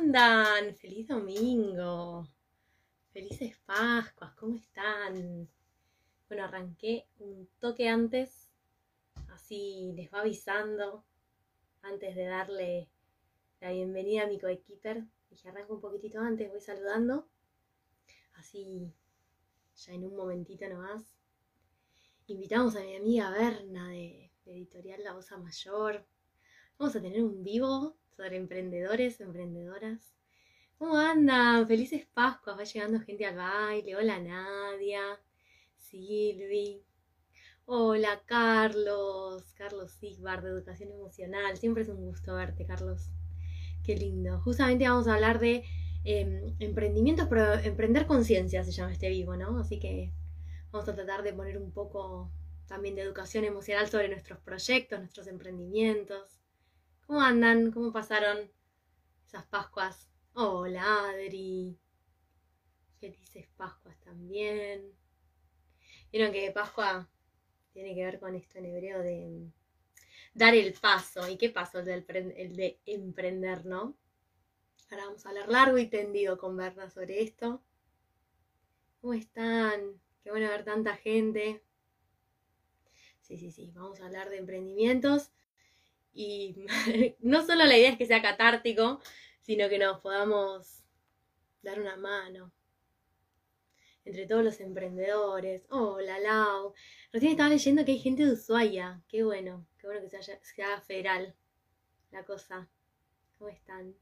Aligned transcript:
andan? 0.00 0.74
Feliz 0.76 1.08
domingo. 1.08 2.26
Felices 3.12 3.54
Pascuas, 3.66 4.32
¿cómo 4.32 4.56
están? 4.56 5.46
Bueno, 6.26 6.44
arranqué 6.44 7.06
un 7.18 7.46
toque 7.58 7.86
antes, 7.86 8.48
así 9.28 9.92
les 9.94 10.10
va 10.10 10.20
avisando, 10.20 11.04
antes 11.82 12.16
de 12.16 12.24
darle 12.24 12.88
la 13.60 13.72
bienvenida 13.72 14.22
a 14.22 14.26
mi 14.26 14.40
coequiper. 14.40 15.04
Dije, 15.28 15.50
arranco 15.50 15.74
un 15.74 15.82
poquitito 15.82 16.18
antes, 16.18 16.50
voy 16.50 16.62
saludando. 16.62 17.28
Así, 18.36 18.94
ya 19.76 19.92
en 19.92 20.06
un 20.06 20.16
momentito 20.16 20.66
nomás. 20.66 21.14
Invitamos 22.26 22.74
a 22.74 22.80
mi 22.80 22.96
amiga 22.96 23.30
Berna 23.32 23.90
de, 23.90 24.32
de 24.46 24.52
Editorial 24.52 25.04
La 25.04 25.14
Osa 25.14 25.36
Mayor. 25.36 26.06
Vamos 26.78 26.96
a 26.96 27.02
tener 27.02 27.22
un 27.22 27.42
vivo 27.42 27.99
emprendedores, 28.28 29.20
emprendedoras. 29.20 30.14
¿Cómo 30.78 30.96
andan? 30.96 31.66
Felices 31.66 32.06
Pascuas, 32.12 32.58
va 32.58 32.64
llegando 32.64 33.00
gente 33.00 33.26
al 33.26 33.36
baile. 33.36 33.96
Hola 33.96 34.18
Nadia, 34.18 35.02
Silvi. 35.76 36.82
Hola 37.66 38.22
Carlos, 38.26 39.52
Carlos 39.54 39.92
Sigbar 39.92 40.42
de 40.42 40.50
Educación 40.50 40.90
Emocional. 40.90 41.56
Siempre 41.56 41.82
es 41.82 41.88
un 41.88 42.04
gusto 42.04 42.34
verte, 42.34 42.66
Carlos. 42.66 43.10
Qué 43.84 43.96
lindo. 43.96 44.40
Justamente 44.40 44.88
vamos 44.88 45.06
a 45.06 45.14
hablar 45.14 45.38
de 45.38 45.64
eh, 46.04 46.54
emprendimientos, 46.58 47.26
pero 47.28 47.54
emprender 47.54 48.06
conciencia 48.06 48.64
se 48.64 48.72
llama 48.72 48.92
este 48.92 49.08
vivo, 49.08 49.36
¿no? 49.36 49.58
Así 49.58 49.78
que 49.78 50.12
vamos 50.70 50.88
a 50.88 50.94
tratar 50.94 51.22
de 51.22 51.32
poner 51.32 51.58
un 51.58 51.72
poco 51.72 52.30
también 52.66 52.94
de 52.94 53.02
educación 53.02 53.44
emocional 53.44 53.88
sobre 53.88 54.08
nuestros 54.08 54.38
proyectos, 54.40 54.98
nuestros 54.98 55.26
emprendimientos. 55.26 56.39
¿Cómo 57.10 57.22
andan? 57.22 57.72
¿Cómo 57.72 57.92
pasaron 57.92 58.38
esas 59.26 59.44
Pascuas? 59.46 60.08
Hola, 60.34 61.08
Adri. 61.08 61.76
Felices 63.00 63.48
Pascuas 63.56 63.98
también. 63.98 64.92
Vieron 66.12 66.30
que 66.30 66.52
Pascua 66.52 67.10
tiene 67.72 67.96
que 67.96 68.04
ver 68.04 68.20
con 68.20 68.36
esto 68.36 68.58
en 68.58 68.66
hebreo 68.66 69.00
de 69.00 69.50
dar 70.34 70.54
el 70.54 70.72
paso. 70.74 71.28
¿Y 71.28 71.36
qué 71.36 71.50
paso? 71.50 71.80
El 71.80 71.84
de, 71.84 72.34
el 72.36 72.54
de 72.54 72.80
emprender, 72.86 73.66
¿no? 73.66 73.96
Ahora 74.88 75.06
vamos 75.06 75.26
a 75.26 75.30
hablar 75.30 75.48
largo 75.48 75.78
y 75.78 75.88
tendido 75.88 76.38
con 76.38 76.56
Berna 76.56 76.90
sobre 76.90 77.22
esto. 77.22 77.60
¿Cómo 79.00 79.14
están? 79.14 80.00
Qué 80.22 80.30
bueno 80.30 80.48
ver 80.48 80.62
tanta 80.62 80.94
gente. 80.94 81.60
Sí, 83.20 83.36
sí, 83.36 83.50
sí. 83.50 83.72
Vamos 83.74 84.00
a 84.00 84.06
hablar 84.06 84.30
de 84.30 84.38
emprendimientos 84.38 85.32
y 86.12 86.56
no 87.20 87.44
solo 87.44 87.64
la 87.64 87.76
idea 87.76 87.90
es 87.90 87.98
que 87.98 88.06
sea 88.06 88.22
catártico, 88.22 89.00
sino 89.40 89.68
que 89.68 89.78
nos 89.78 90.00
podamos 90.00 90.84
dar 91.62 91.80
una 91.80 91.96
mano 91.96 92.52
entre 94.04 94.26
todos 94.26 94.44
los 94.44 94.60
emprendedores. 94.60 95.66
Hola, 95.70 96.18
Lau. 96.18 96.74
Recién 97.12 97.32
estaba 97.32 97.48
leyendo 97.48 97.84
que 97.84 97.92
hay 97.92 97.98
gente 97.98 98.24
de 98.24 98.32
Ushuaia. 98.32 99.02
Qué 99.08 99.22
bueno, 99.22 99.66
qué 99.78 99.86
bueno 99.86 100.02
que 100.02 100.08
se, 100.08 100.16
haya, 100.16 100.40
se 100.42 100.62
haga 100.62 100.80
federal 100.80 101.34
la 102.10 102.24
cosa. 102.24 102.68
¿Cómo 103.38 103.50
están? 103.50 103.94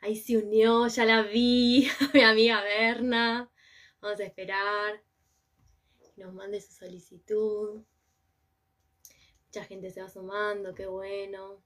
Ahí 0.00 0.16
se 0.16 0.36
unió, 0.36 0.88
ya 0.88 1.04
la 1.04 1.22
vi, 1.22 1.88
mi 2.14 2.20
amiga 2.22 2.62
Berna. 2.62 3.50
Vamos 4.00 4.20
a 4.20 4.24
esperar 4.24 5.02
que 6.14 6.24
nos 6.24 6.34
mande 6.34 6.60
su 6.60 6.72
solicitud. 6.72 7.84
Mucha 9.54 9.66
gente 9.66 9.90
se 9.90 10.00
va 10.00 10.08
sumando, 10.08 10.74
qué 10.74 10.86
bueno. 10.86 11.62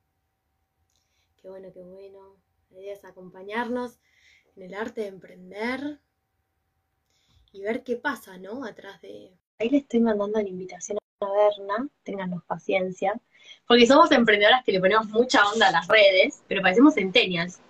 Qué 1.41 1.48
bueno, 1.48 1.69
qué 1.73 1.84
bueno. 1.84 2.34
La 2.73 2.81
idea 2.81 2.95
es 2.95 3.05
acompañarnos 3.05 4.01
en 4.56 4.65
el 4.65 4.75
arte 4.75 5.03
de 5.03 5.06
emprender 5.06 6.01
y 7.53 7.62
ver 7.62 7.84
qué 7.84 7.95
pasa, 7.95 8.39
¿no? 8.39 8.65
Atrás 8.65 9.01
de... 9.03 9.31
Ahí 9.61 9.70
le 9.70 9.78
estoy 9.78 10.01
mandando 10.01 10.43
la 10.43 10.48
invitación 10.48 10.99
a 11.21 11.27
Berna, 11.31 11.88
ténganos 12.03 12.43
paciencia, 12.43 13.15
porque 13.69 13.87
somos 13.87 14.11
emprendedoras 14.11 14.65
que 14.65 14.72
le 14.72 14.81
ponemos 14.81 15.06
mucha 15.06 15.49
onda 15.49 15.69
a 15.69 15.71
las 15.71 15.87
redes, 15.87 16.43
pero 16.49 16.62
parecemos 16.62 16.94
centennials. 16.94 17.61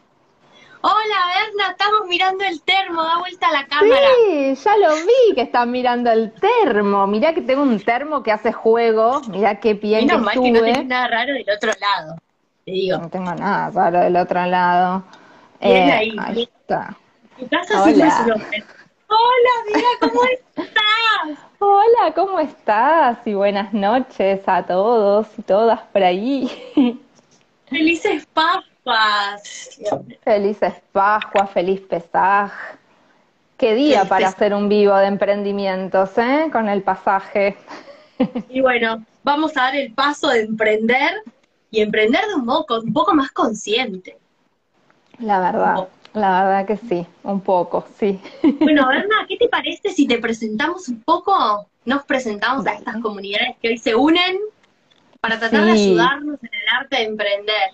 Hola, 0.83 1.17
Berna, 1.35 1.71
estamos 1.71 2.07
mirando 2.09 2.45
el 2.45 2.61
termo, 2.63 3.03
da 3.03 3.19
vuelta 3.19 3.51
la 3.51 3.67
cámara. 3.67 4.09
Sí, 4.25 4.55
ya 4.55 4.77
lo 4.77 4.95
vi 4.97 5.35
que 5.35 5.43
están 5.43 5.71
mirando 5.71 6.11
el 6.11 6.33
termo. 6.33 7.07
Mirá 7.07 7.35
que 7.35 7.43
tengo 7.43 7.63
un 7.63 7.81
termo 7.81 8.23
que 8.23 8.31
hace 8.33 8.53
juego. 8.53 9.21
Mirá 9.29 9.59
qué 9.59 9.75
bien 9.75 10.07
Menos 10.07 10.19
que 10.19 10.25
mal 10.25 10.35
estuve. 10.35 10.53
que 10.53 10.53
no 10.53 10.61
tenés 10.73 10.87
nada 10.87 11.09
raro 11.09 11.33
del 11.33 11.47
otro 11.51 11.73
lado, 11.81 12.17
te 12.65 12.71
digo. 12.71 12.99
No 12.99 13.09
tengo 13.09 13.35
nada 13.35 13.71
raro 13.71 14.01
del 14.01 14.17
otro 14.17 14.47
lado. 14.47 15.05
Eh, 15.61 15.91
ahí, 15.91 16.17
ahí 16.19 16.43
está. 16.43 16.97
Tu 17.39 17.49
casa 17.49 17.83
siempre 17.85 18.09
Hola. 18.09 18.37
Hola, 19.09 19.51
mira 19.67 19.89
cómo 20.01 20.21
estás. 20.25 21.47
Hola, 21.59 22.15
¿cómo 22.15 22.41
estás? 22.41 23.19
Y 23.25 23.35
buenas 23.35 23.73
noches 23.73 24.41
a 24.47 24.65
todos 24.65 25.27
y 25.39 25.43
todas 25.43 25.81
por 25.93 26.03
ahí. 26.03 26.51
Felices 27.69 28.27
Pascuas. 28.27 28.76
Felices 30.23 30.75
Pascua, 30.93 31.47
feliz 31.47 31.81
Pesaj. 31.81 32.53
Qué 33.57 33.75
día 33.75 33.99
Feliz 33.99 34.09
para 34.09 34.29
hacer 34.29 34.55
un 34.55 34.69
vivo 34.69 34.95
de 34.97 35.07
emprendimientos, 35.07 36.17
¿eh? 36.19 36.49
Con 36.53 36.69
el 36.69 36.83
pasaje. 36.83 37.57
Y 38.49 38.63
bueno, 38.63 39.05
vamos 39.25 39.55
a 39.59 39.65
dar 39.65 39.77
el 39.77 39.93
paso 39.93 40.29
de 40.29 40.41
emprender 40.41 41.23
y 41.71 41.83
emprender 41.83 42.27
de 42.29 42.37
un 42.37 42.47
modo 42.47 42.65
un 42.83 42.93
poco 42.95 43.13
más 43.13 43.31
consciente. 43.31 44.17
La 45.19 45.39
verdad, 45.39 45.89
la 46.15 46.45
verdad 46.45 46.67
que 46.67 46.79
sí, 46.79 47.07
un 47.25 47.43
poco, 47.43 47.87
sí. 47.99 48.19
Bueno, 48.61 48.89
Berna, 48.89 49.27
¿qué 49.29 49.37
te 49.37 49.49
parece 49.49 49.91
si 49.91 50.07
te 50.07 50.17
presentamos 50.17 50.89
un 50.89 51.03
poco? 51.03 51.67
Nos 51.85 52.05
presentamos 52.05 52.67
a 52.67 52.73
estas 52.73 52.97
comunidades 53.03 53.57
que 53.61 53.69
hoy 53.69 53.77
se 53.77 53.95
unen 53.95 54.39
para 55.21 55.39
tratar 55.39 55.65
de 55.65 55.73
ayudarnos 55.73 56.43
en 56.43 56.51
el 56.55 56.69
arte 56.81 56.97
de 56.97 57.03
emprender. 57.03 57.71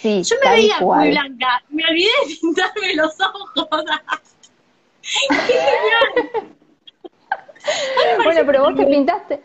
Sí, 0.00 0.22
Yo 0.22 0.36
me 0.44 0.50
veía 0.50 0.76
muy 0.78 0.84
cual. 0.86 1.10
blanca, 1.10 1.62
me 1.70 1.82
olvidé 1.84 2.08
de 2.28 2.36
pintarme 2.40 2.94
los 2.94 3.14
ojos. 3.20 3.68
¡Qué 5.02 5.54
genial! 5.54 6.46
Bueno, 8.22 8.42
pero 8.46 8.62
vos 8.62 8.76
te 8.76 8.86
pintaste, 8.86 9.42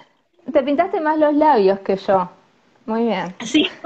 te 0.54 0.62
pintaste 0.62 1.00
más 1.02 1.18
los 1.18 1.34
labios 1.34 1.80
que 1.80 1.96
yo. 1.98 2.30
Muy 2.86 3.06
bien. 3.06 3.36
Sí. 3.44 3.70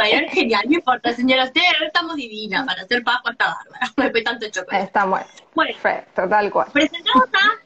Es 0.00 0.32
genial, 0.32 0.62
no 0.66 0.74
importa, 0.76 1.12
señora. 1.12 1.44
Ustedes 1.44 1.66
estamos 1.84 2.16
divinas. 2.16 2.64
Para 2.66 2.82
hacer 2.82 3.02
Pascua 3.04 3.32
está 3.32 3.46
bárbara. 3.46 3.92
No 3.96 4.02
después 4.04 4.24
tanto 4.24 4.48
chocolate. 4.50 4.84
Está 4.84 5.04
bueno. 5.04 5.26
Bueno, 5.54 5.72
Perfecto, 5.82 6.28
tal 6.28 6.50
cual. 6.50 6.68
presentamos 6.72 7.24
a 7.34 7.60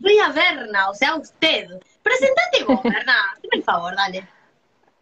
Ría 0.00 0.28
Berna, 0.30 0.88
o 0.90 0.94
sea, 0.94 1.16
usted. 1.16 1.68
Presentate 2.02 2.64
vos, 2.66 2.82
Berna. 2.82 3.14
Dime 3.42 3.56
el 3.56 3.62
favor, 3.64 3.94
dale. 3.94 4.26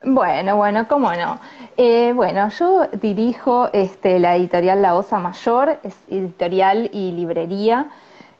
Bueno, 0.03 0.57
bueno, 0.57 0.89
cómo 0.89 1.13
no. 1.13 1.39
Eh, 1.77 2.13
bueno, 2.15 2.49
yo 2.49 2.87
dirijo 3.03 3.69
este, 3.75 4.19
la 4.19 4.35
editorial 4.35 4.81
La 4.81 4.95
Osa 4.95 5.19
Mayor, 5.19 5.79
es 5.83 5.95
editorial 6.09 6.89
y 6.91 7.13
librería, 7.13 7.91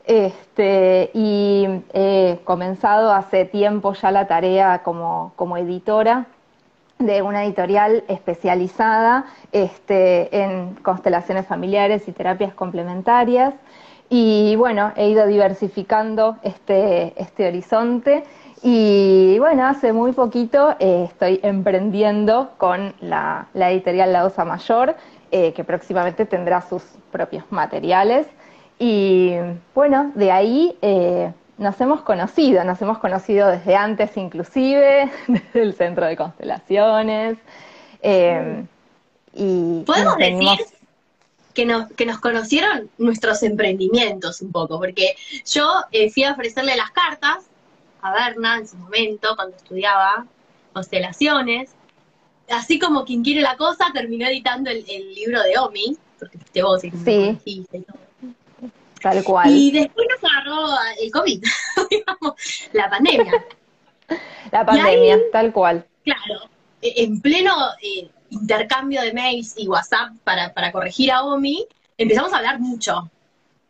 este, 0.05 1.11
y 1.13 1.67
he 1.93 2.39
comenzado 2.45 3.13
hace 3.13 3.45
tiempo 3.45 3.93
ya 3.93 4.09
la 4.09 4.25
tarea 4.25 4.81
como, 4.81 5.33
como 5.35 5.55
editora 5.55 6.25
de 6.97 7.21
una 7.21 7.45
editorial 7.45 8.05
especializada 8.07 9.25
este, 9.51 10.35
en 10.43 10.73
constelaciones 10.81 11.45
familiares 11.45 12.07
y 12.07 12.11
terapias 12.11 12.55
complementarias. 12.55 13.53
Y 14.09 14.55
bueno, 14.55 14.93
he 14.95 15.09
ido 15.09 15.27
diversificando 15.27 16.37
este, 16.41 17.13
este 17.21 17.47
horizonte 17.47 18.23
y 18.63 19.39
bueno, 19.39 19.65
hace 19.65 19.91
muy 19.91 20.11
poquito 20.11 20.75
eh, 20.79 21.07
estoy 21.09 21.39
emprendiendo 21.41 22.51
con 22.57 22.93
la, 23.01 23.47
la 23.55 23.71
editorial 23.71 24.13
La 24.13 24.25
Osa 24.25 24.45
Mayor, 24.45 24.95
eh, 25.31 25.51
que 25.53 25.63
próximamente 25.63 26.25
tendrá 26.25 26.61
sus 26.61 26.83
propios 27.11 27.43
materiales. 27.49 28.27
Y 28.77 29.33
bueno, 29.73 30.11
de 30.13 30.31
ahí 30.31 30.77
eh, 30.83 31.31
nos 31.57 31.81
hemos 31.81 32.01
conocido, 32.01 32.63
nos 32.63 32.79
hemos 32.83 32.99
conocido 32.99 33.47
desde 33.47 33.75
antes 33.75 34.15
inclusive, 34.15 35.09
desde 35.27 35.61
el 35.61 35.73
centro 35.73 36.05
de 36.05 36.15
constelaciones. 36.15 37.37
y 39.33 39.83
¿Podemos 39.85 40.17
decir 40.17 40.59
que 41.55 41.65
nos, 41.65 41.91
que 41.93 42.05
nos 42.05 42.19
conocieron 42.19 42.91
nuestros 42.99 43.41
emprendimientos 43.41 44.39
un 44.41 44.51
poco? 44.51 44.77
Porque 44.77 45.15
yo 45.45 45.67
fui 46.13 46.23
a 46.25 46.33
ofrecerle 46.33 46.75
las 46.75 46.91
cartas 46.91 47.50
a 48.01 48.13
Berna 48.13 48.57
en 48.57 48.67
su 48.67 48.77
momento, 48.77 49.35
cuando 49.35 49.55
estudiaba 49.57 50.25
constelaciones. 50.73 51.71
Así 52.49 52.79
como 52.79 53.05
quien 53.05 53.23
quiere 53.23 53.41
la 53.41 53.55
cosa, 53.55 53.85
terminó 53.93 54.27
editando 54.27 54.69
el, 54.69 54.83
el 54.89 55.13
libro 55.13 55.41
de 55.43 55.57
Omi, 55.57 55.97
porque 56.19 56.37
fuiste 56.37 56.63
vos 56.63 56.83
y 56.83 56.91
Sí. 56.91 57.37
y 57.45 57.63
todo. 57.63 57.83
tal 59.01 59.23
cual. 59.23 59.49
Y 59.49 59.71
después 59.71 60.07
nos 60.09 60.31
agarró 60.31 60.67
el 61.01 61.11
COVID, 61.11 61.43
digamos, 61.89 62.33
la 62.73 62.89
pandemia. 62.89 63.45
La 64.51 64.65
pandemia, 64.65 65.15
ahí- 65.15 65.21
tal 65.31 65.53
cual. 65.53 65.85
Claro, 66.03 66.49
eh, 66.81 66.93
en 66.97 67.21
pleno 67.21 67.55
eh, 67.81 68.09
intercambio 68.31 69.01
de 69.01 69.13
mails 69.13 69.53
y 69.55 69.67
WhatsApp 69.69 70.09
para, 70.25 70.53
para 70.53 70.73
corregir 70.73 71.13
a 71.13 71.23
Omi, 71.23 71.65
empezamos 71.97 72.33
a 72.33 72.37
hablar 72.39 72.59
mucho, 72.59 73.09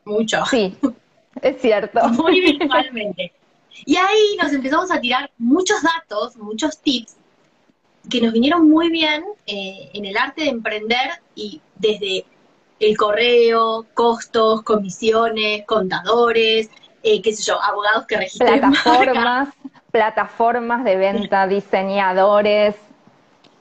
mucho. 0.05 0.43
Sí, 0.49 0.75
es 1.43 1.61
cierto. 1.61 2.07
Muy 2.09 2.41
virtualmente. 2.41 3.31
Y 3.85 3.95
ahí 3.95 4.37
nos 4.41 4.53
empezamos 4.53 4.91
a 4.91 4.99
tirar 4.99 5.31
muchos 5.37 5.81
datos, 5.81 6.37
muchos 6.37 6.79
tips 6.79 7.15
que 8.09 8.21
nos 8.21 8.33
vinieron 8.33 8.69
muy 8.69 8.89
bien 8.89 9.23
eh, 9.45 9.89
en 9.93 10.05
el 10.05 10.17
arte 10.17 10.43
de 10.43 10.49
emprender 10.49 11.11
y 11.35 11.61
desde 11.75 12.25
el 12.79 12.97
correo, 12.97 13.85
costos, 13.93 14.63
comisiones, 14.63 15.65
contadores, 15.65 16.69
eh, 17.03 17.21
qué 17.21 17.33
sé 17.33 17.43
yo, 17.43 17.61
abogados 17.61 18.05
que 18.07 18.17
registran 18.17 18.59
plataformas, 18.71 19.49
plataformas 19.91 20.83
de 20.83 20.95
venta, 20.95 21.47
diseñadores, 21.47 22.75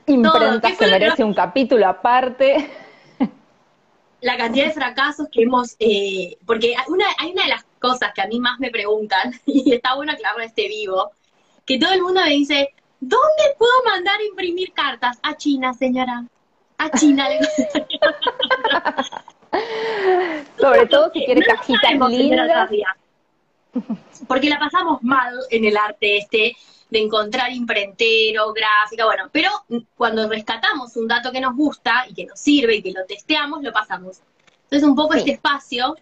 imprentas 0.06 0.76
que 0.76 0.86
merece 0.86 1.22
un 1.22 1.34
capítulo 1.34 1.86
aparte. 1.86 2.70
La 4.22 4.36
cantidad 4.36 4.66
de 4.66 4.72
fracasos 4.72 5.28
que 5.32 5.42
hemos, 5.42 5.76
eh, 5.78 6.36
porque 6.46 6.74
hay 6.76 6.84
una, 6.88 7.06
hay 7.18 7.32
una 7.32 7.44
de 7.44 7.48
las 7.48 7.64
cosas 7.80 8.12
que 8.14 8.20
a 8.22 8.26
mí 8.26 8.38
más 8.38 8.60
me 8.60 8.70
preguntan, 8.70 9.34
y 9.46 9.74
está 9.74 9.94
bueno 9.94 10.12
aclarar 10.12 10.40
este 10.42 10.68
vivo, 10.68 11.10
que 11.66 11.78
todo 11.78 11.92
el 11.92 12.02
mundo 12.02 12.20
me 12.22 12.30
dice, 12.30 12.74
¿dónde 13.00 13.54
puedo 13.58 13.72
mandar 13.84 14.20
a 14.20 14.24
imprimir 14.24 14.72
cartas? 14.72 15.18
A 15.22 15.36
China, 15.36 15.74
señora. 15.74 16.24
A 16.78 16.90
China. 16.90 17.28
Sobre 20.58 20.86
todo 20.86 21.10
si 21.12 21.24
quiere 21.24 21.42
cajitas 21.42 21.92
lindas. 22.08 22.70
Porque 24.26 24.48
la 24.48 24.58
pasamos 24.58 25.02
mal 25.02 25.34
en 25.50 25.64
el 25.64 25.76
arte 25.76 26.18
este 26.18 26.56
de 26.90 26.98
encontrar 26.98 27.52
imprentero, 27.52 28.52
gráfica, 28.52 29.04
bueno, 29.04 29.28
pero 29.30 29.50
cuando 29.96 30.28
rescatamos 30.28 30.96
un 30.96 31.06
dato 31.06 31.30
que 31.30 31.40
nos 31.40 31.54
gusta 31.54 32.04
y 32.08 32.14
que 32.14 32.26
nos 32.26 32.38
sirve 32.38 32.76
y 32.76 32.82
que 32.82 32.92
lo 32.92 33.04
testeamos, 33.06 33.62
lo 33.62 33.72
pasamos. 33.72 34.20
Entonces 34.64 34.88
un 34.88 34.96
poco 34.96 35.14
este 35.14 35.32
espacio 35.32 35.96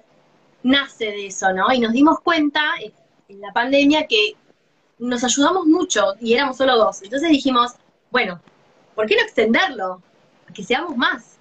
nace 0.63 1.07
de 1.07 1.27
eso, 1.27 1.53
¿no? 1.53 1.73
Y 1.73 1.81
nos 1.81 1.93
dimos 1.93 2.21
cuenta 2.21 2.63
en 3.29 3.41
la 3.41 3.53
pandemia 3.53 4.07
que 4.07 4.35
nos 4.99 5.23
ayudamos 5.25 5.67
mucho 5.67 6.15
y 6.21 6.35
éramos 6.35 6.57
solo 6.57 6.77
dos. 6.77 7.03
Entonces 7.03 7.29
dijimos, 7.31 7.75
bueno, 8.11 8.41
¿por 8.95 9.07
qué 9.07 9.17
no 9.17 9.23
extenderlo? 9.23 10.03
Que 10.55 10.65
seamos 10.65 10.97
más. 10.97 11.39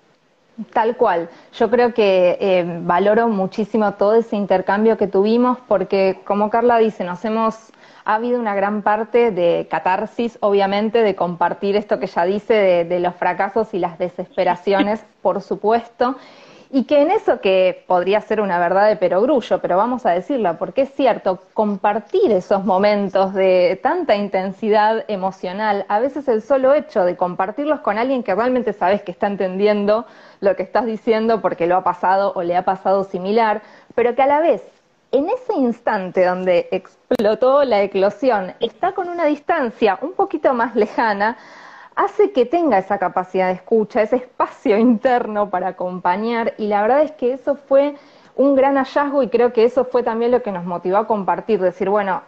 Tal 0.74 0.98
cual. 0.98 1.30
Yo 1.58 1.70
creo 1.70 1.94
que 1.94 2.38
eh, 2.40 2.66
valoro 2.82 3.28
muchísimo 3.28 3.94
todo 3.94 4.16
ese 4.16 4.36
intercambio 4.36 4.98
que 4.98 5.08
tuvimos 5.08 5.60
porque, 5.68 6.20
como 6.26 6.50
Carla 6.50 6.78
dice, 6.78 7.04
nos 7.04 7.24
hemos 7.26 7.72
ha 8.06 8.16
habido 8.16 8.40
una 8.40 8.56
gran 8.56 8.84
parte 8.84 9.32
de 9.32 9.68
catarsis, 9.70 10.38
obviamente, 10.40 11.04
de 11.04 11.14
compartir 11.14 11.76
esto 11.76 12.00
que 12.00 12.08
ya 12.08 12.24
dice, 12.24 12.54
de, 12.54 12.86
de 12.86 13.02
los 13.02 13.14
fracasos 13.16 13.74
y 13.74 13.80
las 13.80 14.00
desesperaciones, 14.00 15.04
por 15.22 15.42
supuesto, 15.42 16.16
y 16.70 16.84
que 16.84 17.02
en 17.02 17.12
eso 17.12 17.40
que 17.40 17.84
podría 17.88 18.22
ser 18.22 18.42
una 18.42 18.60
verdad 18.60 18.88
de 18.88 18.96
perogrullo, 18.96 19.60
pero 19.60 19.78
vamos 19.78 20.06
a 20.06 20.12
decirla, 20.12 20.58
porque 20.58 20.82
es 20.82 20.94
cierto, 20.94 21.40
compartir 21.54 22.32
esos 22.32 22.66
momentos 22.66 23.34
de 23.34 23.80
tanta 23.82 24.16
intensidad 24.16 25.06
emocional, 25.08 25.86
a 25.88 26.00
veces 26.00 26.28
el 26.28 26.42
solo 26.42 26.74
hecho 26.74 27.06
de 27.06 27.16
compartirlos 27.16 27.80
con 27.80 27.98
alguien 27.98 28.24
que 28.24 28.36
realmente 28.36 28.74
sabes 28.74 29.02
que 29.02 29.12
está 29.12 29.28
entendiendo 29.28 30.06
lo 30.42 30.56
que 30.56 30.64
estás 30.64 30.86
diciendo 30.86 31.42
porque 31.42 31.68
lo 31.68 31.78
ha 31.78 31.84
pasado 31.84 32.34
o 32.36 32.44
le 32.44 32.56
ha 32.56 32.66
pasado 32.66 33.04
similar, 33.04 33.62
pero 33.96 34.16
que 34.16 34.24
a 34.24 34.28
la 34.28 34.40
vez, 34.40 34.62
en 35.12 35.30
ese 35.30 35.54
instante 35.54 36.26
donde 36.26 36.68
explotó 36.72 37.64
la 37.64 37.82
eclosión, 37.82 38.54
está 38.60 38.92
con 38.92 39.08
una 39.08 39.26
distancia 39.26 39.98
un 40.02 40.14
poquito 40.14 40.54
más 40.54 40.76
lejana, 40.76 41.38
hace 41.98 42.32
que 42.32 42.46
tenga 42.46 42.78
esa 42.78 43.00
capacidad 43.00 43.48
de 43.48 43.54
escucha, 43.54 44.02
ese 44.02 44.18
espacio 44.18 44.78
interno 44.80 45.50
para 45.50 45.70
acompañar 45.70 46.54
y 46.58 46.68
la 46.68 46.82
verdad 46.82 47.02
es 47.02 47.12
que 47.12 47.34
eso 47.34 47.56
fue 47.56 47.96
un 48.36 48.56
gran 48.56 48.76
hallazgo 48.76 49.24
y 49.24 49.30
creo 49.30 49.52
que 49.52 49.66
eso 49.66 49.84
fue 49.86 50.04
también 50.04 50.32
lo 50.32 50.44
que 50.44 50.52
nos 50.52 50.64
motivó 50.64 50.98
a 50.98 51.08
compartir, 51.08 51.60
decir, 51.60 51.90
bueno, 51.90 52.22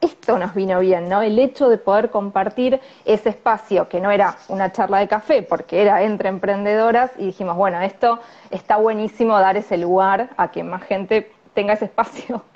esto 0.00 0.36
nos 0.38 0.54
vino 0.54 0.80
bien, 0.80 1.08
¿no? 1.08 1.22
El 1.22 1.38
hecho 1.38 1.68
de 1.68 1.78
poder 1.78 2.10
compartir 2.10 2.80
ese 3.04 3.28
espacio, 3.28 3.88
que 3.88 4.00
no 4.00 4.10
era 4.10 4.36
una 4.48 4.72
charla 4.72 4.98
de 4.98 5.06
café, 5.06 5.42
porque 5.42 5.82
era 5.82 6.02
entre 6.02 6.28
emprendedoras, 6.28 7.12
y 7.18 7.26
dijimos, 7.26 7.56
bueno, 7.56 7.80
esto 7.82 8.18
está 8.50 8.78
buenísimo 8.78 9.38
dar 9.38 9.56
ese 9.56 9.76
lugar 9.76 10.30
a 10.36 10.50
que 10.50 10.64
más 10.64 10.82
gente 10.84 11.30
tenga 11.54 11.74
ese 11.74 11.84
espacio. 11.84 12.42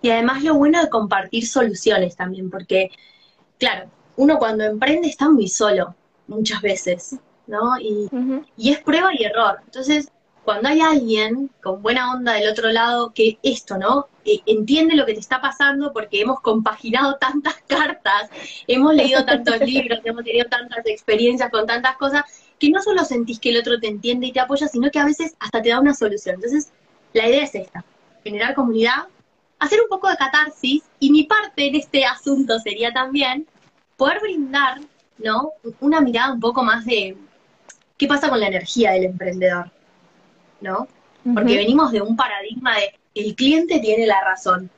Y 0.00 0.10
además 0.10 0.42
lo 0.42 0.54
bueno 0.54 0.80
de 0.80 0.88
compartir 0.88 1.46
soluciones 1.46 2.16
también, 2.16 2.48
porque, 2.48 2.90
claro, 3.58 3.90
uno 4.18 4.38
cuando 4.38 4.64
emprende 4.64 5.08
está 5.08 5.30
muy 5.30 5.48
solo 5.48 5.94
muchas 6.26 6.60
veces, 6.60 7.16
¿no? 7.46 7.78
Y, 7.80 8.08
y 8.56 8.70
es 8.72 8.80
prueba 8.80 9.10
y 9.14 9.22
error. 9.24 9.60
Entonces, 9.64 10.10
cuando 10.44 10.68
hay 10.68 10.80
alguien 10.80 11.50
con 11.62 11.82
buena 11.82 12.12
onda 12.12 12.32
del 12.32 12.50
otro 12.50 12.68
lado 12.70 13.12
que 13.14 13.38
esto, 13.44 13.78
¿no? 13.78 14.08
Eh, 14.24 14.40
entiende 14.46 14.96
lo 14.96 15.06
que 15.06 15.14
te 15.14 15.20
está 15.20 15.40
pasando 15.40 15.92
porque 15.92 16.20
hemos 16.20 16.40
compaginado 16.40 17.16
tantas 17.16 17.54
cartas, 17.68 18.28
hemos 18.66 18.92
leído 18.92 19.24
tantos 19.24 19.60
libros, 19.60 20.00
hemos 20.02 20.24
tenido 20.24 20.48
tantas 20.48 20.84
experiencias 20.86 21.50
con 21.50 21.66
tantas 21.66 21.96
cosas, 21.96 22.24
que 22.58 22.70
no 22.70 22.82
solo 22.82 23.04
sentís 23.04 23.38
que 23.38 23.50
el 23.50 23.58
otro 23.58 23.78
te 23.78 23.86
entiende 23.86 24.26
y 24.26 24.32
te 24.32 24.40
apoya, 24.40 24.66
sino 24.66 24.90
que 24.90 24.98
a 24.98 25.04
veces 25.04 25.36
hasta 25.38 25.62
te 25.62 25.68
da 25.68 25.80
una 25.80 25.94
solución. 25.94 26.34
Entonces, 26.34 26.72
la 27.12 27.28
idea 27.28 27.44
es 27.44 27.54
esta, 27.54 27.84
generar 28.24 28.54
comunidad, 28.56 29.06
hacer 29.60 29.80
un 29.80 29.88
poco 29.88 30.08
de 30.08 30.16
catarsis, 30.16 30.82
y 30.98 31.12
mi 31.12 31.22
parte 31.22 31.68
en 31.68 31.76
este 31.76 32.04
asunto 32.04 32.58
sería 32.58 32.92
también 32.92 33.46
poder 33.98 34.20
brindar, 34.20 34.78
¿no? 35.18 35.52
Una 35.80 36.00
mirada 36.00 36.32
un 36.32 36.40
poco 36.40 36.62
más 36.62 36.86
de 36.86 37.18
qué 37.98 38.06
pasa 38.06 38.30
con 38.30 38.40
la 38.40 38.46
energía 38.46 38.92
del 38.92 39.04
emprendedor, 39.04 39.70
¿no? 40.62 40.88
Porque 41.34 41.56
venimos 41.56 41.92
de 41.92 42.00
un 42.00 42.16
paradigma 42.16 42.76
de 42.76 42.98
el 43.14 43.34
cliente 43.34 43.80
tiene 43.80 44.06
la 44.06 44.22
razón. 44.22 44.70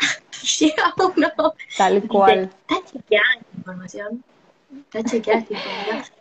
Llega 0.58 0.94
uno. 0.96 1.54
Tal 1.76 2.08
cual. 2.08 2.50
Está 2.68 2.90
chequeada 2.90 3.26
esta 3.38 3.56
información. 3.56 4.24
Está 4.72 5.04
chequeada 5.04 5.40
esta 5.40 5.54
información. 5.54 6.14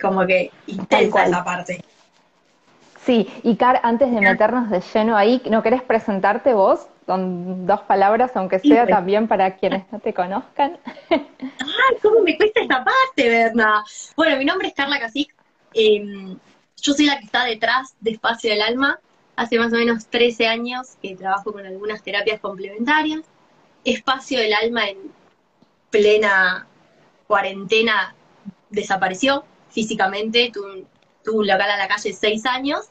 Como 0.00 0.26
que 0.26 0.50
intensa 0.66 1.26
esa 1.26 1.44
parte. 1.44 1.82
Sí, 3.04 3.30
y 3.44 3.54
Car, 3.54 3.80
antes 3.84 4.10
de 4.10 4.20
meternos 4.20 4.68
de 4.68 4.80
lleno 4.80 5.16
ahí, 5.16 5.40
¿no 5.48 5.62
querés 5.62 5.80
presentarte 5.80 6.52
vos? 6.52 6.88
Con 7.06 7.66
dos 7.66 7.80
palabras, 7.82 8.32
aunque 8.34 8.58
sea 8.58 8.84
también 8.86 9.28
para 9.28 9.56
quienes 9.56 9.84
no 9.92 10.00
te 10.00 10.12
conozcan. 10.12 10.76
¡Ay, 11.10 11.96
cómo 12.02 12.20
me 12.20 12.36
cuesta 12.36 12.60
esta 12.60 12.84
parte, 12.84 13.28
Berna! 13.28 13.84
Bueno, 14.16 14.36
mi 14.36 14.44
nombre 14.44 14.68
es 14.68 14.74
Carla 14.74 14.98
Casic. 14.98 15.32
Em, 15.72 16.36
yo 16.82 16.92
soy 16.92 17.06
la 17.06 17.18
que 17.18 17.24
está 17.24 17.44
detrás 17.44 17.94
de 18.00 18.10
Espacio 18.10 18.50
del 18.50 18.60
Alma. 18.60 18.98
Hace 19.36 19.58
más 19.58 19.72
o 19.72 19.76
menos 19.76 20.06
13 20.08 20.48
años 20.48 20.96
que 21.00 21.14
trabajo 21.14 21.52
con 21.52 21.64
algunas 21.64 22.02
terapias 22.02 22.40
complementarias. 22.40 23.22
Espacio 23.84 24.40
del 24.40 24.54
Alma 24.54 24.88
en 24.88 24.98
plena 25.90 26.66
cuarentena 27.28 28.16
desapareció 28.70 29.44
físicamente, 29.70 30.50
tuvo 30.52 31.38
un 31.38 31.46
local 31.46 31.70
a 31.70 31.76
la 31.76 31.86
calle 31.86 32.12
seis 32.12 32.44
años. 32.46 32.86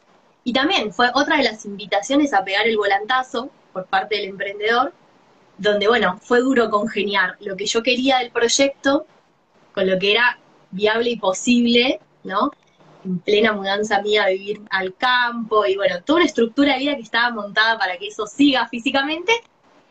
Y 0.46 0.54
también 0.54 0.94
fue 0.94 1.10
otra 1.14 1.38
de 1.38 1.44
las 1.44 1.66
invitaciones 1.66 2.34
a 2.34 2.46
pegar 2.46 2.66
el 2.66 2.78
volantazo 2.78 3.50
por 3.76 3.88
parte 3.88 4.16
del 4.16 4.30
emprendedor, 4.30 4.94
donde, 5.58 5.90
bueno, 5.90 6.18
fue 6.24 6.40
duro 6.40 6.70
congeniar 6.70 7.36
lo 7.42 7.58
que 7.58 7.66
yo 7.66 7.84
quería 7.84 8.20
del 8.20 8.32
proyecto 8.32 9.06
con 9.74 9.86
lo 9.86 10.00
que 10.00 10.14
era 10.14 10.40
viable 10.72 11.10
y 11.10 11.18
posible, 11.18 12.00
¿no? 12.24 12.52
En 13.04 13.20
plena 13.20 13.52
mudanza 13.52 14.02
mía, 14.02 14.28
vivir 14.28 14.62
al 14.70 14.96
campo 14.96 15.66
y, 15.66 15.76
bueno, 15.76 16.02
toda 16.04 16.20
una 16.20 16.26
estructura 16.26 16.74
de 16.74 16.80
vida 16.80 16.96
que 16.96 17.02
estaba 17.02 17.32
montada 17.32 17.78
para 17.78 17.98
que 17.98 18.08
eso 18.08 18.26
siga 18.26 18.66
físicamente 18.70 19.34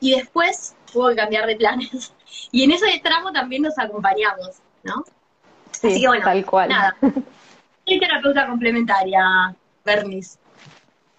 y 0.01 0.13
después 0.13 0.75
hubo 0.95 1.11
que 1.11 1.17
cambiar 1.17 1.47
de 1.47 1.57
planes. 1.57 2.13
Y 2.51 2.65
en 2.65 2.73
ese 2.73 2.87
tramo 3.01 3.31
también 3.31 3.63
nos 3.63 3.79
acompañamos, 3.79 4.57
¿no? 4.83 5.05
Sí, 5.71 5.87
Así 5.87 6.01
que, 6.01 6.09
bueno, 6.09 6.25
tal 6.25 6.45
cual. 6.45 6.69
nada. 6.69 6.97
Soy 7.87 8.01
terapeuta 8.01 8.47
complementaria, 8.49 9.55
Bernice. 9.85 10.37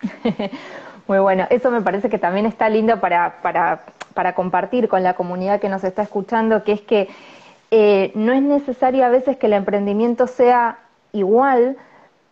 Muy 1.07 1.19
bueno, 1.19 1.45
eso 1.51 1.69
me 1.69 1.81
parece 1.81 2.09
que 2.09 2.17
también 2.17 2.47
está 2.47 2.67
lindo 2.67 2.99
para, 2.99 3.41
para, 3.41 3.83
para 4.15 4.33
compartir 4.33 4.87
con 4.87 5.03
la 5.03 5.13
comunidad 5.13 5.59
que 5.59 5.69
nos 5.69 5.83
está 5.83 6.01
escuchando, 6.01 6.63
que 6.63 6.71
es 6.71 6.81
que 6.81 7.09
eh, 7.69 8.11
no 8.15 8.33
es 8.33 8.41
necesario 8.41 9.05
a 9.05 9.09
veces 9.09 9.37
que 9.37 9.45
el 9.45 9.53
emprendimiento 9.53 10.25
sea 10.25 10.79
igual, 11.11 11.77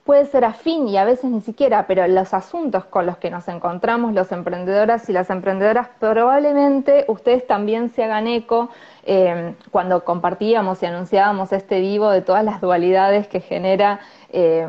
puede 0.05 0.25
ser 0.25 0.43
afín 0.43 0.87
y 0.87 0.97
a 0.97 1.05
veces 1.05 1.25
ni 1.25 1.41
siquiera, 1.41 1.85
pero 1.85 2.05
los 2.07 2.33
asuntos 2.33 2.85
con 2.85 3.05
los 3.05 3.17
que 3.17 3.29
nos 3.29 3.47
encontramos 3.47 4.13
los 4.13 4.31
emprendedoras 4.31 5.07
y 5.07 5.13
las 5.13 5.29
emprendedoras, 5.29 5.87
probablemente 5.99 7.05
ustedes 7.07 7.45
también 7.45 7.89
se 7.89 8.03
hagan 8.03 8.27
eco 8.27 8.69
eh, 9.05 9.53
cuando 9.71 10.03
compartíamos 10.03 10.81
y 10.81 10.87
anunciábamos 10.87 11.53
este 11.53 11.79
vivo 11.79 12.09
de 12.09 12.21
todas 12.21 12.43
las 12.43 12.59
dualidades 12.59 13.27
que 13.27 13.39
genera 13.39 13.99
eh, 14.31 14.67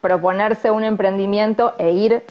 proponerse 0.00 0.70
un 0.70 0.84
emprendimiento 0.84 1.74
e 1.78 1.92
ir 1.92 2.24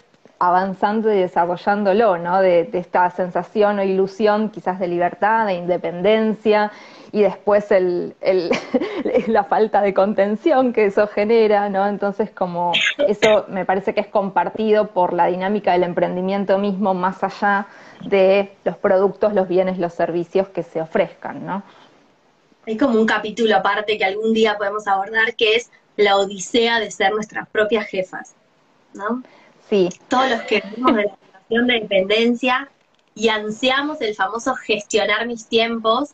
avanzando 0.47 1.11
y 1.11 1.19
desarrollándolo, 1.19 2.17
¿no? 2.17 2.41
De, 2.41 2.69
esta 2.73 3.09
sensación 3.11 3.79
o 3.79 3.83
ilusión 3.83 4.49
quizás 4.49 4.77
de 4.77 4.87
libertad, 4.87 5.45
de 5.45 5.53
independencia, 5.53 6.71
y 7.13 7.21
después 7.21 7.67
la 9.27 9.43
falta 9.45 9.81
de 9.81 9.93
contención 9.93 10.73
que 10.73 10.85
eso 10.85 11.07
genera, 11.07 11.69
¿no? 11.69 11.87
Entonces, 11.87 12.29
como 12.31 12.73
eso 13.07 13.45
me 13.47 13.63
parece 13.63 13.93
que 13.93 14.01
es 14.01 14.07
compartido 14.07 14.87
por 14.87 15.13
la 15.13 15.27
dinámica 15.27 15.71
del 15.71 15.83
emprendimiento 15.83 16.57
mismo, 16.57 16.93
más 16.93 17.23
allá 17.23 17.67
de 18.01 18.51
los 18.65 18.75
productos, 18.77 19.33
los 19.33 19.47
bienes, 19.47 19.77
los 19.77 19.93
servicios 19.93 20.49
que 20.49 20.63
se 20.63 20.81
ofrezcan, 20.81 21.45
¿no? 21.45 21.63
Hay 22.67 22.77
como 22.77 22.99
un 22.99 23.05
capítulo 23.05 23.55
aparte 23.55 23.97
que 23.97 24.05
algún 24.05 24.33
día 24.33 24.57
podemos 24.57 24.87
abordar, 24.87 25.35
que 25.35 25.55
es 25.55 25.69
la 25.95 26.17
odisea 26.17 26.79
de 26.79 26.91
ser 26.91 27.11
nuestras 27.11 27.47
propias 27.49 27.85
jefas, 27.85 28.35
¿no? 28.93 29.23
Sí. 29.69 29.89
Todos 30.07 30.29
los 30.29 30.41
que 30.43 30.61
vivimos 30.61 30.95
de 30.95 31.03
la 31.05 31.15
situación 31.15 31.67
de 31.67 31.73
dependencia 31.81 32.69
y 33.15 33.29
ansiamos 33.29 34.01
el 34.01 34.15
famoso 34.15 34.55
gestionar 34.55 35.27
mis 35.27 35.47
tiempos 35.47 36.11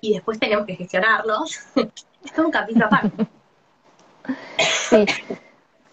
y 0.00 0.14
después 0.14 0.38
tenemos 0.38 0.66
que 0.66 0.74
gestionarlos, 0.74 1.60
es 1.76 2.38
un 2.38 2.50
capítulo 2.50 2.86
aparte. 2.86 3.26
Sí, 4.58 5.06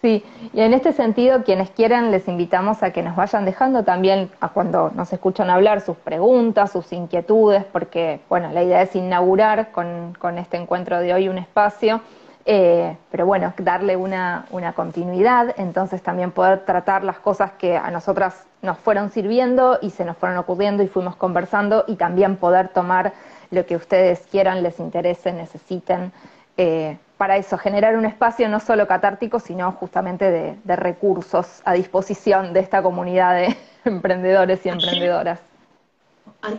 sí. 0.02 0.24
Y 0.52 0.60
en 0.60 0.74
este 0.74 0.92
sentido, 0.92 1.44
quienes 1.44 1.70
quieran, 1.70 2.10
les 2.10 2.26
invitamos 2.26 2.82
a 2.82 2.92
que 2.92 3.02
nos 3.02 3.16
vayan 3.16 3.44
dejando 3.44 3.84
también, 3.84 4.30
a 4.40 4.48
cuando 4.48 4.90
nos 4.90 5.12
escuchan 5.12 5.48
hablar, 5.48 5.80
sus 5.80 5.96
preguntas, 5.96 6.72
sus 6.72 6.92
inquietudes, 6.92 7.64
porque, 7.64 8.20
bueno, 8.28 8.50
la 8.52 8.62
idea 8.64 8.82
es 8.82 8.94
inaugurar 8.96 9.70
con, 9.70 10.14
con 10.18 10.38
este 10.38 10.56
encuentro 10.56 10.98
de 10.98 11.14
hoy 11.14 11.28
un 11.28 11.38
espacio 11.38 12.00
eh, 12.46 12.96
pero 13.10 13.26
bueno, 13.26 13.52
darle 13.58 13.96
una, 13.96 14.46
una, 14.50 14.72
continuidad, 14.72 15.54
entonces 15.58 16.02
también 16.02 16.30
poder 16.30 16.64
tratar 16.64 17.04
las 17.04 17.18
cosas 17.18 17.52
que 17.52 17.76
a 17.76 17.90
nosotras 17.90 18.44
nos 18.62 18.78
fueron 18.78 19.10
sirviendo 19.10 19.78
y 19.82 19.90
se 19.90 20.04
nos 20.04 20.16
fueron 20.16 20.38
ocurriendo 20.38 20.82
y 20.82 20.88
fuimos 20.88 21.16
conversando 21.16 21.84
y 21.86 21.96
también 21.96 22.36
poder 22.36 22.68
tomar 22.68 23.12
lo 23.50 23.66
que 23.66 23.76
ustedes 23.76 24.20
quieran, 24.30 24.62
les 24.62 24.78
interese, 24.80 25.32
necesiten. 25.32 26.12
Eh, 26.56 26.98
para 27.16 27.36
eso, 27.36 27.58
generar 27.58 27.96
un 27.96 28.06
espacio 28.06 28.48
no 28.48 28.60
solo 28.60 28.86
catártico, 28.86 29.40
sino 29.40 29.72
justamente 29.72 30.30
de, 30.30 30.56
de 30.64 30.76
recursos 30.76 31.60
a 31.64 31.74
disposición 31.74 32.54
de 32.54 32.60
esta 32.60 32.82
comunidad 32.82 33.34
de 33.34 33.56
emprendedores 33.84 34.64
y 34.64 34.70
emprendedoras. 34.70 35.40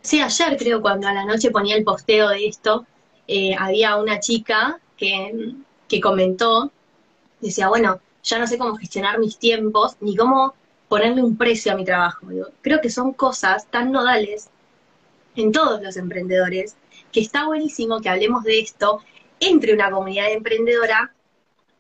Sí, 0.04 0.22
ayer 0.22 0.58
creo 0.58 0.82
cuando 0.82 1.08
a 1.08 1.14
la 1.14 1.26
noche 1.26 1.50
ponía 1.50 1.76
el 1.76 1.84
posteo 1.84 2.30
de 2.30 2.48
esto, 2.48 2.86
eh, 3.28 3.56
había 3.58 3.98
una 3.98 4.20
chica 4.20 4.80
que 4.98 5.56
que 5.92 6.00
comentó, 6.00 6.72
decía, 7.42 7.68
bueno, 7.68 8.00
ya 8.24 8.40
no 8.40 8.48
sé 8.48 8.58
cómo 8.58 8.78
gestionar 8.78 9.20
mis 9.20 9.38
tiempos, 9.38 9.98
ni 10.00 10.16
cómo 10.16 10.54
ponerle 10.88 11.22
un 11.22 11.36
precio 11.36 11.74
a 11.74 11.76
mi 11.76 11.84
trabajo. 11.84 12.28
creo 12.62 12.80
que 12.80 12.90
son 12.90 13.12
cosas 13.12 13.68
tan 13.68 13.92
nodales 13.92 14.50
en 15.36 15.52
todos 15.52 15.82
los 15.84 15.98
emprendedores, 15.98 16.78
que 17.12 17.20
está 17.20 17.46
buenísimo 17.46 18.00
que 18.00 18.08
hablemos 18.08 18.46
de 18.46 18.62
esto 18.62 19.02
entre 19.42 19.74
una 19.74 19.92
comunidad 19.92 20.32
emprendedora 20.32 21.14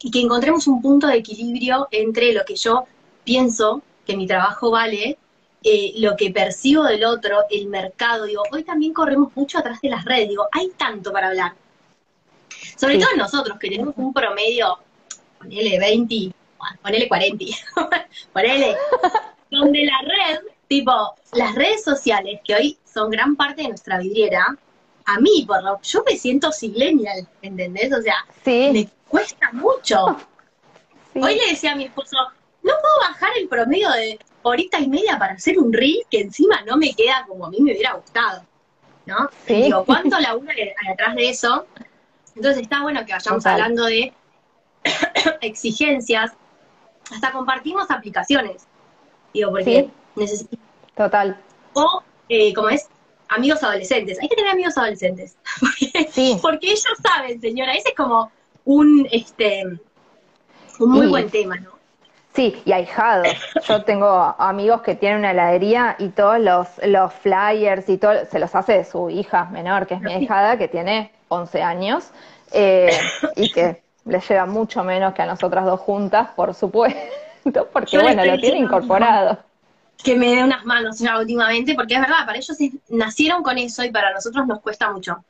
y 0.01 0.11
que 0.11 0.19
encontremos 0.19 0.67
un 0.67 0.81
punto 0.81 1.07
de 1.07 1.15
equilibrio 1.15 1.87
entre 1.91 2.33
lo 2.33 2.43
que 2.43 2.57
yo 2.57 2.83
pienso 3.23 3.81
que 4.05 4.17
mi 4.17 4.27
trabajo 4.27 4.71
vale, 4.71 5.17
eh, 5.63 5.93
lo 5.99 6.17
que 6.17 6.31
percibo 6.31 6.83
del 6.83 7.05
otro, 7.05 7.45
el 7.49 7.67
mercado. 7.67 8.25
Digo, 8.25 8.43
hoy 8.51 8.63
también 8.65 8.91
corremos 8.91 9.33
mucho 9.37 9.59
atrás 9.59 9.79
de 9.79 9.89
las 9.89 10.03
redes. 10.03 10.27
Digo, 10.27 10.49
hay 10.51 10.69
tanto 10.77 11.13
para 11.13 11.29
hablar. 11.29 11.60
Sobre 12.75 12.97
todo 12.97 13.09
nosotros, 13.15 13.57
que 13.59 13.69
tenemos 13.69 13.93
un 13.97 14.13
promedio, 14.13 14.77
ponele 15.37 15.79
20, 15.79 16.31
ponele 16.81 17.07
40, 17.07 17.45
ponele, 18.33 18.75
donde 19.49 19.85
la 19.85 20.01
red, 20.01 20.39
tipo, 20.67 20.91
las 21.33 21.55
redes 21.55 21.83
sociales, 21.83 22.39
que 22.43 22.55
hoy 22.55 22.77
son 22.91 23.09
gran 23.09 23.35
parte 23.35 23.63
de 23.63 23.69
nuestra 23.69 23.99
vidriera, 23.99 24.57
a 25.05 25.19
mí, 25.19 25.45
por 25.47 25.63
lo, 25.63 25.81
yo 25.81 26.03
me 26.05 26.15
siento 26.15 26.51
silenial, 26.51 27.27
¿entendés? 27.41 27.91
O 27.93 28.01
sea, 28.01 28.25
me 28.45 28.89
cuesta 29.07 29.51
mucho. 29.51 30.17
Hoy 31.15 31.35
le 31.35 31.49
decía 31.49 31.73
a 31.73 31.75
mi 31.75 31.85
esposo, 31.85 32.15
no 32.63 32.73
puedo 32.81 32.99
bajar 33.01 33.31
el 33.37 33.49
promedio 33.49 33.89
de 33.91 34.19
horita 34.43 34.79
y 34.79 34.87
media 34.87 35.19
para 35.19 35.33
hacer 35.33 35.59
un 35.59 35.73
reel 35.73 36.05
que 36.09 36.21
encima 36.21 36.61
no 36.61 36.77
me 36.77 36.93
queda 36.93 37.25
como 37.27 37.45
a 37.45 37.49
mí 37.49 37.57
me 37.59 37.71
hubiera 37.71 37.93
gustado. 37.93 38.45
¿No? 39.05 39.29
Digo, 39.47 39.83
¿cuánto 39.83 40.19
laburo 40.19 40.51
hay 40.51 40.93
atrás 40.93 41.15
de 41.15 41.29
eso? 41.29 41.65
Entonces 42.35 42.63
está 42.63 42.81
bueno 42.81 43.05
que 43.05 43.13
vayamos 43.13 43.45
hablando 43.45 43.85
de 43.85 44.13
exigencias, 45.41 46.31
hasta 47.11 47.31
compartimos 47.31 47.89
aplicaciones. 47.89 48.67
Digo, 49.33 49.51
porque 49.51 49.89
necesito. 50.15 50.57
Total. 50.95 51.37
O, 51.73 52.03
eh, 52.29 52.53
como 52.53 52.69
es, 52.69 52.87
amigos 53.29 53.63
adolescentes. 53.63 54.17
Hay 54.21 54.29
que 54.29 54.35
tener 54.35 54.51
amigos 54.51 54.77
adolescentes. 54.77 55.37
Porque, 55.59 56.09
sí. 56.11 56.37
porque 56.41 56.67
ellos 56.67 56.83
saben, 57.01 57.39
señora, 57.39 57.73
ese 57.73 57.89
es 57.89 57.95
como 57.95 58.31
un, 58.65 59.07
este, 59.11 59.63
un 60.79 60.91
muy 60.91 61.07
buen 61.07 61.29
tema, 61.29 61.57
¿no? 61.57 61.71
Sí, 62.33 62.61
y 62.63 62.71
ahijados. 62.71 63.27
Yo 63.67 63.83
tengo 63.83 64.07
amigos 64.37 64.81
que 64.81 64.95
tienen 64.95 65.19
una 65.19 65.31
heladería 65.31 65.95
y 65.99 66.09
todos 66.09 66.39
los, 66.39 66.67
los 66.83 67.13
flyers 67.13 67.89
y 67.89 67.97
todo 67.97 68.25
se 68.25 68.39
los 68.39 68.55
hace 68.55 68.73
de 68.73 68.85
su 68.85 69.09
hija 69.09 69.45
menor, 69.45 69.85
que 69.85 69.95
es 69.95 70.01
mi 70.01 70.13
ahijada, 70.13 70.57
que 70.57 70.69
tiene 70.69 71.11
11 71.31 71.63
años 71.63 72.11
eh, 72.51 72.91
y 73.37 73.51
que 73.51 73.81
le 74.05 74.19
lleva 74.19 74.45
mucho 74.45 74.83
menos 74.83 75.13
que 75.13 75.21
a 75.21 75.25
nosotras 75.25 75.65
dos 75.65 75.79
juntas, 75.79 76.29
por 76.35 76.53
supuesto, 76.53 76.99
porque 77.73 77.97
bueno, 77.97 78.25
lo 78.25 78.37
tiene 78.37 78.59
incorporado. 78.59 79.39
Que 80.03 80.15
me 80.15 80.35
dé 80.35 80.43
unas 80.43 80.65
manos 80.65 80.99
ya 80.99 81.17
últimamente, 81.19 81.73
porque 81.75 81.93
es 81.93 82.01
verdad, 82.01 82.25
para 82.25 82.37
ellos 82.37 82.57
nacieron 82.89 83.43
con 83.43 83.57
eso 83.57 83.83
y 83.83 83.91
para 83.91 84.11
nosotros 84.11 84.45
nos 84.45 84.59
cuesta 84.59 84.91
mucho. 84.91 85.23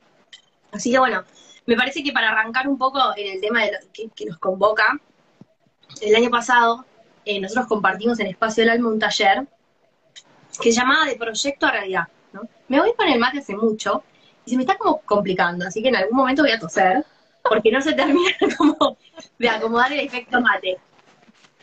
Así 0.72 0.92
que 0.92 0.98
bueno, 0.98 1.24
me 1.66 1.76
parece 1.76 2.04
que 2.04 2.12
para 2.12 2.32
arrancar 2.32 2.68
un 2.68 2.78
poco 2.78 3.00
en 3.16 3.36
el 3.36 3.42
tema 3.42 3.64
de 3.64 3.74
lo 3.74 3.78
que, 4.16 4.26
nos 4.26 4.40
convoca, 4.40 4.98
el 6.02 6.16
año 6.16 6.30
pasado 6.32 6.86
eh, 7.26 7.40
nosotros 7.40 7.68
compartimos 7.68 8.20
en 8.22 8.28
Espacio 8.28 8.64
del 8.64 8.72
Alma 8.72 8.90
un 8.90 9.00
taller 9.00 9.46
que 10.60 10.72
se 10.72 10.80
llamaba 10.80 11.06
De 11.06 11.16
Proyecto 11.16 11.68
a 11.68 11.72
Realidad. 11.72 12.08
¿no? 12.34 12.42
Me 12.70 12.80
voy 12.80 12.94
con 12.96 13.08
el 13.08 13.20
mate 13.20 13.40
hace 13.40 13.56
mucho 13.56 14.04
y 14.46 14.52
se 14.52 14.58
me 14.58 14.64
está 14.64 14.78
como 14.78 15.02
complicando, 15.02 15.68
así 15.68 15.82
que 15.82 15.90
en 15.90 15.96
algún 15.96 16.18
momento 16.18 16.42
voy 16.42 16.52
a 16.52 16.60
toser, 16.60 17.06
porque 17.44 17.72
no 17.72 17.82
se 17.82 17.94
termina 17.94 18.32
como 18.58 18.98
de 19.38 19.50
acomodar 19.50 19.92
el 19.94 20.02
efecto 20.02 20.42
mate. 20.42 20.78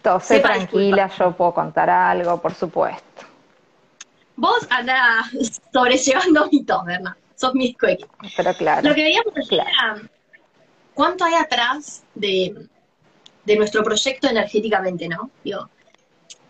Tose 0.03 0.41
tranquila, 0.41 1.11
yo 1.19 1.37
puedo 1.37 1.55
contar 1.55 1.91
algo, 1.91 2.41
por 2.41 2.55
supuesto. 2.55 3.27
Vos 4.37 4.67
andás 4.71 5.27
sobrellevando 5.73 6.49
mi 6.51 6.65
tos, 6.65 6.85
¿verdad? 6.85 7.13
Sos 7.35 7.55
mi 7.55 7.71
escuela. 7.71 8.07
Pero 8.37 8.55
claro. 8.55 8.89
Lo 8.89 8.95
que 8.95 9.03
veíamos 9.03 9.35
era 9.51 9.97
cuánto 10.95 11.25
hay 11.25 11.35
atrás 11.35 12.05
de, 12.15 12.67
de 13.45 13.57
nuestro 13.57 13.83
proyecto 13.83 14.29
energéticamente, 14.29 15.09
¿no? 15.09 15.31
Digo, 15.45 15.69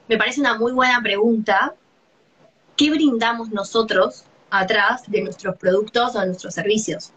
me 0.08 0.16
parece 0.16 0.40
una 0.40 0.58
muy 0.58 0.72
buena 0.72 1.00
pregunta. 1.02 1.74
¿Qué 2.76 2.90
brindamos 2.90 3.50
nosotros 3.50 4.24
atrás 4.50 5.02
de 5.06 5.22
nuestros 5.22 5.56
productos 5.56 6.16
o 6.16 6.20
de 6.20 6.26
nuestros 6.26 6.54
servicios. 6.54 7.12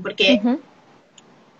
Porque 0.00 0.40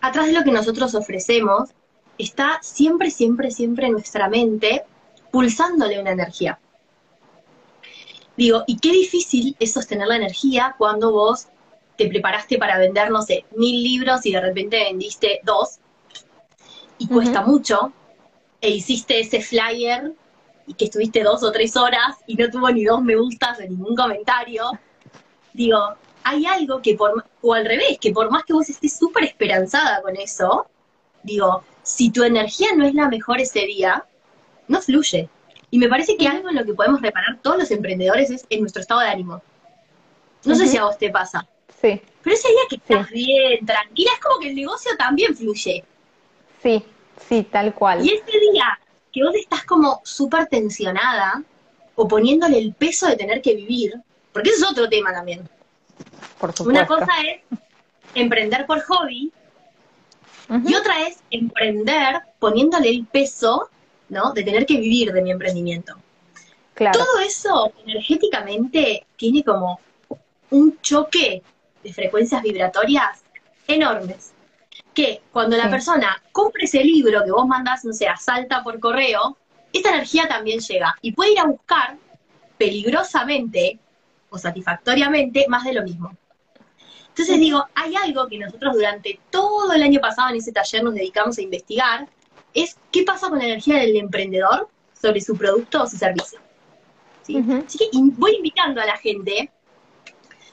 atrás 0.00 0.26
de 0.26 0.32
lo 0.32 0.44
que 0.44 0.52
nosotros 0.52 0.94
ofrecemos 0.94 1.70
está 2.18 2.58
siempre, 2.62 3.10
siempre, 3.10 3.50
siempre 3.50 3.90
nuestra 3.90 4.28
mente 4.28 4.84
pulsándole 5.30 6.00
una 6.00 6.12
energía. 6.12 6.58
Digo, 8.36 8.62
y 8.66 8.78
qué 8.78 8.92
difícil 8.92 9.56
es 9.58 9.72
sostener 9.72 10.06
la 10.06 10.16
energía 10.16 10.74
cuando 10.78 11.12
vos 11.12 11.48
te 11.96 12.06
preparaste 12.06 12.56
para 12.56 12.78
vender, 12.78 13.10
no 13.10 13.22
sé, 13.22 13.44
mil 13.56 13.82
libros 13.82 14.24
y 14.24 14.32
de 14.32 14.40
repente 14.40 14.84
vendiste 14.84 15.40
dos 15.42 15.78
y 16.98 17.08
cuesta 17.08 17.42
mucho, 17.42 17.92
e 18.60 18.70
hiciste 18.70 19.20
ese 19.20 19.40
flyer 19.40 20.12
y 20.66 20.74
que 20.74 20.84
estuviste 20.86 21.22
dos 21.22 21.42
o 21.42 21.50
tres 21.50 21.76
horas 21.76 22.16
y 22.26 22.34
no 22.34 22.48
tuvo 22.50 22.70
ni 22.70 22.84
dos 22.84 23.02
me 23.02 23.16
gustas 23.16 23.58
o 23.58 23.62
ningún 23.62 23.96
comentario, 23.96 24.64
digo, 25.58 25.96
hay 26.22 26.46
algo 26.46 26.80
que 26.80 26.94
por, 26.94 27.24
o 27.42 27.52
al 27.52 27.66
revés, 27.66 27.98
que 28.00 28.12
por 28.12 28.30
más 28.30 28.44
que 28.44 28.52
vos 28.52 28.68
estés 28.70 28.96
súper 28.96 29.24
esperanzada 29.24 30.00
con 30.02 30.14
eso, 30.16 30.68
digo, 31.24 31.64
si 31.82 32.10
tu 32.10 32.22
energía 32.22 32.68
no 32.76 32.86
es 32.86 32.94
la 32.94 33.08
mejor 33.08 33.40
ese 33.40 33.66
día, 33.66 34.04
no 34.68 34.80
fluye. 34.80 35.28
Y 35.70 35.78
me 35.78 35.88
parece 35.88 36.16
que 36.16 36.28
algo 36.28 36.48
en 36.48 36.54
lo 36.54 36.64
que 36.64 36.74
podemos 36.74 37.02
reparar 37.02 37.38
todos 37.42 37.58
los 37.58 37.70
emprendedores 37.72 38.30
es 38.30 38.46
en 38.48 38.60
nuestro 38.60 38.80
estado 38.80 39.00
de 39.00 39.08
ánimo. 39.08 39.42
No 40.44 40.54
sé 40.54 40.68
si 40.68 40.76
a 40.76 40.84
vos 40.84 40.96
te 40.96 41.10
pasa. 41.10 41.46
Sí. 41.82 42.00
Pero 42.22 42.36
ese 42.36 42.48
día 42.48 42.60
que 42.70 42.76
estás 42.76 43.10
bien, 43.10 43.66
tranquila, 43.66 44.12
es 44.14 44.20
como 44.20 44.38
que 44.38 44.48
el 44.50 44.54
negocio 44.54 44.92
también 44.96 45.36
fluye. 45.36 45.84
Sí, 46.62 46.84
sí, 47.28 47.42
tal 47.42 47.74
cual. 47.74 48.06
Y 48.06 48.10
ese 48.10 48.38
día 48.52 48.78
que 49.12 49.24
vos 49.24 49.34
estás 49.34 49.64
como 49.64 50.00
súper 50.04 50.46
tensionada 50.46 51.42
o 51.96 52.06
poniéndole 52.06 52.58
el 52.58 52.74
peso 52.74 53.08
de 53.08 53.16
tener 53.16 53.42
que 53.42 53.54
vivir, 53.54 53.94
porque 54.38 54.50
eso 54.50 54.66
es 54.66 54.70
otro 54.70 54.88
tema 54.88 55.12
también. 55.12 55.48
Por 56.38 56.54
supuesto. 56.54 56.70
Una 56.70 56.86
cosa 56.86 57.12
es 57.26 57.40
emprender 58.14 58.66
por 58.66 58.80
hobby 58.82 59.32
y 60.64 60.74
otra 60.76 61.08
es 61.08 61.18
emprender 61.32 62.20
poniéndole 62.38 62.88
el 62.88 63.04
peso, 63.04 63.68
¿no? 64.08 64.32
De 64.32 64.44
tener 64.44 64.64
que 64.64 64.78
vivir 64.78 65.12
de 65.12 65.22
mi 65.22 65.32
emprendimiento. 65.32 65.96
Claro. 66.74 67.00
Todo 67.00 67.18
eso 67.18 67.72
energéticamente 67.84 69.04
tiene 69.16 69.42
como 69.42 69.80
un 70.50 70.80
choque 70.82 71.42
de 71.82 71.92
frecuencias 71.92 72.40
vibratorias 72.40 73.24
enormes. 73.66 74.34
Que 74.94 75.20
cuando 75.32 75.56
la 75.56 75.68
persona 75.68 76.22
compre 76.30 76.66
ese 76.66 76.84
libro 76.84 77.24
que 77.24 77.32
vos 77.32 77.48
mandás, 77.48 77.84
no 77.84 77.92
sé, 77.92 78.06
a 78.06 78.16
Salta 78.16 78.62
por 78.62 78.78
correo, 78.78 79.36
esta 79.72 79.88
energía 79.88 80.28
también 80.28 80.60
llega 80.60 80.94
y 81.02 81.10
puede 81.10 81.32
ir 81.32 81.40
a 81.40 81.46
buscar 81.46 81.96
peligrosamente 82.56 83.80
o 84.30 84.38
satisfactoriamente 84.38 85.46
más 85.48 85.64
de 85.64 85.74
lo 85.74 85.82
mismo. 85.82 86.16
Entonces 87.08 87.38
digo, 87.40 87.64
hay 87.74 87.94
algo 87.96 88.28
que 88.28 88.38
nosotros 88.38 88.74
durante 88.74 89.18
todo 89.30 89.72
el 89.72 89.82
año 89.82 90.00
pasado 90.00 90.30
en 90.30 90.36
ese 90.36 90.52
taller 90.52 90.84
nos 90.84 90.94
dedicamos 90.94 91.36
a 91.38 91.42
investigar, 91.42 92.08
es 92.54 92.76
qué 92.92 93.02
pasa 93.02 93.28
con 93.28 93.38
la 93.38 93.44
energía 93.44 93.78
del 93.78 93.96
emprendedor 93.96 94.68
sobre 95.00 95.20
su 95.20 95.36
producto 95.36 95.82
o 95.82 95.86
su 95.86 95.96
servicio. 95.96 96.38
Así 97.22 97.78
que 97.78 97.88
voy 97.92 98.36
invitando 98.36 98.80
a 98.80 98.86
la 98.86 98.96
gente 98.96 99.50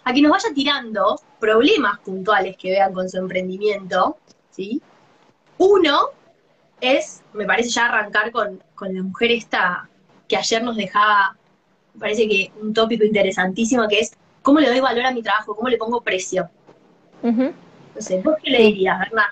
a 0.04 0.14
que 0.14 0.22
nos 0.22 0.32
vaya 0.32 0.54
tirando 0.54 1.20
problemas 1.40 2.00
puntuales 2.00 2.58
que 2.58 2.72
vean 2.72 2.94
con 2.94 3.10
su 3.10 3.18
emprendimiento, 3.18 4.18
¿sí? 4.52 4.82
Uno 5.58 6.10
es, 6.82 7.24
me 7.34 7.46
parece 7.46 7.70
ya 7.70 7.86
arrancar 7.86 8.32
con, 8.32 8.62
la 8.82 9.04
mujer 9.04 9.32
esta 9.32 9.90
que 10.28 10.38
ayer 10.38 10.64
nos 10.64 10.76
dejaba, 10.76 11.38
me 11.96 12.00
parece 12.00 12.28
que 12.28 12.52
un 12.62 12.74
tópico 12.74 13.04
interesantísimo 13.04 13.88
que 13.88 14.00
es 14.00 14.12
cómo 14.42 14.60
le 14.60 14.70
doy 14.70 14.80
valor 14.80 15.06
a 15.06 15.12
mi 15.12 15.24
trabajo, 15.24 15.56
cómo 15.56 15.70
le 15.70 15.78
pongo 15.78 16.02
precio. 16.02 16.50
No 17.24 17.54
sé, 17.98 18.22
¿vos 18.22 18.36
qué 18.44 18.52
le 18.52 18.60
dirías, 18.60 19.00
verdad? 19.00 19.24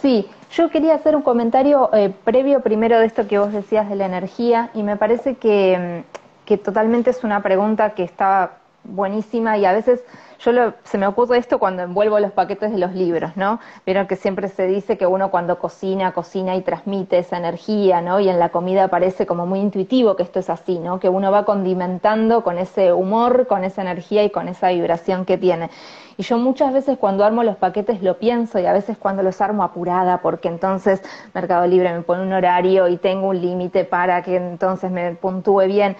Sí, 0.00 0.26
yo 0.52 0.70
quería 0.70 0.94
hacer 0.94 1.16
un 1.16 1.22
comentario 1.22 1.90
eh, 1.92 2.12
previo 2.24 2.60
primero 2.60 2.98
de 2.98 3.06
esto 3.06 3.26
que 3.26 3.38
vos 3.38 3.52
decías 3.52 3.88
de 3.88 3.96
la 3.96 4.06
energía 4.06 4.70
y 4.72 4.82
me 4.82 4.96
parece 4.96 5.34
que, 5.34 6.04
que 6.44 6.56
totalmente 6.56 7.10
es 7.10 7.24
una 7.24 7.42
pregunta 7.42 7.94
que 7.94 8.04
está 8.04 8.58
buenísima 8.84 9.58
y 9.58 9.66
a 9.66 9.72
veces 9.72 10.02
yo 10.40 10.52
lo, 10.52 10.74
se 10.84 10.96
me 10.96 11.06
ocurre 11.06 11.36
esto 11.36 11.58
cuando 11.58 11.82
envuelvo 11.82 12.18
los 12.18 12.32
paquetes 12.32 12.72
de 12.72 12.78
los 12.78 12.94
libros, 12.94 13.36
¿no? 13.36 13.60
Vieron 13.84 14.06
que 14.06 14.16
siempre 14.16 14.48
se 14.48 14.66
dice 14.66 14.96
que 14.96 15.06
uno 15.06 15.30
cuando 15.30 15.58
cocina, 15.58 16.12
cocina 16.12 16.56
y 16.56 16.62
transmite 16.62 17.18
esa 17.18 17.36
energía, 17.36 18.00
¿no? 18.00 18.20
Y 18.20 18.28
en 18.28 18.38
la 18.38 18.48
comida 18.48 18.88
parece 18.88 19.26
como 19.26 19.44
muy 19.44 19.60
intuitivo 19.60 20.16
que 20.16 20.22
esto 20.22 20.40
es 20.40 20.48
así, 20.48 20.78
¿no? 20.78 20.98
Que 20.98 21.10
uno 21.10 21.30
va 21.30 21.44
condimentando 21.44 22.42
con 22.42 22.56
ese 22.56 22.92
humor, 22.92 23.46
con 23.46 23.64
esa 23.64 23.82
energía 23.82 24.24
y 24.24 24.30
con 24.30 24.48
esa 24.48 24.68
vibración 24.70 25.26
que 25.26 25.36
tiene. 25.36 25.68
Y 26.16 26.22
yo 26.22 26.38
muchas 26.38 26.72
veces 26.72 26.96
cuando 26.98 27.24
armo 27.24 27.42
los 27.42 27.56
paquetes 27.56 28.02
lo 28.02 28.18
pienso 28.18 28.58
y 28.58 28.66
a 28.66 28.72
veces 28.72 28.96
cuando 28.96 29.22
los 29.22 29.40
armo 29.42 29.62
apurada, 29.62 30.22
porque 30.22 30.48
entonces 30.48 31.02
Mercado 31.34 31.66
Libre 31.66 31.92
me 31.92 32.00
pone 32.00 32.22
un 32.22 32.32
horario 32.32 32.88
y 32.88 32.96
tengo 32.96 33.28
un 33.28 33.40
límite 33.40 33.84
para 33.84 34.22
que 34.22 34.36
entonces 34.36 34.90
me 34.90 35.14
puntúe 35.16 35.66
bien 35.66 35.96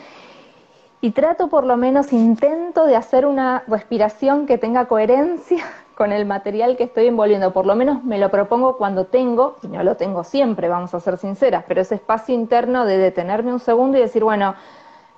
y 1.00 1.12
trato 1.12 1.48
por 1.48 1.64
lo 1.64 1.76
menos, 1.76 2.12
intento 2.12 2.86
de 2.86 2.96
hacer 2.96 3.24
una 3.24 3.64
respiración 3.66 4.46
que 4.46 4.58
tenga 4.58 4.86
coherencia 4.86 5.64
con 5.94 6.12
el 6.12 6.26
material 6.26 6.76
que 6.76 6.84
estoy 6.84 7.06
envolviendo. 7.06 7.52
Por 7.52 7.66
lo 7.66 7.74
menos 7.74 8.04
me 8.04 8.18
lo 8.18 8.30
propongo 8.30 8.76
cuando 8.76 9.06
tengo, 9.06 9.56
y 9.62 9.68
no 9.68 9.82
lo 9.82 9.96
tengo 9.96 10.24
siempre, 10.24 10.68
vamos 10.68 10.94
a 10.94 11.00
ser 11.00 11.18
sinceras, 11.18 11.64
pero 11.66 11.80
ese 11.80 11.94
espacio 11.94 12.34
interno 12.34 12.84
de 12.84 12.98
detenerme 12.98 13.52
un 13.52 13.60
segundo 13.60 13.98
y 13.98 14.00
decir, 14.00 14.24
bueno, 14.24 14.54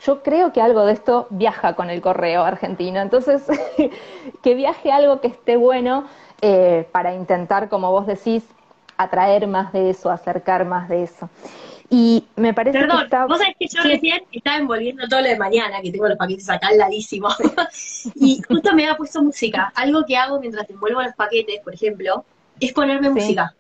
yo 0.01 0.23
creo 0.23 0.53
que 0.53 0.61
algo 0.61 0.85
de 0.85 0.93
esto 0.93 1.27
viaja 1.31 1.75
con 1.75 1.91
el 1.91 2.01
correo 2.01 2.43
argentino, 2.43 3.01
entonces 3.01 3.45
que 4.43 4.55
viaje 4.55 4.91
algo 4.91 5.21
que 5.21 5.29
esté 5.29 5.57
bueno 5.57 6.05
eh, 6.41 6.89
para 6.91 7.15
intentar, 7.15 7.69
como 7.69 7.91
vos 7.93 8.07
decís, 8.07 8.45
atraer 8.97 9.47
más 9.47 9.73
de 9.73 9.91
eso, 9.91 10.11
acercar 10.11 10.65
más 10.65 10.89
de 10.89 11.05
eso. 11.05 11.29
Y 11.91 12.25
me 12.37 12.55
parece 12.55 12.79
Perdón, 12.79 12.99
que 12.99 13.05
está... 13.05 13.27
vos 13.27 13.39
sabés 13.39 13.57
que 13.59 13.67
yo 13.69 13.83
recién 13.83 14.23
estaba 14.33 14.57
envolviendo 14.57 15.07
todo 15.09 15.21
lo 15.21 15.29
de 15.29 15.37
mañana, 15.37 15.81
que 15.83 15.91
tengo 15.91 16.09
los 16.09 16.17
paquetes 16.17 16.49
acá 16.49 16.69
al 16.69 16.79
ladísimo, 16.79 17.29
y 18.15 18.41
justo 18.43 18.75
me 18.75 18.85
había 18.85 18.97
puesto 18.97 19.23
música. 19.23 19.73
Algo 19.75 20.05
que 20.07 20.17
hago 20.17 20.41
mientras 20.41 20.69
envuelvo 20.71 21.03
los 21.03 21.15
paquetes, 21.15 21.61
por 21.61 21.75
ejemplo, 21.75 22.25
es 22.61 22.73
ponerme 22.73 23.11
música. 23.11 23.55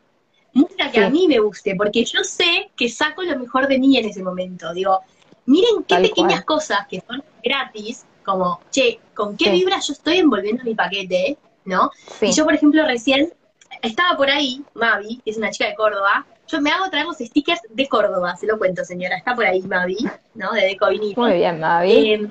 Música 0.54 0.90
que 0.90 1.02
a 1.02 1.08
mí 1.08 1.26
me 1.28 1.38
guste, 1.38 1.74
porque 1.76 2.04
yo 2.04 2.22
sé 2.24 2.70
que 2.76 2.88
saco 2.88 3.22
lo 3.22 3.38
mejor 3.38 3.68
de 3.68 3.78
mí 3.78 3.96
en 3.96 4.06
ese 4.06 4.22
momento. 4.22 4.72
Digo, 4.74 5.00
miren 5.46 5.82
qué 5.86 5.96
pequeñas 5.96 6.44
cosas 6.44 6.86
que 6.88 7.02
son 7.06 7.22
gratis, 7.42 8.04
como, 8.24 8.60
che, 8.70 9.00
¿con 9.14 9.36
qué 9.36 9.50
vibra 9.50 9.80
yo 9.80 9.92
estoy 9.92 10.18
envolviendo 10.18 10.62
mi 10.64 10.74
paquete? 10.74 11.38
¿No? 11.64 11.90
Y 12.20 12.32
yo, 12.32 12.44
por 12.44 12.54
ejemplo, 12.54 12.84
recién 12.86 13.32
estaba 13.80 14.16
por 14.16 14.30
ahí, 14.30 14.62
Mavi, 14.74 15.20
que 15.24 15.30
es 15.30 15.36
una 15.36 15.50
chica 15.50 15.68
de 15.68 15.74
Córdoba, 15.74 16.26
yo 16.52 16.60
me 16.60 16.70
hago 16.70 16.90
traer 16.90 17.06
los 17.06 17.16
stickers 17.16 17.62
de 17.70 17.88
Córdoba, 17.88 18.36
se 18.36 18.46
lo 18.46 18.58
cuento, 18.58 18.84
señora. 18.84 19.16
Está 19.16 19.34
por 19.34 19.46
ahí 19.46 19.62
Mavi, 19.62 19.96
¿no? 20.34 20.52
De 20.52 20.62
Deco 20.66 20.86
Muy 21.16 21.32
bien, 21.32 21.60
Mavi. 21.60 22.12
Eh, 22.12 22.28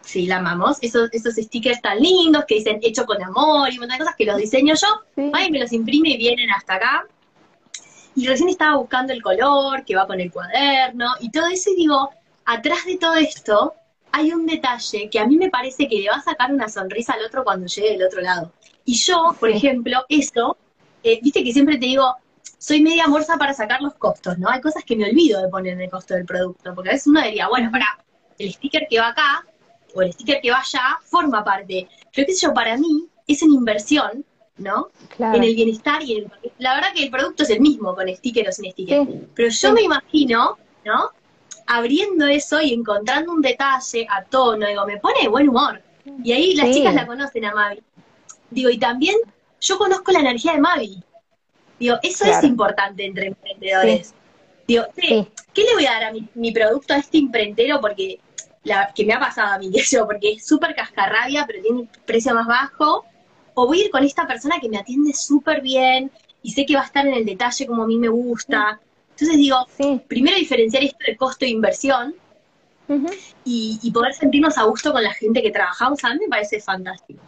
sí, 0.00 0.26
la 0.26 0.38
amamos. 0.38 0.78
Esos, 0.80 1.10
esos 1.12 1.34
stickers 1.34 1.82
tan 1.82 1.98
lindos 1.98 2.44
que 2.46 2.56
dicen 2.56 2.80
hecho 2.82 3.04
con 3.04 3.22
amor 3.22 3.70
y 3.70 3.74
un 3.74 3.80
montón 3.80 3.98
de 3.98 4.04
cosas 4.04 4.16
que 4.16 4.24
los 4.24 4.38
diseño 4.38 4.74
yo. 4.74 4.88
Sí. 5.14 5.50
me 5.50 5.58
los 5.58 5.72
imprime 5.72 6.10
y 6.10 6.16
vienen 6.16 6.50
hasta 6.50 6.76
acá. 6.76 7.06
Y 8.14 8.26
recién 8.26 8.48
estaba 8.48 8.76
buscando 8.76 9.12
el 9.12 9.22
color 9.22 9.84
que 9.84 9.94
va 9.94 10.06
con 10.06 10.20
el 10.20 10.30
cuaderno 10.30 11.12
y 11.20 11.30
todo 11.30 11.46
eso 11.46 11.70
y 11.70 11.76
digo, 11.76 12.10
atrás 12.44 12.84
de 12.86 12.96
todo 12.98 13.14
esto 13.14 13.74
hay 14.10 14.32
un 14.32 14.46
detalle 14.46 15.08
que 15.08 15.18
a 15.18 15.26
mí 15.26 15.36
me 15.36 15.48
parece 15.48 15.88
que 15.88 15.98
le 15.98 16.10
va 16.10 16.16
a 16.16 16.22
sacar 16.22 16.52
una 16.52 16.68
sonrisa 16.68 17.14
al 17.14 17.24
otro 17.24 17.44
cuando 17.44 17.66
llegue 17.66 17.92
del 17.92 18.06
otro 18.06 18.20
lado. 18.20 18.52
Y 18.84 18.94
yo, 18.94 19.34
por 19.40 19.48
ejemplo, 19.48 20.04
eso, 20.10 20.58
eh, 21.02 21.18
viste 21.22 21.42
que 21.42 21.52
siempre 21.52 21.78
te 21.78 21.86
digo, 21.86 22.16
soy 22.62 22.80
media 22.80 23.08
morsa 23.08 23.36
para 23.38 23.52
sacar 23.54 23.82
los 23.82 23.94
costos, 23.94 24.38
¿no? 24.38 24.48
Hay 24.48 24.60
cosas 24.60 24.84
que 24.84 24.94
me 24.94 25.10
olvido 25.10 25.42
de 25.42 25.48
poner 25.48 25.72
en 25.72 25.80
el 25.80 25.90
costo 25.90 26.14
del 26.14 26.24
producto, 26.24 26.72
porque 26.76 26.90
a 26.90 26.92
veces 26.92 27.08
uno 27.08 27.20
diría, 27.20 27.48
bueno, 27.48 27.72
para, 27.72 27.98
el 28.38 28.52
sticker 28.52 28.86
que 28.88 29.00
va 29.00 29.08
acá 29.08 29.44
o 29.96 30.02
el 30.02 30.12
sticker 30.12 30.40
que 30.40 30.52
va 30.52 30.60
allá 30.60 31.00
forma 31.02 31.42
parte. 31.42 31.88
Pero 32.14 32.24
qué 32.24 32.34
sé 32.34 32.46
yo, 32.46 32.54
para 32.54 32.76
mí 32.76 33.08
es 33.26 33.42
una 33.42 33.56
inversión, 33.56 34.24
¿no? 34.58 34.90
En 35.18 35.42
el 35.42 35.56
bienestar 35.56 36.04
y 36.04 36.18
en 36.18 36.24
el... 36.24 36.52
La 36.58 36.76
verdad 36.76 36.90
que 36.94 37.02
el 37.02 37.10
producto 37.10 37.42
es 37.42 37.50
el 37.50 37.60
mismo 37.60 37.96
con 37.96 38.06
sticker 38.08 38.48
o 38.48 38.52
sin 38.52 38.70
sticker. 38.70 39.08
Pero 39.34 39.48
yo 39.48 39.72
me 39.72 39.82
imagino, 39.82 40.56
¿no? 40.84 41.10
Abriendo 41.66 42.28
eso 42.28 42.62
y 42.62 42.72
encontrando 42.74 43.32
un 43.32 43.42
detalle 43.42 44.06
a 44.08 44.22
tono, 44.22 44.68
digo, 44.68 44.86
me 44.86 44.98
pone 44.98 45.20
de 45.20 45.28
buen 45.28 45.48
humor. 45.48 45.82
Y 46.22 46.30
ahí 46.30 46.54
las 46.54 46.70
chicas 46.70 46.94
la 46.94 47.08
conocen 47.08 47.44
a 47.44 47.54
Mavi. 47.56 47.82
Digo, 48.50 48.70
y 48.70 48.78
también 48.78 49.16
yo 49.60 49.78
conozco 49.78 50.12
la 50.12 50.20
energía 50.20 50.52
de 50.52 50.60
Mavi. 50.60 51.02
Digo, 51.82 51.96
eso 52.00 52.24
es 52.26 52.44
importante 52.44 53.04
entre 53.04 53.26
emprendedores. 53.26 54.14
Digo, 54.68 54.84
¿qué 54.94 55.64
le 55.64 55.74
voy 55.74 55.84
a 55.84 55.90
dar 55.90 56.04
a 56.04 56.12
mi, 56.12 56.52
producto 56.52 56.94
a 56.94 56.98
este 56.98 57.18
imprentero? 57.18 57.80
Porque, 57.80 58.20
la, 58.62 58.92
que 58.94 59.04
me 59.04 59.14
ha 59.14 59.18
pasado 59.18 59.54
a 59.54 59.58
mí, 59.58 59.72
yo, 59.90 60.06
porque 60.06 60.34
es 60.34 60.46
súper 60.46 60.76
cascarrabia, 60.76 61.44
pero 61.44 61.60
tiene 61.60 61.80
un 61.80 61.88
precio 62.06 62.34
más 62.34 62.46
bajo. 62.46 63.04
O 63.54 63.66
voy 63.66 63.80
a 63.80 63.84
ir 63.86 63.90
con 63.90 64.04
esta 64.04 64.28
persona 64.28 64.60
que 64.60 64.68
me 64.68 64.78
atiende 64.78 65.12
súper 65.12 65.60
bien 65.60 66.12
y 66.40 66.52
sé 66.52 66.64
que 66.64 66.76
va 66.76 66.82
a 66.82 66.86
estar 66.86 67.04
en 67.04 67.14
el 67.14 67.24
detalle 67.24 67.66
como 67.66 67.82
a 67.82 67.86
mí 67.88 67.98
me 67.98 68.08
gusta. 68.08 68.80
Entonces 69.10 69.36
digo, 69.36 69.66
primero 70.06 70.36
diferenciar 70.36 70.84
esto 70.84 70.98
de 71.04 71.16
costo 71.16 71.44
e 71.44 71.48
inversión 71.48 72.14
y, 73.44 73.80
y 73.82 73.90
poder 73.90 74.14
sentirnos 74.14 74.56
a 74.56 74.62
gusto 74.62 74.92
con 74.92 75.02
la 75.02 75.14
gente 75.14 75.42
que 75.42 75.50
trabajamos, 75.50 76.04
a 76.04 76.10
mí 76.10 76.20
me 76.20 76.28
parece 76.28 76.60
fantástico. 76.60 77.20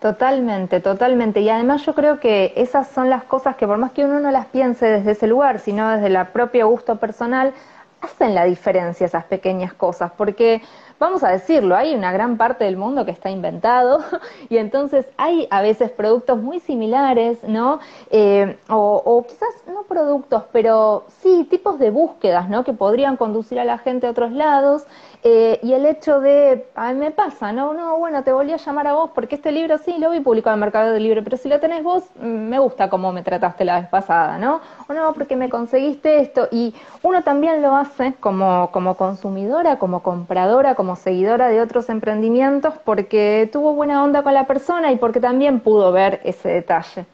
Totalmente, 0.00 0.80
totalmente. 0.80 1.40
Y 1.40 1.48
además 1.48 1.84
yo 1.84 1.94
creo 1.94 2.20
que 2.20 2.52
esas 2.56 2.88
son 2.88 3.10
las 3.10 3.24
cosas 3.24 3.56
que 3.56 3.66
por 3.66 3.78
más 3.78 3.90
que 3.92 4.04
uno 4.04 4.20
no 4.20 4.30
las 4.30 4.46
piense 4.46 4.86
desde 4.86 5.10
ese 5.12 5.26
lugar, 5.26 5.58
sino 5.58 5.90
desde 5.90 6.06
el 6.06 6.26
propio 6.28 6.68
gusto 6.68 6.96
personal, 6.96 7.52
hacen 8.00 8.32
la 8.32 8.44
diferencia 8.44 9.06
esas 9.06 9.24
pequeñas 9.24 9.72
cosas, 9.74 10.12
porque 10.16 10.62
vamos 11.00 11.24
a 11.24 11.30
decirlo, 11.30 11.74
hay 11.74 11.96
una 11.96 12.12
gran 12.12 12.36
parte 12.36 12.64
del 12.64 12.76
mundo 12.76 13.04
que 13.04 13.10
está 13.10 13.28
inventado 13.30 14.04
y 14.48 14.58
entonces 14.58 15.06
hay 15.16 15.48
a 15.50 15.62
veces 15.62 15.90
productos 15.90 16.40
muy 16.40 16.60
similares, 16.60 17.38
¿no? 17.42 17.80
Eh, 18.10 18.56
o, 18.68 19.02
o, 19.04 19.26
quizás 19.26 19.48
no 19.66 19.82
productos, 19.82 20.44
pero 20.52 21.06
sí 21.22 21.44
tipos 21.50 21.80
de 21.80 21.90
búsquedas, 21.90 22.48
¿no? 22.48 22.62
Que 22.62 22.72
podrían 22.72 23.16
conducir 23.16 23.58
a 23.58 23.64
la 23.64 23.78
gente 23.78 24.06
a 24.06 24.10
otros 24.10 24.30
lados 24.30 24.84
eh, 25.24 25.58
y 25.64 25.72
el 25.72 25.84
hecho 25.84 26.20
de, 26.20 26.66
a 26.76 26.92
me 26.92 27.10
pasa, 27.10 27.52
¿no? 27.52 27.74
No, 27.74 27.98
bueno, 27.98 28.22
te 28.22 28.32
volví 28.32 28.52
a 28.52 28.56
llamar 28.56 28.86
a 28.86 28.92
vos 28.92 29.10
porque 29.14 29.34
este 29.34 29.50
libro 29.50 29.76
sí 29.78 29.98
lo 29.98 30.10
vi 30.10 30.20
publicado 30.20 30.54
en 30.54 30.58
el 30.58 30.66
Mercado 30.66 30.92
del 30.92 31.02
Libro, 31.02 31.24
pero 31.24 31.36
si 31.36 31.48
lo 31.48 31.58
tenés 31.58 31.82
vos, 31.82 32.04
mm, 32.20 32.26
me 32.26 32.58
gusta 32.60 32.88
cómo 32.88 33.12
me 33.12 33.22
trataste 33.22 33.64
la 33.64 33.80
vez 33.80 33.88
pasada, 33.88 34.38
¿no? 34.38 34.60
O 34.88 34.92
no, 34.92 35.12
porque 35.14 35.34
me 35.34 35.48
conseguiste 35.48 36.20
esto. 36.20 36.48
Y 36.52 36.74
uno 37.02 37.22
también 37.22 37.62
lo 37.62 37.74
hace 37.74 38.14
como, 38.20 38.70
como 38.70 38.96
consumidora, 38.96 39.78
como 39.78 40.02
compradora, 40.02 40.76
como 40.76 40.94
seguidora 40.94 41.48
de 41.48 41.60
otros 41.60 41.88
emprendimientos 41.88 42.74
porque 42.84 43.48
tuvo 43.52 43.74
buena 43.74 44.04
onda 44.04 44.22
con 44.22 44.34
la 44.34 44.46
persona 44.46 44.92
y 44.92 44.96
porque 44.96 45.20
también 45.20 45.60
pudo 45.60 45.90
ver 45.90 46.20
ese 46.24 46.48
detalle. 46.48 47.06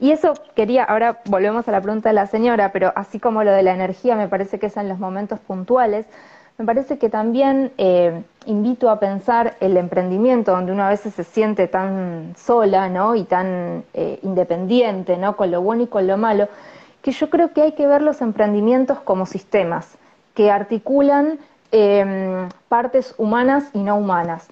Y 0.00 0.12
eso 0.12 0.32
quería, 0.54 0.84
ahora 0.84 1.20
volvemos 1.26 1.68
a 1.68 1.72
la 1.72 1.80
pregunta 1.80 2.08
de 2.08 2.14
la 2.14 2.26
señora, 2.26 2.72
pero 2.72 2.92
así 2.96 3.20
como 3.20 3.44
lo 3.44 3.52
de 3.52 3.62
la 3.62 3.74
energía 3.74 4.16
me 4.16 4.28
parece 4.28 4.58
que 4.58 4.66
es 4.66 4.76
en 4.78 4.88
los 4.88 4.98
momentos 4.98 5.38
puntuales, 5.40 6.06
me 6.60 6.66
parece 6.66 6.98
que 6.98 7.08
también 7.08 7.72
eh, 7.78 8.22
invito 8.44 8.90
a 8.90 9.00
pensar 9.00 9.56
el 9.60 9.78
emprendimiento, 9.78 10.52
donde 10.52 10.72
uno 10.72 10.82
a 10.82 10.90
veces 10.90 11.14
se 11.14 11.24
siente 11.24 11.68
tan 11.68 12.34
sola. 12.36 12.86
Y 13.16 13.24
tan 13.24 13.82
eh, 13.94 14.18
independiente, 14.22 15.16
¿no? 15.16 15.36
Con 15.36 15.50
lo 15.50 15.62
bueno 15.62 15.84
y 15.84 15.86
con 15.86 16.06
lo 16.06 16.18
malo, 16.18 16.48
que 17.00 17.12
yo 17.12 17.30
creo 17.30 17.54
que 17.54 17.62
hay 17.62 17.72
que 17.72 17.86
ver 17.86 18.02
los 18.02 18.20
emprendimientos 18.20 19.00
como 19.00 19.24
sistemas 19.24 19.96
que 20.34 20.50
articulan 20.50 21.38
em, 21.72 22.50
partes 22.68 23.14
humanas 23.16 23.70
y 23.72 23.78
no 23.78 23.96
humanas. 23.96 24.48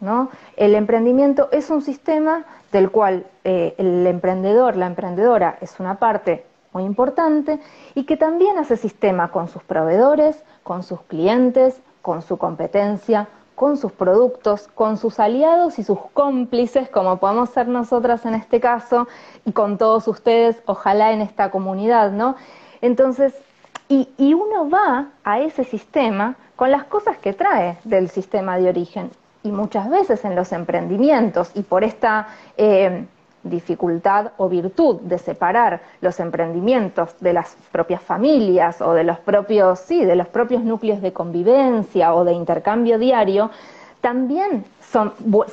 El 0.57 0.75
emprendimiento 0.77 1.51
es 1.53 1.68
un 1.68 1.83
sistema 1.83 2.47
del 2.73 2.90
cual 2.90 3.27
eh, 3.44 3.75
el 3.77 4.07
emprendedor, 4.07 4.77
la 4.77 4.87
emprendedora 4.87 5.59
es 5.61 5.79
una 5.79 5.97
parte 5.97 6.47
muy 6.73 6.85
importante 6.85 7.61
y 7.94 8.05
que 8.05 8.16
también 8.16 8.57
hace 8.57 8.79
sistema 8.79 9.31
con 9.31 9.49
sus 9.49 9.62
proveedores, 9.62 10.42
con 10.62 10.83
sus 10.83 11.03
clientes, 11.03 11.83
con 12.03 12.23
su 12.23 12.37
competencia, 12.37 13.29
con 13.55 13.77
sus 13.77 13.91
productos, 13.91 14.69
con 14.75 14.97
sus 14.99 15.19
aliados 15.19 15.81
y 15.81 15.83
sus 15.83 15.99
cómplices, 16.15 16.89
como 16.89 17.17
podemos 17.19 17.51
ser 17.51 17.67
nosotras 17.67 18.25
en 18.25 18.35
este 18.35 18.61
caso, 18.61 19.09
y 19.45 19.53
con 19.53 19.79
todos 19.79 20.07
ustedes, 20.07 20.63
ojalá 20.67 21.13
en 21.13 21.23
esta 21.23 21.51
comunidad, 21.51 22.13
¿no? 22.13 22.37
Entonces, 22.81 23.35
y, 23.89 24.09
uno 24.35 24.69
va 24.71 25.09
a 25.25 25.41
ese 25.41 25.65
sistema 25.65 26.37
con 26.57 26.71
las 26.71 26.85
cosas 26.85 27.17
que 27.19 27.33
trae 27.33 27.79
del 27.85 28.11
sistema 28.11 28.59
de 28.59 28.69
origen. 28.69 29.11
Y 29.43 29.51
muchas 29.51 29.89
veces 29.89 30.25
en 30.25 30.37
los 30.37 30.53
emprendimientos, 30.53 31.51
y 31.55 31.63
por 31.63 31.85
esta 31.85 32.29
eh, 32.57 33.07
dificultad 33.49 34.33
o 34.37 34.49
virtud 34.49 35.01
de 35.03 35.19
separar 35.19 35.81
los 36.01 36.21
emprendimientos 36.21 37.19
de 37.21 37.33
las 37.33 37.57
propias 37.73 38.03
familias 38.03 38.81
o 38.81 38.95
de 38.95 39.05
los 39.05 39.19
propios, 39.19 39.81
sí, 39.81 40.05
de 40.05 40.17
los 40.17 40.29
propios 40.29 40.63
núcleos 40.63 41.01
de 41.01 41.13
convivencia 41.13 42.15
o 42.15 42.25
de 42.25 42.33
intercambio 42.33 42.99
diario, 42.99 43.51
también 44.01 44.65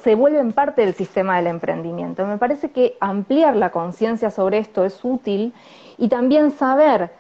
se 0.01 0.15
vuelven 0.15 0.53
parte 0.53 0.81
del 0.81 0.93
sistema 0.93 1.38
del 1.38 1.47
emprendimiento. 1.47 2.25
Me 2.25 2.38
parece 2.38 2.71
que 2.71 2.95
ampliar 2.99 3.55
la 3.55 3.71
conciencia 3.71 4.31
sobre 4.31 4.60
esto 4.60 4.86
es 4.86 5.03
útil 5.03 5.53
y 5.97 6.08
también 6.08 6.51
saber 6.51 7.12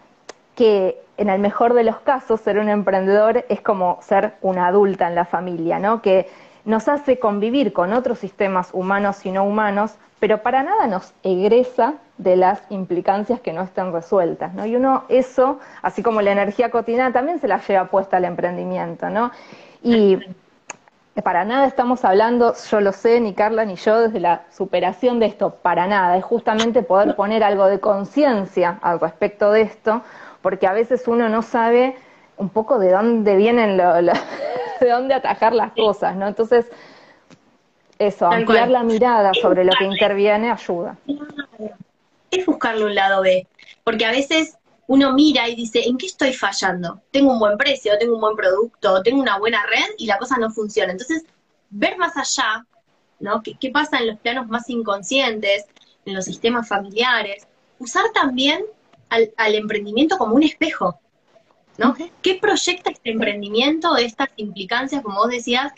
que 0.55 1.01
en 1.17 1.29
el 1.29 1.39
mejor 1.39 1.73
de 1.73 1.83
los 1.83 1.97
casos 1.97 2.41
ser 2.41 2.59
un 2.59 2.69
emprendedor 2.69 3.45
es 3.49 3.61
como 3.61 3.99
ser 4.01 4.35
una 4.41 4.67
adulta 4.67 5.07
en 5.07 5.15
la 5.15 5.25
familia, 5.25 5.79
¿no? 5.79 6.01
Que 6.01 6.29
nos 6.63 6.87
hace 6.87 7.19
convivir 7.19 7.73
con 7.73 7.93
otros 7.93 8.19
sistemas 8.19 8.69
humanos 8.73 9.25
y 9.25 9.31
no 9.31 9.43
humanos 9.43 9.95
pero 10.25 10.41
para 10.41 10.63
nada 10.63 10.87
nos 10.87 11.13
egresa 11.21 11.93
de 12.17 12.35
las 12.35 12.59
implicancias 12.71 13.39
que 13.41 13.53
no 13.53 13.61
están 13.61 13.93
resueltas, 13.93 14.55
¿no? 14.55 14.65
Y 14.65 14.75
uno 14.75 15.03
eso, 15.07 15.59
así 15.83 16.01
como 16.01 16.19
la 16.23 16.31
energía 16.31 16.71
cotidiana, 16.71 17.13
también 17.13 17.39
se 17.39 17.47
la 17.47 17.61
lleva 17.61 17.91
puesta 17.91 18.17
al 18.17 18.25
emprendimiento, 18.25 19.07
¿no? 19.11 19.29
Y 19.83 20.17
para 21.23 21.45
nada 21.45 21.67
estamos 21.67 22.03
hablando, 22.03 22.55
yo 22.71 22.81
lo 22.81 22.91
sé, 22.91 23.19
ni 23.19 23.35
Carla 23.35 23.65
ni 23.65 23.75
yo, 23.75 23.99
desde 23.99 24.19
la 24.19 24.45
superación 24.49 25.19
de 25.19 25.27
esto, 25.27 25.57
para 25.61 25.85
nada, 25.85 26.17
es 26.17 26.25
justamente 26.25 26.81
poder 26.81 27.15
poner 27.15 27.43
algo 27.43 27.67
de 27.67 27.79
conciencia 27.79 28.79
al 28.81 28.99
respecto 28.99 29.51
de 29.51 29.61
esto, 29.61 30.01
porque 30.41 30.65
a 30.65 30.73
veces 30.73 31.07
uno 31.07 31.29
no 31.29 31.43
sabe 31.43 31.97
un 32.37 32.49
poco 32.49 32.79
de 32.79 32.93
dónde 32.93 33.35
vienen, 33.35 33.77
de 34.79 34.89
dónde 34.89 35.13
atajar 35.13 35.53
las 35.53 35.73
cosas, 35.73 36.15
¿no? 36.15 36.27
Entonces, 36.27 36.65
eso, 37.99 38.27
ampliar 38.27 38.69
la 38.69 38.83
mirada 38.83 39.33
sobre 39.33 39.63
lo 39.63 39.71
que 39.77 39.85
interviene 39.85 40.51
ayuda. 40.51 40.97
Es 42.31 42.45
buscarle 42.45 42.85
un 42.85 42.95
lado 42.95 43.21
B, 43.21 43.47
porque 43.83 44.05
a 44.05 44.11
veces 44.11 44.57
uno 44.87 45.13
mira 45.13 45.47
y 45.47 45.55
dice, 45.55 45.83
¿en 45.85 45.97
qué 45.97 46.05
estoy 46.05 46.33
fallando? 46.33 47.01
Tengo 47.11 47.33
un 47.33 47.39
buen 47.39 47.57
precio, 47.57 47.97
tengo 47.97 48.15
un 48.15 48.21
buen 48.21 48.35
producto, 48.35 49.01
tengo 49.01 49.21
una 49.21 49.39
buena 49.39 49.65
red 49.65 49.95
y 49.97 50.05
la 50.05 50.17
cosa 50.17 50.37
no 50.37 50.51
funciona. 50.51 50.91
Entonces, 50.91 51.23
ver 51.69 51.97
más 51.97 52.15
allá, 52.17 52.65
¿no? 53.19 53.41
¿Qué, 53.41 53.55
qué 53.59 53.71
pasa 53.71 53.97
en 53.97 54.07
los 54.07 54.19
planos 54.19 54.47
más 54.47 54.69
inconscientes, 54.69 55.65
en 56.05 56.13
los 56.13 56.25
sistemas 56.25 56.67
familiares? 56.67 57.47
Usar 57.79 58.05
también 58.13 58.63
al, 59.09 59.31
al 59.37 59.55
emprendimiento 59.55 60.17
como 60.17 60.35
un 60.35 60.43
espejo, 60.43 60.99
¿no? 61.77 61.95
¿Qué 62.21 62.35
proyecta 62.35 62.91
este 62.91 63.11
emprendimiento, 63.11 63.97
estas 63.97 64.29
implicancias, 64.35 65.01
como 65.01 65.19
vos 65.19 65.29
decías, 65.29 65.71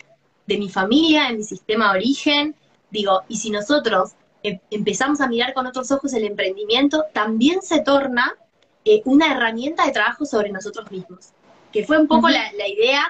de 0.48 0.58
mi 0.58 0.70
familia, 0.70 1.28
de 1.30 1.38
mi 1.38 1.44
sistema 1.44 1.92
de 1.92 2.00
origen. 2.00 2.56
Digo, 2.90 3.22
y 3.28 3.38
si 3.38 3.52
nosotros 3.52 4.14
em, 4.44 4.60
empezamos 4.72 5.22
a 5.22 5.28
mirar 5.28 5.54
con 5.54 5.68
otros 5.68 5.92
ojos 5.92 6.14
el 6.14 6.26
emprendimiento, 6.26 7.06
también 7.14 7.62
se 7.62 7.82
torna 7.82 8.34
eh, 8.86 9.02
una 9.06 9.34
herramienta 9.34 9.86
de 9.86 9.92
trabajo 9.92 10.26
sobre 10.26 10.50
nosotros 10.50 10.90
mismos, 10.90 11.34
que 11.72 11.86
fue 11.86 11.98
un 12.00 12.08
poco 12.08 12.30
la, 12.30 12.50
idea 12.68 13.04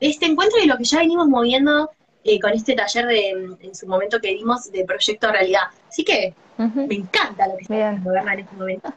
de 0.00 0.08
este 0.08 0.26
encuentro 0.26 0.58
y 0.62 0.66
lo 0.66 0.78
que 0.78 0.84
ya 0.84 0.98
venimos 0.98 1.28
moviendo 1.28 1.90
eh, 2.24 2.40
con 2.40 2.52
este 2.52 2.74
taller 2.74 3.06
de, 3.06 3.30
en 3.60 3.74
su 3.74 3.86
momento 3.86 4.18
que 4.18 4.28
dimos 4.28 4.72
de 4.72 4.84
Proyecto 4.84 5.30
Realidad. 5.30 5.64
Así 5.88 6.04
que 6.04 6.34
me 6.56 6.94
encanta 6.94 7.48
lo 7.48 7.56
que 7.56 7.62
está 7.62 7.90
haciendo, 7.90 8.14
en 8.14 8.38
este 8.40 8.56
momento. 8.56 8.92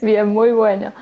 Bien, 0.02 0.28
muy 0.28 0.52
bueno. 0.52 0.92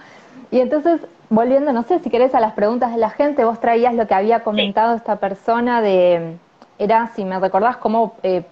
Y 0.50 0.60
entonces, 0.60 1.00
volviendo, 1.30 1.72
no 1.72 1.82
sé 1.84 2.00
si 2.00 2.10
querés 2.10 2.34
a 2.34 2.40
las 2.40 2.54
preguntas 2.54 2.92
de 2.92 2.98
la 2.98 3.10
gente, 3.10 3.44
vos 3.44 3.60
traías 3.60 3.94
lo 3.94 4.06
que 4.06 4.14
había 4.14 4.42
comentado 4.42 4.96
esta 4.96 5.20
persona 5.20 5.80
de, 5.82 6.36
era, 6.78 7.12
si 7.14 7.24
me 7.24 7.38
recordás, 7.38 7.76
cómo 7.76 8.16
eh, 8.22 8.44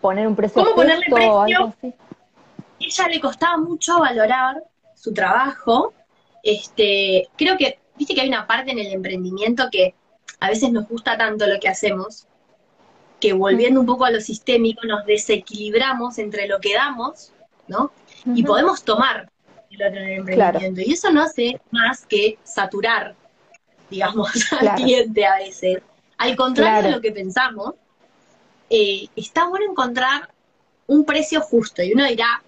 poner 0.00 0.26
un 0.26 0.36
precio 0.36 0.62
¿Cómo 0.62 0.74
ponerle 0.74 1.06
precio? 1.10 1.40
Algo 1.40 1.72
así. 1.78 1.94
Ella 2.78 3.08
le 3.08 3.20
costaba 3.20 3.56
mucho 3.56 4.00
valorar 4.00 4.62
su 4.94 5.12
trabajo. 5.14 5.94
Este, 6.42 7.28
creo 7.36 7.56
que, 7.56 7.78
viste 7.96 8.14
que 8.14 8.20
hay 8.20 8.28
una 8.28 8.46
parte 8.46 8.72
en 8.72 8.78
el 8.78 8.92
emprendimiento 8.92 9.68
que 9.70 9.94
a 10.40 10.48
veces 10.48 10.70
nos 10.70 10.86
gusta 10.88 11.16
tanto 11.16 11.46
lo 11.46 11.58
que 11.58 11.68
hacemos, 11.68 12.26
que 13.20 13.32
volviendo 13.32 13.80
un 13.80 13.86
poco 13.86 14.04
a 14.04 14.10
lo 14.10 14.20
sistémico, 14.20 14.86
nos 14.86 15.06
desequilibramos 15.06 16.18
entre 16.18 16.46
lo 16.46 16.60
que 16.60 16.74
damos, 16.74 17.32
¿no? 17.66 17.90
Y 18.26 18.42
podemos 18.42 18.82
tomar 18.82 19.30
y 20.76 20.92
eso 20.92 21.12
no 21.12 21.22
hace 21.22 21.60
más 21.70 22.06
que 22.06 22.38
saturar, 22.44 23.14
digamos, 23.90 24.30
al 24.60 24.74
cliente 24.74 25.24
a 25.26 25.36
veces. 25.36 25.82
Al 26.18 26.34
contrario 26.36 26.82
de 26.82 26.96
lo 26.96 27.00
que 27.00 27.12
pensamos, 27.12 27.74
eh, 28.70 29.06
está 29.16 29.48
bueno 29.48 29.70
encontrar 29.70 30.30
un 30.86 31.04
precio 31.04 31.40
justo. 31.40 31.82
Y 31.82 31.92
uno 31.92 32.06
dirá, 32.06 32.42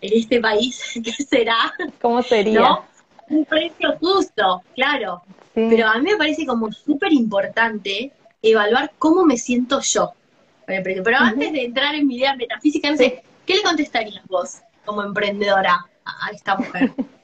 en 0.00 0.12
este 0.12 0.40
país, 0.40 0.82
¿qué 1.04 1.12
será? 1.12 1.72
¿Cómo 2.00 2.22
sería? 2.22 2.80
Un 3.28 3.44
precio 3.44 3.96
justo, 4.00 4.62
claro. 4.74 5.22
Pero 5.54 5.86
a 5.86 5.98
mí 5.98 6.10
me 6.10 6.16
parece 6.16 6.46
como 6.46 6.72
súper 6.72 7.12
importante 7.12 8.12
evaluar 8.42 8.92
cómo 8.98 9.24
me 9.24 9.36
siento 9.36 9.80
yo 9.80 10.14
Pero 10.66 11.18
antes 11.18 11.52
de 11.52 11.64
entrar 11.64 11.94
en 11.94 12.06
mi 12.06 12.16
idea 12.16 12.34
metafísica, 12.36 12.90
no 12.90 12.96
sé, 12.96 13.22
¿qué 13.44 13.56
le 13.56 13.62
contestarías 13.62 14.24
vos 14.26 14.60
como 14.84 15.02
emprendedora? 15.02 15.84
A 16.20 16.30
esta 16.30 16.56
mujer? 16.56 16.92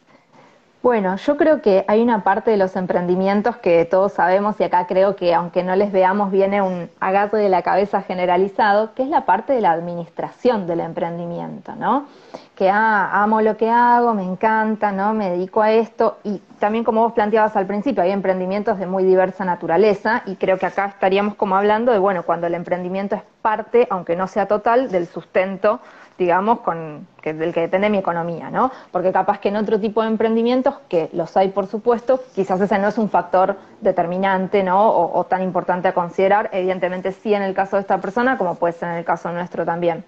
Bueno, 0.87 1.17
yo 1.17 1.37
creo 1.37 1.63
que 1.63 1.85
hay 1.89 2.01
una 2.01 2.23
parte 2.23 2.53
de 2.53 2.57
los 2.57 2.77
emprendimientos 2.77 3.57
que 3.57 3.85
todos 3.87 4.13
sabemos 4.13 4.55
y 4.61 4.63
acá 4.63 4.87
creo 4.87 5.17
que 5.17 5.35
aunque 5.35 5.65
no 5.65 5.75
les 5.75 5.91
veamos 5.91 6.31
viene 6.31 6.63
un 6.63 6.89
agarre 7.01 7.41
de 7.41 7.49
la 7.49 7.63
cabeza 7.63 8.03
generalizado, 8.03 8.95
que 8.95 9.03
es 9.03 9.09
la 9.09 9.25
parte 9.25 9.53
de 9.53 9.61
la 9.61 9.73
administración 9.73 10.69
del 10.69 10.79
emprendimiento, 10.79 11.75
¿no? 11.75 12.07
Que 12.55 12.71
ah, 12.71 13.21
amo 13.21 13.41
lo 13.41 13.57
que 13.57 13.69
hago, 13.69 14.15
me 14.15 14.23
encanta, 14.23 14.93
¿no? 14.93 15.13
Me 15.13 15.31
dedico 15.31 15.61
a 15.61 15.73
esto 15.73 16.19
y 16.23 16.41
también 16.61 16.85
como 16.85 17.03
vos 17.03 17.15
planteabas 17.15 17.57
al 17.57 17.67
principio, 17.67 18.05
hay 18.05 18.13
emprendimientos 18.13 18.79
de 18.79 18.87
muy 18.87 19.03
diversa 19.03 19.45
naturaleza 19.45 20.23
y 20.25 20.37
creo 20.37 20.57
que 20.57 20.67
acá 20.67 20.87
estaríamos 20.87 21.35
como 21.35 21.57
hablando 21.57 21.91
de, 21.91 21.99
bueno, 21.99 22.23
cuando 22.23 22.47
el 22.47 22.55
emprendimiento 22.55 23.17
es 23.17 23.23
parte, 23.43 23.89
aunque 23.91 24.15
no 24.15 24.29
sea 24.29 24.47
total, 24.47 24.93
del 24.93 25.09
sustento 25.09 25.81
digamos, 26.19 26.61
con, 26.61 27.07
que, 27.21 27.35
del 27.35 27.53
que 27.53 27.61
depende 27.61 27.91
mi 27.91 27.99
economía, 27.99 28.51
¿no? 28.51 28.71
Porque 28.91 29.13
capaz 29.13 29.39
que 29.39 29.49
en 29.49 29.57
otro 29.57 29.79
tipo 29.81 30.03
de 30.03 30.09
emprendimientos, 30.09 30.75
que 30.89 31.11
los 31.13 31.37
hay 31.37 31.49
por 31.49 31.67
supuesto, 31.67 32.21
quizás 32.35 32.61
ese 32.61 32.79
no 32.79 32.89
es 32.89 32.99
un 32.99 33.11
factor 33.11 33.57
determinante, 33.81 34.63
¿no? 34.63 34.89
O, 34.89 35.25
tan 35.25 35.43
importante 35.43 35.89
a 35.89 35.95
considerar, 35.95 36.51
evidentemente 36.53 37.13
sí 37.13 37.35
en 37.35 37.43
el 37.43 37.55
caso 37.55 37.77
de 37.77 37.83
esta 37.83 38.01
persona, 38.01 38.39
como 38.39 38.55
puede 38.55 38.73
ser 38.73 38.91
en 38.91 38.97
el 38.97 39.05
caso 39.05 39.31
nuestro 39.33 39.65
también. 39.65 40.05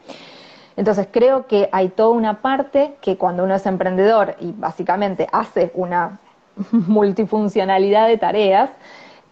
Entonces 0.77 1.09
creo 1.11 1.47
que 1.47 1.68
hay 1.73 1.88
toda 1.88 2.11
una 2.11 2.40
parte 2.40 2.94
que 3.01 3.16
cuando 3.16 3.44
uno 3.44 3.55
es 3.55 3.66
emprendedor 3.66 4.37
y 4.40 4.53
básicamente 4.53 5.27
hace 5.33 5.73
una 5.75 6.18
multifuncionalidad 6.71 8.07
de 8.07 8.16
tareas, 8.16 8.71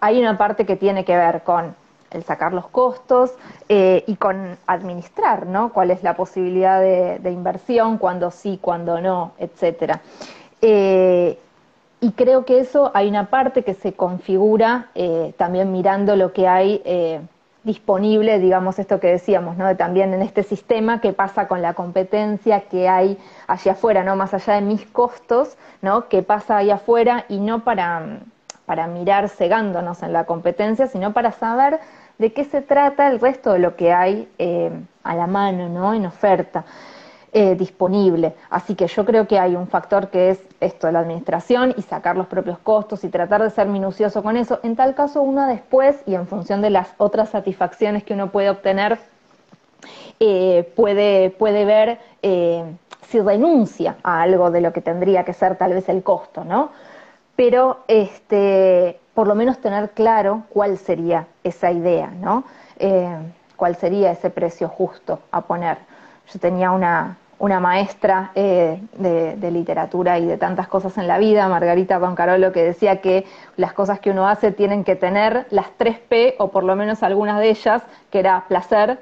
hay 0.01 0.21
una 0.21 0.37
parte 0.37 0.67
que 0.67 0.77
tiene 0.77 1.05
que 1.05 1.17
ver 1.17 1.43
con 1.43 1.75
el 2.16 2.24
sacar 2.24 2.52
los 2.52 2.66
costos 2.68 3.33
eh, 3.68 4.02
y 4.07 4.16
con 4.16 4.59
administrar, 4.66 5.46
¿no? 5.46 5.72
Cuál 5.72 5.90
es 5.90 6.02
la 6.02 6.16
posibilidad 6.16 6.81
de, 6.81 7.31
inversión, 7.31 7.98
cuándo 7.98 8.31
sí, 8.31 8.59
cuándo 8.61 9.00
no, 9.00 9.33
etcétera. 9.38 10.00
Eh, 10.61 11.38
y 12.00 12.12
creo 12.12 12.44
que 12.44 12.59
eso 12.59 12.90
hay 12.94 13.09
una 13.09 13.31
parte 13.31 13.62
que 13.62 13.74
se 13.74 13.92
configura 13.92 14.88
eh, 14.94 15.33
también 15.37 15.72
mirando 15.72 16.16
lo 16.16 16.33
que 16.33 16.48
hay 16.48 16.83
disponible, 17.64 18.38
digamos 18.38 18.79
esto 18.79 19.00
que 19.00 19.09
decíamos, 19.09 19.57
¿no? 19.57 19.76
También 19.76 20.14
en 20.14 20.22
este 20.22 20.44
sistema, 20.44 21.00
qué 21.00 21.12
pasa 21.12 21.48
con 21.48 21.62
la 21.62 21.74
competencia 21.74 22.61
que 22.68 22.88
hay 22.88 23.18
allá 23.48 23.72
afuera, 23.72 24.05
¿no? 24.05 24.14
Más 24.14 24.33
allá 24.35 24.55
de 24.55 24.61
mis 24.61 24.87
costos, 24.87 25.57
¿no? 25.83 26.09
¿Qué 26.09 26.22
pasa 26.22 26.59
allá 26.59 26.76
afuera? 26.76 27.24
Y 27.29 27.38
no 27.40 27.64
para 27.64 28.20
para 28.66 28.88
mirar 28.88 29.29
cegándonos 29.29 30.02
en 30.02 30.12
la 30.12 30.24
competencia, 30.24 30.88
sino 30.88 31.12
para 31.12 31.31
saber 31.31 31.81
de 32.18 32.33
qué 32.33 32.44
se 32.44 32.62
trata 32.62 33.09
el 33.09 33.20
resto 33.20 33.52
de 33.52 33.59
lo 33.59 33.76
que 33.76 33.92
hay 33.92 34.29
eh, 34.38 34.70
a 35.05 35.14
la 35.14 35.26
mano, 35.26 35.68
¿no? 35.68 35.94
En 35.94 36.07
oferta. 36.07 36.64
eh, 37.33 37.55
disponible. 37.55 38.35
Así 38.48 38.74
que 38.74 38.87
yo 38.87 39.05
creo 39.05 39.26
que 39.26 39.38
hay 39.38 39.57
un 39.57 39.66
factor 39.68 40.09
que 40.09 40.31
es 40.31 40.40
esto, 40.61 40.90
la 40.90 41.00
administración 41.00 41.74
y 41.76 41.83
sacar 41.83 42.16
los 42.16 42.26
propios 42.29 42.59
costos 42.59 43.05
y 43.05 43.09
tratar 43.11 43.42
de 43.42 43.50
ser 43.50 43.66
minucioso 43.68 44.22
con 44.22 44.37
eso. 44.38 44.59
En 44.62 44.74
tal 44.76 44.94
caso, 44.94 45.20
uno 45.20 45.46
después 45.46 46.02
y 46.07 46.14
en 46.14 46.26
función 46.26 46.62
de 46.62 46.70
las 46.70 46.88
otras 46.98 47.29
satisfacciones 47.31 48.05
que 48.05 48.14
uno 48.14 48.31
puede 48.33 48.48
obtener, 48.48 48.98
eh, 50.20 50.72
puede, 50.76 51.31
puede 51.31 51.64
ver 51.64 51.98
si 53.09 53.20
renuncia 53.20 53.96
a 54.02 54.22
algo 54.22 54.50
de 54.50 54.61
lo 54.61 54.72
que 54.72 54.81
tendría 54.81 55.24
que 55.24 55.33
ser 55.33 55.57
tal 55.57 55.74
vez 55.74 55.88
el 55.88 56.02
costo, 56.02 56.44
¿no? 56.44 56.70
Pero 57.37 57.85
este, 57.88 58.98
por 59.16 59.26
lo 59.26 59.35
menos 59.35 59.59
tener 59.59 59.90
claro 59.90 60.42
cuál 60.50 60.76
sería 60.76 61.26
esa 61.42 61.72
idea, 61.72 62.09
¿no? 62.20 62.44
cuál 63.57 63.74
sería 63.76 64.11
ese 64.12 64.29
precio 64.29 64.68
justo 64.68 65.20
a 65.31 65.40
poner. 65.40 65.79
Yo 66.31 66.38
tenía 66.38 66.70
una, 66.70 67.16
una 67.38 67.59
maestra 67.59 68.31
eh, 68.35 68.79
de, 68.92 69.50
literatura 69.50 70.18
y 70.18 70.26
de 70.26 70.37
tantas 70.37 70.68
cosas 70.68 70.98
en 70.98 71.09
la 71.09 71.16
vida, 71.16 71.48
Margarita 71.48 71.98
Pancarolo, 71.98 72.52
que 72.52 72.62
decía 72.62 73.00
que 73.00 73.24
las 73.57 73.72
cosas 73.72 74.00
que 74.00 74.11
uno 74.11 74.29
hace 74.29 74.52
tienen 74.52 74.85
que 74.85 74.96
tener 74.96 75.46
las 75.48 75.70
tres 75.79 75.98
P, 75.98 76.35
o 76.38 76.48
por 76.48 76.64
lo 76.64 76.76
menos 76.76 77.02
algunas 77.02 77.38
de 77.40 77.48
ellas, 77.48 77.83
que 78.11 78.18
era 78.18 78.44
placer, 78.48 78.98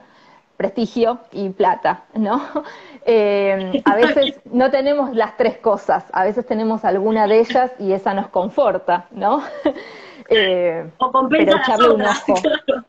prestigio 0.57 1.21
y 1.33 1.51
plata, 1.51 2.05
¿no? 2.15 2.43
Eh, 3.07 3.83
a 3.85 3.97
veces 3.97 4.41
no 4.51 4.71
tenemos 4.71 5.15
las 5.15 5.37
tres 5.37 5.59
cosas, 5.59 6.07
a 6.11 6.25
veces 6.25 6.47
tenemos 6.47 6.87
alguna 6.87 7.27
de 7.27 7.41
ellas 7.41 7.71
y 7.79 7.93
esa 7.93 8.15
nos 8.15 8.29
conforta, 8.29 9.07
¿no? 9.11 9.43
Eh, 10.31 10.91
o 10.97 11.13
compensa 11.13 11.45
pero 11.45 11.59
echarle 11.59 11.91
un 11.91 12.01
ojo. 12.01 12.35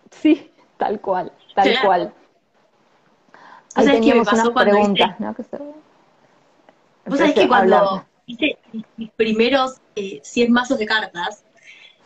Sí, 0.09 0.49
tal 0.77 1.01
cual, 1.01 1.33
tal 1.53 1.69
cual. 1.83 2.13
Ahí 3.75 3.87
teníamos 3.87 4.31
unas 4.31 4.49
preguntas, 4.51 5.19
¿no? 5.19 5.35
Vos 7.05 7.19
sabés 7.19 7.33
que 7.33 7.47
cuando 7.49 8.05
hice 8.25 8.57
mis 8.95 9.11
primeros 9.11 9.81
eh, 9.97 10.21
100 10.23 10.51
mazos 10.53 10.79
de 10.79 10.85
cartas, 10.85 11.43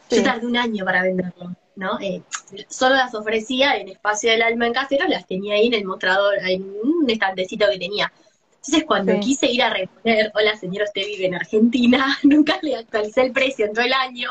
yo 0.10 0.24
tardé 0.24 0.48
un 0.48 0.58
año 0.58 0.84
para 0.84 1.04
venderlo, 1.04 1.52
¿no? 1.80 2.00
Eh, 2.02 2.22
solo 2.68 2.96
las 2.96 3.15
ofrecía 3.15 3.78
en 3.78 3.88
Espacio 3.88 4.30
del 4.30 4.42
Alma 4.42 4.68
en 4.68 4.74
Casero, 4.74 5.08
las 5.08 5.26
tenía 5.26 5.56
ahí 5.56 5.68
en 5.68 5.74
el 5.76 5.86
mostrador, 5.86 6.36
en 6.46 6.62
un 6.84 7.10
estantecito 7.10 7.65
que 7.72 7.80
tenía. 7.80 8.12
Entonces, 8.58 8.84
cuando 8.86 9.18
quise 9.22 9.48
ir 9.48 9.63
a 9.63 9.70
reponer, 9.70 10.32
hola 10.36 10.56
señor, 10.58 10.84
usted 10.84 11.06
vive 11.06 11.28
en 11.28 11.36
Argentina, 11.36 12.18
nunca 12.24 12.60
le 12.62 12.76
actualicé 12.76 13.22
el 13.22 13.32
precio, 13.32 13.65
entró 13.65 13.84
el 13.84 13.94
año. 13.94 14.30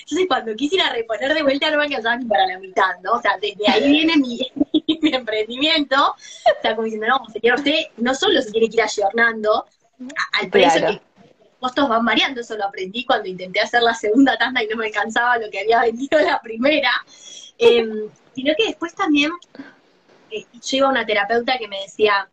Entonces, 0.00 0.26
cuando 0.26 0.56
quise 0.56 0.76
ir 0.76 0.82
a 0.82 0.92
reponer 0.92 1.34
de 1.34 1.42
vuelta, 1.42 1.70
no 1.70 1.76
me 1.76 1.84
alcanzaba 1.84 2.16
ni 2.16 2.24
para 2.24 2.46
la 2.46 2.58
mitad, 2.58 2.98
¿no? 3.02 3.12
O 3.12 3.20
sea, 3.20 3.36
desde 3.40 3.68
ahí 3.68 3.92
viene 3.92 4.16
mi, 4.16 4.40
mi 5.02 5.14
emprendimiento. 5.14 5.94
O 5.94 6.62
sea, 6.62 6.74
como 6.74 6.84
diciendo, 6.84 7.06
no, 7.08 7.20
señor, 7.30 7.58
usted 7.58 7.84
no 7.98 8.14
solo 8.14 8.40
se 8.40 8.50
tiene 8.50 8.70
que 8.70 8.76
ir 8.76 8.82
ayornando 8.82 9.66
al 10.40 10.50
precio 10.50 10.86
que 10.86 11.00
costos 11.60 11.88
van 11.88 12.04
variando, 12.04 12.40
eso 12.40 12.56
lo 12.56 12.64
aprendí 12.64 13.04
cuando 13.04 13.28
intenté 13.28 13.60
hacer 13.60 13.82
la 13.82 13.94
segunda 13.94 14.36
tanda 14.36 14.62
y 14.62 14.66
no 14.68 14.76
me 14.76 14.86
alcanzaba 14.86 15.38
lo 15.38 15.50
que 15.50 15.60
había 15.60 15.80
vendido 15.80 16.18
la 16.20 16.40
primera, 16.40 16.90
em, 17.58 18.08
sino 18.34 18.54
que 18.56 18.66
después 18.66 18.94
también 18.94 19.30
eh, 20.30 20.44
yo 20.52 20.76
iba 20.76 20.88
a 20.88 20.90
una 20.90 21.06
terapeuta 21.06 21.58
que 21.58 21.68
me 21.68 21.80
decía, 21.80 22.28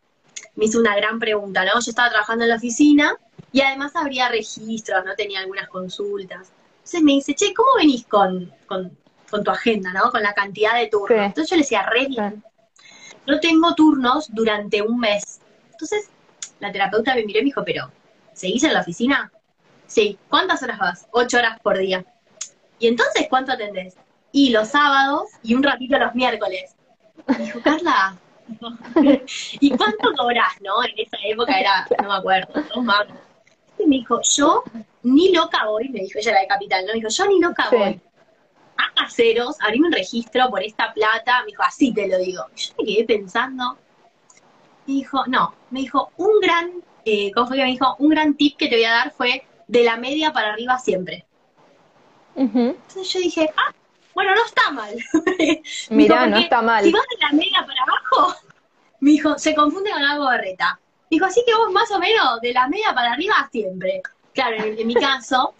me 0.55 0.65
hizo 0.65 0.79
una 0.79 0.95
gran 0.95 1.19
pregunta, 1.19 1.63
¿no? 1.65 1.73
Yo 1.73 1.89
estaba 1.89 2.09
trabajando 2.09 2.43
en 2.43 2.49
la 2.49 2.57
oficina 2.57 3.15
y 3.51 3.61
además 3.61 3.95
habría 3.95 4.29
registros, 4.29 5.05
¿no? 5.05 5.15
Tenía 5.15 5.39
algunas 5.39 5.67
consultas. 5.69 6.51
Entonces 6.77 7.01
me 7.01 7.13
dice, 7.13 7.33
che, 7.33 7.53
¿cómo 7.53 7.69
venís 7.77 8.05
con, 8.05 8.51
con, 8.65 8.91
tu 9.43 9.49
agenda, 9.49 9.91
¿no? 9.93 10.11
Con 10.11 10.21
la 10.21 10.33
cantidad 10.33 10.75
de 10.75 10.87
turnos. 10.87 11.25
Entonces 11.25 11.49
yo 11.49 11.55
le 11.55 11.61
decía, 11.63 11.83
re 11.83 12.07
bien. 12.07 12.43
No 13.25 13.39
tengo 13.39 13.73
turnos 13.73 14.27
durante 14.31 14.81
un 14.81 14.99
mes. 14.99 15.39
Entonces 15.71 16.09
la 16.59 16.71
terapeuta 16.71 17.15
me 17.15 17.23
miró 17.23 17.39
y 17.39 17.43
me 17.43 17.45
dijo, 17.45 17.63
pero, 17.65 17.89
¿seguís 18.33 18.63
en 18.63 18.73
la 18.73 18.81
oficina? 18.81 19.31
Sí. 19.87 20.17
¿Cuántas 20.29 20.63
horas 20.63 20.79
vas? 20.79 21.07
Ocho 21.11 21.37
horas 21.37 21.59
por 21.61 21.77
día. 21.77 22.05
¿Y 22.79 22.87
entonces 22.87 23.27
cuánto 23.29 23.51
atendés? 23.51 23.95
Y 24.31 24.49
los 24.49 24.69
sábados 24.69 25.29
y 25.43 25.53
un 25.55 25.63
ratito 25.63 25.97
los 25.97 26.15
miércoles. 26.15 26.75
Me 27.27 27.45
dijo, 27.45 27.61
Carla, 27.61 28.17
¿Y 29.59 29.69
cuánto 29.71 30.11
cobras, 30.17 30.53
no? 30.61 30.83
En 30.83 30.91
esa 30.97 31.17
época 31.23 31.59
era, 31.59 31.87
no 32.01 32.09
me 32.09 32.15
acuerdo, 32.15 32.61
dos 32.73 32.83
mangos. 32.83 33.17
Y 33.79 33.85
me 33.85 33.97
dijo, 33.97 34.21
yo 34.21 34.63
ni 35.03 35.33
loca 35.33 35.65
voy, 35.65 35.89
me 35.89 36.01
dijo 36.01 36.19
ella 36.19 36.31
era 36.31 36.41
de 36.41 36.47
capital, 36.47 36.85
¿no? 36.85 36.93
Me 36.93 36.99
dijo, 36.99 37.09
yo 37.09 37.27
ni 37.27 37.39
loca 37.39 37.69
voy 37.71 38.01
a 38.77 38.93
caseros, 38.95 39.55
abríme 39.61 39.87
un 39.87 39.93
registro 39.93 40.49
por 40.49 40.63
esta 40.63 40.93
plata, 40.93 41.41
me 41.41 41.47
dijo, 41.47 41.63
así 41.63 41.93
te 41.93 42.07
lo 42.07 42.17
digo. 42.17 42.43
yo 42.55 42.73
me 42.77 42.85
quedé 42.85 43.05
pensando, 43.05 43.77
y 44.85 44.95
dijo, 44.95 45.23
no, 45.27 45.53
me 45.69 45.81
dijo, 45.81 46.11
un 46.17 46.39
gran, 46.41 46.71
eh, 47.05 47.31
¿cómo 47.33 47.47
fue 47.47 47.57
que 47.57 47.63
me 47.63 47.71
dijo? 47.71 47.95
Un 47.99 48.09
gran 48.09 48.35
tip 48.35 48.57
que 48.57 48.67
te 48.67 48.75
voy 48.75 48.85
a 48.85 48.91
dar 48.91 49.11
fue 49.11 49.45
de 49.67 49.83
la 49.83 49.97
media 49.97 50.31
para 50.31 50.53
arriba 50.53 50.77
siempre. 50.79 51.25
Entonces 52.35 53.13
yo 53.13 53.19
dije, 53.19 53.49
ah, 53.55 53.73
bueno, 54.13 54.31
no 54.35 54.45
está 54.45 54.71
mal. 54.71 54.95
Mira, 55.89 56.27
no 56.27 56.37
está 56.37 56.61
mal. 56.61 56.83
Si 56.83 56.91
vas 56.91 57.03
de 57.09 57.25
la 57.25 57.31
media 57.31 57.65
para 57.65 57.83
abajo, 57.83 58.35
me 58.99 59.11
dijo, 59.11 59.37
se 59.37 59.53
confunde 59.55 59.91
con 59.91 60.03
algo 60.03 60.29
berreta. 60.29 60.79
Dijo, 61.09 61.25
así 61.25 61.43
que 61.45 61.53
vos 61.53 61.71
más 61.71 61.91
o 61.91 61.99
menos 61.99 62.41
de 62.41 62.53
la 62.53 62.67
media 62.67 62.93
para 62.93 63.13
arriba 63.13 63.47
siempre. 63.51 64.01
Claro, 64.33 64.63
en, 64.63 64.87
mi 64.87 64.95
caso, 64.95 65.53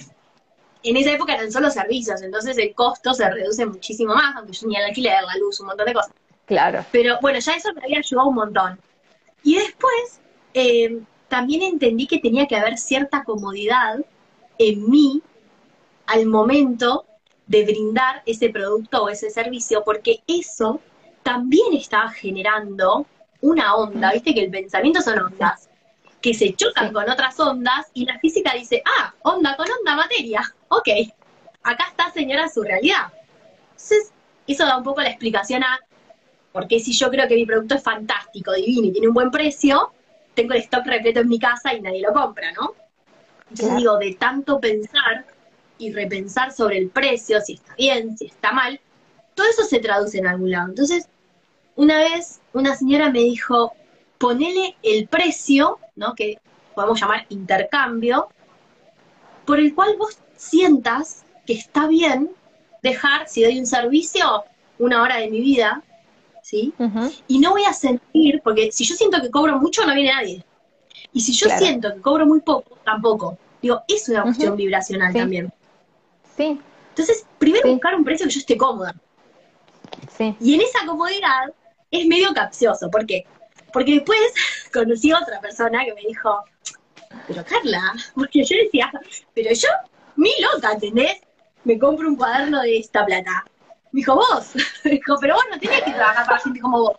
en 0.81 0.97
esa 0.97 1.11
época 1.11 1.35
eran 1.35 1.51
solo 1.51 1.69
servicios, 1.69 2.23
entonces 2.23 2.57
el 2.57 2.73
costo 2.73 3.13
se 3.13 3.29
reduce 3.29 3.63
muchísimo 3.67 4.15
más, 4.15 4.35
aunque 4.35 4.53
yo 4.53 4.61
tenía 4.61 4.79
el 4.79 4.85
alquiler, 4.85 5.23
la 5.23 5.37
luz, 5.37 5.59
un 5.59 5.67
montón 5.67 5.85
de 5.85 5.93
cosas. 5.93 6.11
Claro. 6.47 6.83
Pero 6.91 7.19
bueno, 7.21 7.37
ya 7.37 7.53
eso 7.53 7.71
me 7.73 7.83
había 7.83 7.99
ayudado 7.99 8.29
un 8.29 8.35
montón. 8.35 8.79
Y 9.43 9.57
después 9.57 10.21
eh, 10.55 10.99
también 11.33 11.63
entendí 11.63 12.05
que 12.05 12.19
tenía 12.19 12.45
que 12.45 12.55
haber 12.55 12.77
cierta 12.77 13.23
comodidad 13.23 13.97
en 14.59 14.87
mí 14.87 15.19
al 16.05 16.27
momento 16.27 17.07
de 17.47 17.65
brindar 17.65 18.21
ese 18.27 18.49
producto 18.49 19.05
o 19.05 19.09
ese 19.09 19.31
servicio, 19.31 19.81
porque 19.83 20.21
eso 20.27 20.79
también 21.23 21.73
está 21.73 22.07
generando 22.09 23.07
una 23.41 23.73
onda, 23.73 24.11
viste 24.11 24.35
que 24.35 24.41
el 24.41 24.51
pensamiento 24.51 25.01
son 25.01 25.17
ondas, 25.17 25.71
que 26.21 26.35
se 26.35 26.53
chocan 26.53 26.93
con 26.93 27.09
otras 27.09 27.39
ondas 27.39 27.87
y 27.95 28.05
la 28.05 28.19
física 28.19 28.53
dice, 28.53 28.83
ah, 28.99 29.11
onda 29.23 29.57
con 29.57 29.65
onda, 29.79 29.95
materia, 29.95 30.43
ok, 30.67 30.87
acá 31.63 31.85
está 31.89 32.11
señora 32.11 32.47
su 32.47 32.61
realidad. 32.61 33.11
Entonces, 33.71 34.11
eso 34.45 34.67
da 34.67 34.77
un 34.77 34.83
poco 34.83 35.01
la 35.01 35.09
explicación 35.09 35.63
a 35.63 35.79
por 36.51 36.67
qué 36.67 36.79
si 36.79 36.93
yo 36.93 37.09
creo 37.09 37.27
que 37.27 37.33
mi 37.33 37.47
producto 37.47 37.73
es 37.73 37.81
fantástico, 37.81 38.53
divino 38.53 38.89
y 38.89 38.91
tiene 38.91 39.07
un 39.07 39.15
buen 39.15 39.31
precio, 39.31 39.91
tengo 40.33 40.53
el 40.53 40.61
stock 40.61 40.85
repleto 40.85 41.21
en 41.21 41.29
mi 41.29 41.39
casa 41.39 41.73
y 41.73 41.81
nadie 41.81 42.01
lo 42.01 42.13
compra, 42.13 42.51
¿no? 42.53 42.73
Entonces 43.49 43.77
digo, 43.77 43.97
de 43.97 44.13
tanto 44.15 44.59
pensar, 44.59 45.25
y 45.77 45.91
repensar 45.91 46.53
sobre 46.53 46.77
el 46.77 46.89
precio, 46.89 47.41
si 47.41 47.53
está 47.53 47.75
bien, 47.75 48.17
si 48.17 48.27
está 48.27 48.51
mal, 48.51 48.79
todo 49.35 49.47
eso 49.47 49.63
se 49.63 49.79
traduce 49.79 50.17
en 50.17 50.27
algún 50.27 50.51
lado. 50.51 50.69
Entonces, 50.69 51.09
una 51.75 51.97
vez 51.97 52.39
una 52.53 52.75
señora 52.75 53.09
me 53.09 53.19
dijo, 53.19 53.73
ponele 54.17 54.75
el 54.83 55.07
precio, 55.07 55.79
¿no? 55.95 56.13
Que 56.15 56.39
podemos 56.75 56.99
llamar 56.99 57.25
intercambio, 57.29 58.29
por 59.45 59.59
el 59.59 59.73
cual 59.73 59.95
vos 59.97 60.17
sientas 60.37 61.23
que 61.45 61.53
está 61.53 61.87
bien 61.87 62.31
dejar, 62.81 63.27
si 63.27 63.43
doy 63.43 63.59
un 63.59 63.65
servicio, 63.65 64.43
una 64.79 65.01
hora 65.01 65.17
de 65.17 65.29
mi 65.29 65.41
vida, 65.41 65.83
¿sí? 66.43 66.73
Y 67.27 67.39
no 67.39 67.51
voy 67.51 67.63
a 67.63 67.73
sentir, 67.73 68.41
porque 68.43 68.71
si 68.71 68.83
yo 68.85 68.95
siento 68.95 69.19
que 69.21 69.31
cobro 69.31 69.57
mucho, 69.57 69.85
no 69.85 69.95
viene 69.95 70.13
nadie. 70.13 70.45
Y 71.11 71.21
si 71.21 71.33
yo 71.33 71.47
siento 71.57 71.93
que 71.93 72.01
cobro 72.01 72.25
muy 72.25 72.41
poco, 72.41 72.77
tampoco. 72.83 73.37
Digo, 73.61 73.81
es 73.87 74.07
una 74.09 74.23
cuestión 74.23 74.55
vibracional 74.55 75.13
también. 75.13 75.51
Sí. 76.37 76.59
Entonces, 76.89 77.25
primero 77.39 77.71
buscar 77.71 77.95
un 77.95 78.03
precio 78.03 78.27
que 78.27 78.33
yo 78.33 78.39
esté 78.39 78.57
cómoda. 78.57 78.93
Sí. 80.15 80.35
Y 80.39 80.55
en 80.55 80.61
esa 80.61 80.85
comodidad 80.85 81.53
es 81.89 82.05
medio 82.05 82.33
capcioso. 82.33 82.91
¿Por 82.91 83.05
qué? 83.05 83.25
Porque 83.71 83.93
después 83.93 84.19
conocí 84.73 85.11
a 85.11 85.19
otra 85.19 85.39
persona 85.39 85.85
que 85.85 85.93
me 85.93 86.01
dijo, 86.01 86.43
pero 87.27 87.43
Carla, 87.45 87.93
porque 88.13 88.43
yo 88.43 88.57
decía, 88.57 88.91
pero 89.33 89.53
yo, 89.53 89.69
mi 90.17 90.31
loca, 90.41 90.73
¿entendés? 90.73 91.21
Me 91.63 91.79
compro 91.79 92.09
un 92.09 92.17
cuaderno 92.17 92.61
de 92.61 92.77
esta 92.77 93.05
plata. 93.05 93.45
Me 93.93 93.99
dijo, 93.99 94.15
vos. 94.15 94.51
Me 94.83 94.91
dijo, 94.91 95.15
pero 95.21 95.35
vos 95.35 95.45
no 95.49 95.59
tenés 95.59 95.83
que 95.83 95.91
trabajar 95.91 96.25
para 96.25 96.39
gente 96.39 96.59
como 96.59 96.79
vos. 96.79 96.97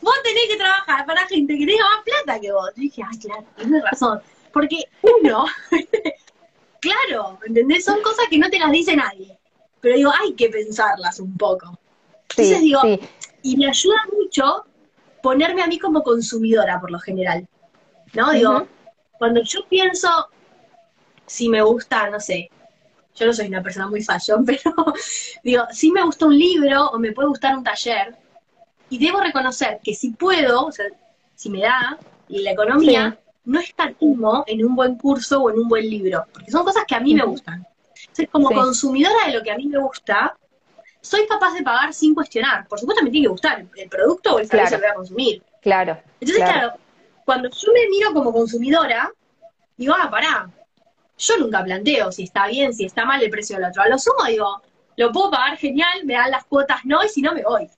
Vos 0.00 0.14
tenés 0.22 0.48
que 0.48 0.56
trabajar 0.56 1.04
para 1.06 1.26
gente 1.26 1.58
que 1.58 1.66
tenga 1.66 1.84
más 1.84 2.04
plata 2.04 2.40
que 2.40 2.52
vos. 2.52 2.70
Yo 2.76 2.80
dije, 2.82 3.02
ay, 3.06 3.18
claro, 3.18 3.44
tienes 3.56 3.82
razón. 3.82 4.22
Porque 4.52 4.84
uno 5.02 5.44
Claro, 6.84 7.38
¿entendés? 7.46 7.86
Son 7.86 8.02
cosas 8.02 8.26
que 8.28 8.36
no 8.36 8.50
te 8.50 8.58
las 8.58 8.70
dice 8.70 8.94
nadie. 8.94 9.38
Pero 9.80 9.96
digo, 9.96 10.12
hay 10.20 10.34
que 10.34 10.50
pensarlas 10.50 11.18
un 11.18 11.34
poco. 11.36 11.78
Entonces 12.28 12.60
digo, 12.60 12.80
y 13.42 13.56
me 13.56 13.68
ayuda 13.68 13.96
mucho 14.12 14.66
ponerme 15.22 15.62
a 15.62 15.66
mí 15.66 15.78
como 15.78 16.02
consumidora 16.02 16.78
por 16.80 16.90
lo 16.90 16.98
general. 16.98 17.48
¿No? 18.12 18.32
Digo, 18.32 18.66
cuando 19.18 19.42
yo 19.42 19.66
pienso 19.66 20.28
si 21.26 21.48
me 21.48 21.62
gusta, 21.62 22.10
no 22.10 22.20
sé, 22.20 22.50
yo 23.14 23.26
no 23.26 23.32
soy 23.32 23.46
una 23.48 23.62
persona 23.62 23.88
muy 23.88 24.02
fashion, 24.02 24.44
pero 24.46 24.74
digo, 25.42 25.64
si 25.70 25.90
me 25.90 26.02
gusta 26.02 26.26
un 26.26 26.38
libro 26.38 26.88
o 26.88 26.98
me 26.98 27.12
puede 27.12 27.28
gustar 27.28 27.56
un 27.56 27.64
taller, 27.64 28.16
y 28.90 28.98
debo 28.98 29.20
reconocer 29.20 29.80
que 29.82 29.94
si 29.94 30.10
puedo, 30.10 30.66
o 30.66 30.72
sea, 30.72 30.86
si 31.34 31.50
me 31.50 31.60
da, 31.60 31.98
y 32.28 32.42
la 32.42 32.52
economía, 32.52 33.18
no 33.44 33.60
escatimo 33.60 34.44
en 34.46 34.64
un 34.64 34.74
buen 34.76 34.96
curso 34.96 35.42
o 35.42 35.50
en 35.50 35.58
un 35.58 35.68
buen 35.68 35.88
libro, 35.88 36.24
porque 36.32 36.50
son 36.50 36.64
cosas 36.64 36.84
que 36.86 36.94
a 36.94 37.00
mí 37.00 37.14
me 37.14 37.24
gustan. 37.24 37.66
Entonces, 38.00 38.28
como 38.30 38.50
consumidora 38.50 39.26
de 39.26 39.32
lo 39.34 39.42
que 39.42 39.50
a 39.50 39.56
mí 39.56 39.66
me 39.66 39.78
gusta, 39.78 40.36
soy 41.00 41.26
capaz 41.26 41.52
de 41.54 41.62
pagar 41.62 41.92
sin 41.92 42.14
cuestionar. 42.14 42.66
Por 42.68 42.78
supuesto 42.78 43.04
me 43.04 43.10
tiene 43.10 43.26
que 43.26 43.30
gustar 43.30 43.64
el 43.76 43.88
producto 43.88 44.36
o 44.36 44.38
el 44.38 44.46
servicio 44.46 44.78
que 44.78 44.86
voy 44.86 44.90
a 44.90 44.94
consumir. 44.94 45.42
Claro. 45.60 45.98
Entonces, 46.20 46.44
claro. 46.44 46.74
cuando 47.24 47.50
yo 47.50 47.72
me 47.72 47.88
miro 47.88 48.12
como 48.12 48.32
consumidora, 48.32 49.10
digo, 49.76 49.94
ah, 49.98 50.10
pará, 50.10 50.50
yo 51.18 51.38
nunca 51.38 51.62
planteo 51.62 52.10
si 52.12 52.24
está 52.24 52.46
bien, 52.46 52.74
si 52.74 52.84
está 52.84 53.04
mal 53.04 53.22
el 53.22 53.30
precio 53.30 53.56
del 53.56 53.66
otro. 53.66 53.82
A 53.82 53.88
lo 53.88 53.98
sumo 53.98 54.24
digo, 54.26 54.62
lo 54.96 55.12
puedo 55.12 55.30
pagar 55.30 55.56
genial, 55.56 56.04
me 56.04 56.14
dan 56.14 56.30
las 56.30 56.44
cuotas 56.44 56.80
no, 56.84 57.04
y 57.04 57.08
si 57.08 57.22
no 57.22 57.32
me 57.32 57.42
voy. 57.42 57.68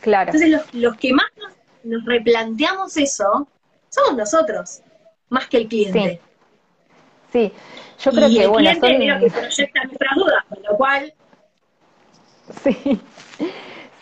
Claro. 0.00 0.32
Entonces 0.32 0.72
los, 0.72 0.96
que 0.96 1.12
más 1.12 1.26
nos, 1.84 2.04
replanteamos 2.04 2.96
eso 2.96 3.48
somos 3.88 4.16
nosotros, 4.16 4.80
más 5.28 5.46
que 5.48 5.58
el 5.58 5.68
cliente. 5.68 6.20
Sí, 7.32 7.52
yo 8.02 8.10
creo 8.10 8.28
que, 8.28 8.42
el 8.42 8.48
bueno, 8.48 8.70
cliente 8.80 9.06
es 9.06 9.14
lo 9.14 9.20
que 9.20 9.30
proyecta 9.30 9.84
nuestras 9.84 10.16
dudas, 10.16 10.44
con 10.48 10.62
lo 10.62 10.76
cual... 10.76 11.14
Sí. 12.62 13.00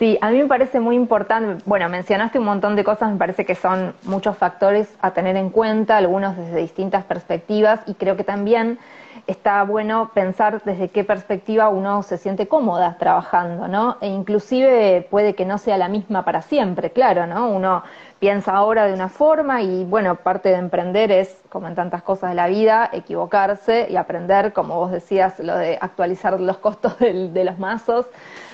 Sí, 0.01 0.17
a 0.23 0.31
mí 0.31 0.39
me 0.39 0.47
parece 0.47 0.81
muy 0.81 0.97
importante, 0.97 1.63
bueno, 1.67 1.87
mencionaste 1.91 2.39
un 2.39 2.47
montón 2.47 2.75
de 2.75 2.85
cosas, 2.85 3.13
me 3.13 3.19
parece 3.19 3.45
que 3.45 3.55
son 3.55 3.93
muchos 4.05 4.35
factores 4.35 4.89
a 5.03 5.11
tener 5.11 5.37
en 5.37 5.51
cuenta, 5.51 5.99
algunos 5.99 6.39
desde 6.39 6.57
distintas 6.57 7.05
perspectivas, 7.05 7.81
y 7.85 7.93
creo 7.93 8.17
que 8.17 8.25
también 8.25 8.79
está 9.27 9.63
bueno 9.63 10.11
pensar 10.15 10.63
desde 10.65 10.89
qué 10.89 11.05
perspectiva 11.05 11.69
uno 11.69 12.03
se 12.03 12.17
siente 12.17 12.49
cómoda 12.49 12.97
trabajando, 12.99 13.69
¿no? 13.69 13.99
E 14.01 14.09
inclusive 14.09 15.07
puede 15.11 15.35
que 15.35 15.45
no 15.45 15.59
sea 15.59 15.77
la 15.77 15.89
misma 15.89 16.25
para 16.25 16.41
siempre, 16.41 16.93
claro, 16.93 17.27
¿no? 17.27 17.51
Uno 17.51 17.83
piensa 18.21 18.53
ahora 18.53 18.87
de 18.87 18.95
una 18.95 19.11
forma 19.11 19.61
y 19.61 19.85
bueno, 19.85 20.15
parte 20.15 20.49
de 20.49 20.55
emprender 20.55 21.13
es, 21.13 21.37
como 21.51 21.69
en 21.69 21.75
tantas 21.75 22.03
cosas 22.03 22.31
de 22.31 22.37
la 22.37 22.47
vida, 22.47 22.89
equivocarse 22.91 23.87
y 23.91 23.97
aprender, 23.97 24.55
como 24.55 24.77
vos 24.77 24.93
decías, 24.93 25.39
lo 25.41 25.59
de 25.59 25.77
actualizar 25.79 26.41
los 26.41 26.57
costos 26.57 26.99
de 26.99 27.45
los 27.45 27.59
mazos 27.59 28.07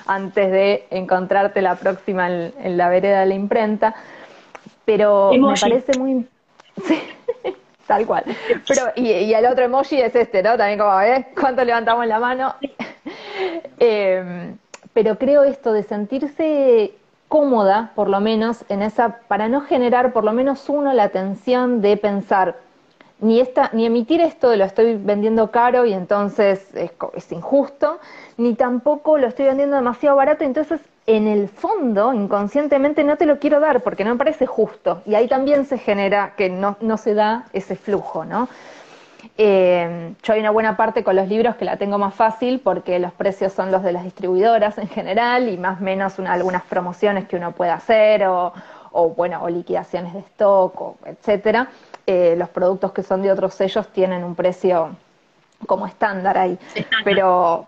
antes 0.07 0.51
de 0.51 0.87
encontrarte 0.91 1.63
la 1.63 1.77
próxima 1.77 2.29
en, 2.31 2.77
la 2.77 2.89
vereda 2.89 3.21
de 3.21 3.27
la 3.27 3.35
imprenta. 3.35 3.95
Pero 4.85 5.33
me 5.33 5.55
parece 5.61 5.99
muy... 5.99 6.27
Tal 7.87 8.05
cual. 8.05 8.25
Pero, 8.67 8.83
y, 8.97 9.33
el 9.33 9.47
otro 9.47 9.65
emoji 9.65 10.01
es 10.01 10.15
este, 10.15 10.43
¿no? 10.43 10.57
También 10.57 10.79
como, 10.79 10.97
¿ves? 10.97 11.27
¿Cuánto 11.39 11.65
levantamos 11.65 12.07
la 12.07 12.19
mano? 12.19 12.55
Em, 13.79 14.57
pero 14.93 15.19
creo 15.19 15.45
esto 15.45 15.73
de 15.73 15.83
sentirse 15.83 16.93
cómoda, 17.29 17.93
por 17.95 18.09
lo 18.09 18.19
menos, 18.21 18.65
en 18.69 18.83
esa, 18.83 19.21
para 19.29 19.49
no 19.49 19.61
generar 19.61 20.13
por 20.13 20.25
lo 20.25 20.33
menos 20.33 20.69
uno 20.69 20.93
la 20.95 21.11
tensión 21.11 21.83
de 21.83 21.97
pensar, 21.97 22.57
ni, 23.21 23.41
esta, 23.41 23.71
ni 23.73 23.87
emitir 23.87 24.21
esto 24.21 24.51
de 24.51 24.57
lo 24.57 24.65
estoy 24.65 24.97
vendiendo 24.97 25.51
caro 25.51 25.87
y 25.87 25.93
entonces 25.93 26.67
es, 26.75 27.33
injusto, 27.33 27.99
ni 28.37 28.55
tampoco 28.55 29.19
lo 29.19 29.27
estoy 29.27 29.47
vendiendo 29.47 29.77
demasiado 29.77 30.17
barato, 30.17 30.45
entonces 30.45 30.81
en 31.07 31.29
el 31.29 31.49
fondo, 31.49 32.13
inconscientemente, 32.13 33.05
no 33.05 33.17
te 33.17 33.27
lo 33.27 33.39
quiero 33.39 33.61
dar 33.61 33.83
porque 33.83 34.05
no 34.05 34.11
me 34.11 34.19
parece 34.19 34.45
justo. 34.47 35.03
Y 35.07 35.15
ahí 35.15 35.29
también 35.29 35.65
se 35.65 35.79
genera 35.79 36.35
que 36.37 36.51
no, 36.51 36.77
no 36.81 36.97
se 36.97 37.15
da 37.15 37.47
ese 37.53 37.77
flujo, 37.77 38.25
¿no? 38.25 38.49
Eh, 39.39 40.15
yo 40.23 40.33
hay 40.33 40.41
una 40.41 40.51
buena 40.51 40.77
parte 40.77 41.05
con 41.05 41.17
los 41.17 41.29
libros 41.29 41.57
que 41.57 41.65
la 41.65 41.77
tengo 41.77 41.99
más 41.99 42.15
fácil 42.15 42.61
porque 42.61 42.99
los 42.99 43.13
precios 43.13 43.53
son 43.53 43.71
los 43.71 43.83
de 43.83 43.93
las 43.93 44.05
distribuidoras 44.05 44.79
en 44.79 44.89
general 44.89 45.49
y 45.49 45.59
más 45.59 45.81
o 45.81 45.85
menos 45.85 46.19
algunas 46.19 46.63
promociones 46.63 47.27
que 47.29 47.37
uno 47.37 47.53
puede 47.53 47.71
hacer 47.71 48.25
o, 48.27 48.53
bueno, 49.15 49.43
o 49.43 49.49
liquidaciones 49.51 50.15
de 50.15 50.21
stock, 50.21 50.81
o 50.81 50.97
etcétera. 51.05 51.69
Eh, 52.07 52.37
los 52.37 52.49
productos 52.49 52.93
que 52.93 53.03
son 53.03 53.23
de 53.23 53.33
otros 53.33 53.55
sellos 53.55 53.89
tienen 53.89 54.23
un 54.23 54.35
precio 54.35 54.91
como 55.67 55.87
estándar 55.87 56.39
ahí. 56.39 56.59
Pero, 57.05 57.67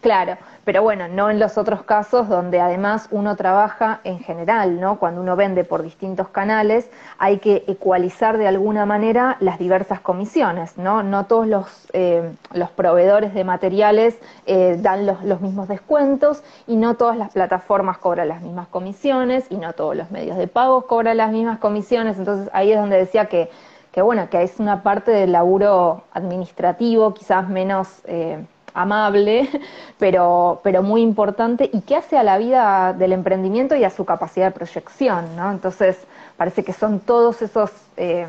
claro, 0.00 0.36
pero 0.64 0.82
bueno, 0.82 1.08
no 1.08 1.28
en 1.28 1.38
los 1.38 1.58
otros 1.58 1.82
casos 1.82 2.28
donde 2.28 2.60
además 2.60 3.08
uno 3.10 3.36
trabaja 3.36 4.00
en 4.04 4.20
general, 4.20 4.80
¿no? 4.80 4.98
Cuando 4.98 5.20
uno 5.20 5.36
vende 5.36 5.64
por 5.64 5.82
distintos 5.82 6.28
canales, 6.28 6.88
hay 7.18 7.38
que 7.38 7.64
ecualizar 7.66 8.38
de 8.38 8.48
alguna 8.48 8.86
manera 8.86 9.36
las 9.40 9.58
diversas 9.58 10.00
comisiones, 10.00 10.78
¿no? 10.78 11.02
No 11.02 11.26
todos 11.26 11.46
los, 11.46 11.66
eh, 11.92 12.32
los 12.54 12.70
proveedores 12.70 13.34
de 13.34 13.44
materiales 13.44 14.18
eh, 14.46 14.78
dan 14.80 15.04
los, 15.04 15.22
los, 15.24 15.42
mismos 15.42 15.68
descuentos 15.68 16.42
y 16.66 16.76
no 16.76 16.94
todas 16.94 17.18
las 17.18 17.32
plataformas 17.32 17.98
cobran 17.98 18.28
las 18.28 18.40
mismas 18.40 18.68
comisiones 18.68 19.44
y 19.50 19.56
no 19.56 19.74
todos 19.74 19.94
los 19.94 20.10
medios 20.10 20.38
de 20.38 20.48
pago 20.48 20.86
cobran 20.86 21.18
las 21.18 21.30
mismas 21.30 21.58
comisiones, 21.58 22.16
entonces 22.16 22.48
ahí 22.54 22.72
es 22.72 22.78
donde 22.78 22.96
decía 22.96 23.26
que 23.26 23.50
que 23.94 24.02
bueno, 24.02 24.28
que 24.28 24.42
es 24.42 24.58
una 24.58 24.82
parte 24.82 25.12
del 25.12 25.30
laburo 25.30 26.02
administrativo, 26.12 27.14
quizás 27.14 27.48
menos 27.48 27.86
eh, 28.06 28.44
amable, 28.74 29.48
pero, 30.00 30.60
pero 30.64 30.82
muy 30.82 31.00
importante 31.00 31.70
y 31.72 31.80
que 31.82 31.94
hace 31.94 32.18
a 32.18 32.24
la 32.24 32.36
vida 32.36 32.92
del 32.92 33.12
emprendimiento 33.12 33.76
y 33.76 33.84
a 33.84 33.90
su 33.90 34.04
capacidad 34.04 34.46
de 34.46 34.50
proyección, 34.50 35.36
¿no? 35.36 35.48
Entonces, 35.52 35.96
parece 36.36 36.64
que 36.64 36.72
son 36.72 36.98
todos 36.98 37.40
esos 37.40 37.70
eh, 37.96 38.26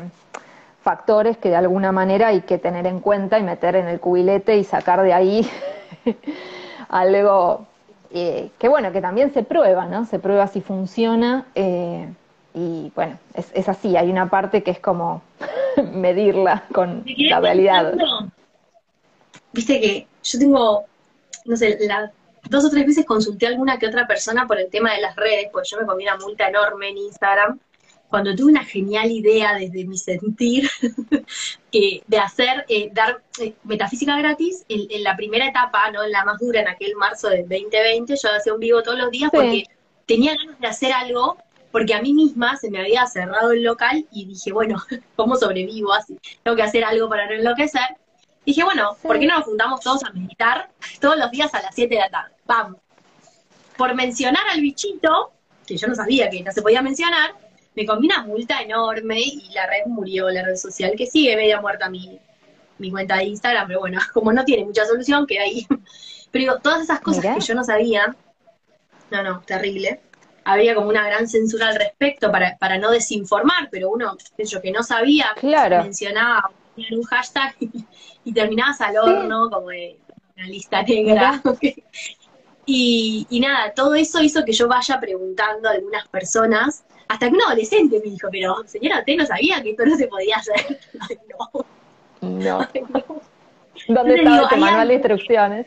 factores 0.82 1.36
que 1.36 1.48
de 1.48 1.56
alguna 1.56 1.90
manera 1.90 2.28
hay 2.28 2.42
que 2.42 2.58
tener 2.58 2.86
en 2.86 3.00
cuenta 3.00 3.40
y 3.40 3.42
meter 3.42 3.74
en 3.74 3.88
el 3.88 3.98
cubilete 3.98 4.58
y 4.58 4.62
sacar 4.62 5.02
de 5.02 5.12
ahí 5.14 5.50
algo 6.88 7.66
eh, 8.12 8.50
que, 8.60 8.68
bueno, 8.68 8.92
que 8.92 9.00
también 9.00 9.34
se 9.34 9.42
prueba, 9.42 9.86
¿no? 9.86 10.04
Se 10.04 10.20
prueba 10.20 10.46
si 10.46 10.60
funciona. 10.60 11.44
Y 12.56 12.90
bueno, 12.94 13.18
es, 13.34 13.50
es, 13.52 13.68
así, 13.68 13.98
hay 13.98 14.10
una 14.10 14.30
parte 14.30 14.62
que 14.62 14.70
es 14.70 14.80
como 14.80 15.22
medirla 15.92 16.64
con 16.72 17.04
la 17.06 17.38
realidad. 17.38 17.94
Viste 19.52 19.78
que 19.78 20.06
yo 20.22 20.38
tengo, 20.38 20.84
no 21.44 21.56
sé, 21.56 21.78
dos 22.48 22.64
o 22.64 22.70
tres 22.70 22.86
veces 22.86 23.04
consulté 23.04 23.44
a 23.44 23.50
alguna 23.50 23.78
que 23.78 23.86
otra 23.86 24.06
persona 24.06 24.46
por 24.46 24.58
el 24.58 24.70
tema 24.70 24.94
de 24.94 25.02
las 25.02 25.14
redes, 25.16 25.48
pues 25.52 25.68
yo 25.68 25.78
me 25.78 25.86
comí 25.86 26.04
una 26.04 26.16
multa 26.16 26.48
enorme 26.48 26.88
en 26.88 26.96
Instagram, 26.96 27.60
cuando 28.08 28.34
tuve 28.34 28.52
una 28.52 28.64
genial 28.64 29.10
idea 29.10 29.54
desde 29.54 29.84
mi 29.84 29.98
sentir 29.98 30.70
que 31.70 32.02
de 32.06 32.18
hacer, 32.18 32.64
eh, 32.70 32.88
dar 32.90 33.20
eh, 33.38 33.52
metafísica 33.64 34.16
gratis 34.16 34.64
en, 34.70 35.02
la 35.02 35.14
primera 35.14 35.46
etapa, 35.46 35.90
no 35.90 36.02
en 36.02 36.12
la 36.12 36.24
más 36.24 36.38
dura, 36.38 36.62
en 36.62 36.68
aquel 36.68 36.96
marzo 36.96 37.28
del 37.28 37.42
2020, 37.42 38.16
yo 38.16 38.28
hacía 38.34 38.54
un 38.54 38.60
vivo 38.60 38.82
todos 38.82 38.96
los 38.96 39.10
días 39.10 39.30
porque 39.30 39.64
tenía 40.06 40.34
ganas 40.36 40.58
de 40.58 40.66
hacer 40.66 40.92
algo, 40.92 41.36
porque 41.76 41.92
a 41.92 42.00
mí 42.00 42.14
misma 42.14 42.56
se 42.56 42.70
me 42.70 42.80
había 42.80 43.04
cerrado 43.04 43.52
el 43.52 43.62
local 43.62 44.06
y 44.10 44.24
dije, 44.24 44.50
bueno, 44.50 44.82
¿cómo 45.14 45.36
sobrevivo 45.36 45.92
así? 45.92 46.18
Tengo 46.42 46.56
que 46.56 46.62
hacer 46.62 46.82
algo 46.82 47.06
para 47.06 47.26
no 47.26 47.32
enloquecer 47.34 47.98
dije, 48.46 48.64
bueno, 48.64 48.96
¿por 49.02 49.18
qué 49.18 49.26
no 49.26 49.36
nos 49.36 49.44
juntamos 49.44 49.80
todos 49.80 50.02
a 50.04 50.10
meditar 50.10 50.70
todos 51.00 51.18
los 51.18 51.30
días 51.30 51.52
a 51.52 51.60
las 51.60 51.74
7 51.74 51.94
de 51.94 52.00
la 52.00 52.08
tarde? 52.08 52.32
Vamos. 52.46 52.80
Por 53.76 53.94
mencionar 53.94 54.42
al 54.50 54.62
bichito, 54.62 55.32
que 55.66 55.76
yo 55.76 55.86
no 55.86 55.94
sabía 55.94 56.30
que 56.30 56.42
no 56.42 56.50
se 56.50 56.62
podía 56.62 56.80
mencionar, 56.80 57.34
me 57.74 57.84
comí 57.84 58.06
una 58.06 58.22
multa 58.22 58.62
enorme 58.62 59.20
y 59.20 59.50
la 59.52 59.66
red 59.66 59.84
murió, 59.84 60.30
la 60.30 60.44
red 60.44 60.56
social, 60.56 60.94
que 60.96 61.06
sigue 61.06 61.36
media 61.36 61.60
muerta 61.60 61.90
mi, 61.90 62.18
mi 62.78 62.90
cuenta 62.90 63.16
de 63.16 63.24
Instagram, 63.24 63.66
pero 63.66 63.80
bueno, 63.80 64.00
como 64.14 64.32
no 64.32 64.46
tiene 64.46 64.64
mucha 64.64 64.86
solución, 64.86 65.26
queda 65.26 65.42
ahí. 65.42 65.66
Pero 66.32 66.42
digo, 66.42 66.58
todas 66.58 66.82
esas 66.82 67.00
cosas 67.00 67.22
que 67.34 67.40
yo 67.40 67.54
no 67.54 67.64
sabía, 67.64 68.14
no, 69.10 69.22
no, 69.22 69.40
terrible. 69.46 70.00
Había 70.48 70.76
como 70.76 70.88
una 70.88 71.04
gran 71.04 71.26
censura 71.26 71.68
al 71.68 71.74
respecto 71.74 72.30
para, 72.30 72.56
para 72.56 72.78
no 72.78 72.92
desinformar, 72.92 73.68
pero 73.68 73.90
uno, 73.90 74.16
yo 74.38 74.62
que 74.62 74.70
no 74.70 74.84
sabía, 74.84 75.26
claro. 75.40 75.82
mencionaba 75.82 76.50
un 76.92 77.02
hashtag 77.02 77.56
y, 78.24 78.32
terminabas 78.32 78.80
al 78.80 78.96
horno 78.96 79.50
como 79.50 79.70
de 79.70 79.98
una 80.36 80.46
lista 80.46 80.82
negra. 80.82 81.42
y, 82.66 83.26
nada, 83.40 83.72
todo 83.74 83.96
eso 83.96 84.22
hizo 84.22 84.44
que 84.44 84.52
yo 84.52 84.68
vaya 84.68 85.00
preguntando 85.00 85.68
a 85.68 85.72
algunas 85.72 86.06
personas, 86.06 86.84
hasta 87.08 87.28
que 87.28 87.34
un 87.34 87.42
adolescente 87.42 88.00
me 88.04 88.12
dijo, 88.12 88.28
pero 88.30 88.62
señora, 88.66 89.00
usted 89.00 89.16
no 89.16 89.26
sabía 89.26 89.60
que 89.62 89.70
esto 89.70 89.84
no 89.84 89.96
se 89.96 90.06
podía 90.06 90.36
hacer. 90.36 90.78
no. 91.28 91.66
No. 92.20 92.68
¿Dónde 93.88 94.14
está 94.14 94.48
tu 94.48 94.56
manual 94.58 94.88
de 94.88 94.94
instrucciones? 94.94 95.66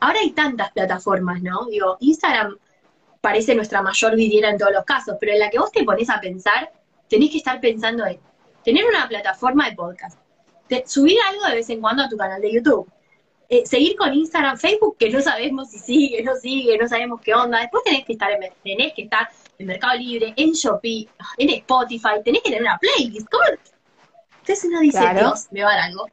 Ahora 0.00 0.18
hay 0.20 0.32
tantas 0.32 0.70
plataformas, 0.72 1.42
¿no? 1.42 1.64
Digo, 1.66 1.96
Instagram 2.00 2.56
parece 3.22 3.54
nuestra 3.54 3.80
mayor 3.80 4.16
vidriera 4.16 4.50
en 4.50 4.58
todos 4.58 4.72
los 4.72 4.84
casos, 4.84 5.16
pero 5.18 5.32
en 5.32 5.38
la 5.38 5.48
que 5.48 5.58
vos 5.58 5.72
te 5.72 5.84
pones 5.84 6.10
a 6.10 6.20
pensar, 6.20 6.70
tenés 7.08 7.30
que 7.30 7.38
estar 7.38 7.58
pensando 7.60 8.04
en 8.04 8.18
tener 8.64 8.84
una 8.84 9.08
plataforma 9.08 9.70
de 9.70 9.76
podcast, 9.76 10.18
subir 10.86 11.16
algo 11.30 11.46
de 11.46 11.54
vez 11.54 11.70
en 11.70 11.80
cuando 11.80 12.02
a 12.02 12.08
tu 12.08 12.16
canal 12.16 12.42
de 12.42 12.52
YouTube, 12.52 12.90
eh, 13.48 13.64
seguir 13.64 13.96
con 13.96 14.12
Instagram, 14.12 14.56
Facebook, 14.56 14.96
que 14.98 15.08
no 15.10 15.20
sabemos 15.20 15.70
si 15.70 15.78
sigue, 15.78 16.22
no 16.22 16.34
sigue, 16.34 16.76
no 16.78 16.88
sabemos 16.88 17.20
qué 17.20 17.34
onda. 17.34 17.60
Después 17.60 17.84
tenés 17.84 18.04
que 18.04 18.14
estar 18.14 18.30
en, 18.32 18.40
tenés 18.64 18.94
que 18.94 19.02
estar 19.02 19.28
en 19.58 19.66
Mercado 19.66 19.94
Libre, 19.98 20.32
en 20.36 20.52
Shopee, 20.52 21.08
en 21.36 21.50
Spotify, 21.50 22.22
tenés 22.24 22.42
que 22.42 22.50
tener 22.50 22.62
una 22.62 22.78
playlist. 22.78 23.28
¿Cómo? 23.30 23.44
Entonces 24.40 24.64
uno 24.64 24.80
dice, 24.80 25.00
Dios, 25.14 25.48
me 25.50 25.62
va 25.62 25.70
a 25.70 25.76
dar 25.76 25.84
algo. 25.84 26.06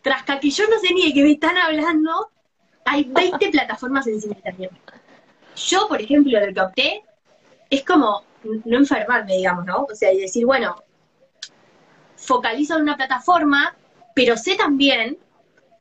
Tras 0.00 0.22
que 0.22 0.48
yo 0.48 0.64
no 0.68 0.78
sé 0.78 0.94
ni 0.94 1.08
de 1.08 1.12
qué 1.12 1.22
me 1.22 1.32
están 1.32 1.58
hablando, 1.58 2.30
hay 2.84 3.04
20 3.04 3.48
plataformas 3.50 4.06
en 4.06 4.20
simultáneo. 4.20 4.70
Yo, 5.56 5.88
por 5.88 6.00
ejemplo, 6.00 6.38
lo 6.38 6.54
que 6.54 6.60
opté 6.60 7.02
es 7.70 7.84
como 7.84 8.22
no 8.64 8.76
enfermarme, 8.76 9.36
digamos, 9.36 9.64
¿no? 9.64 9.84
O 9.90 9.94
sea, 9.94 10.12
y 10.12 10.20
decir, 10.20 10.44
bueno, 10.46 10.76
focalizo 12.16 12.76
en 12.76 12.82
una 12.82 12.96
plataforma, 12.96 13.74
pero 14.14 14.36
sé 14.36 14.56
también 14.56 15.18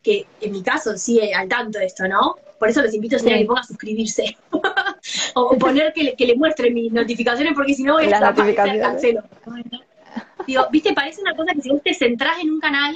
que 0.01 0.25
en 0.41 0.51
mi 0.51 0.61
caso 0.61 0.97
sí 0.97 1.19
al 1.33 1.47
tanto 1.47 1.79
de 1.79 1.85
esto, 1.85 2.07
¿no? 2.07 2.35
Por 2.59 2.69
eso 2.69 2.81
los 2.81 2.93
invito 2.93 3.17
a 3.17 3.19
que 3.19 3.45
pongan 3.45 3.63
a 3.63 3.67
suscribirse. 3.67 4.37
o 5.35 5.57
poner 5.57 5.93
que 5.93 6.03
le, 6.03 6.15
que 6.15 6.25
le 6.25 6.35
muestre 6.35 6.71
mis 6.71 6.91
notificaciones, 6.91 7.53
porque 7.53 7.73
si 7.73 7.83
no 7.83 7.93
voy 7.93 8.05
a 8.05 8.09
estar 8.09 8.55
cancelo. 8.55 9.23
Digo, 10.47 10.67
viste, 10.71 10.93
parece 10.93 11.21
una 11.21 11.35
cosa 11.35 11.53
que 11.53 11.61
si 11.61 11.69
vos 11.69 11.81
te 11.83 11.93
centrás 11.93 12.39
en 12.39 12.51
un 12.51 12.59
canal 12.59 12.95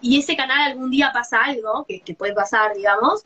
y 0.00 0.18
ese 0.18 0.36
canal 0.36 0.72
algún 0.72 0.90
día 0.90 1.10
pasa 1.12 1.42
algo, 1.42 1.84
que, 1.88 2.00
que 2.00 2.14
puede 2.14 2.34
pasar, 2.34 2.74
digamos, 2.74 3.24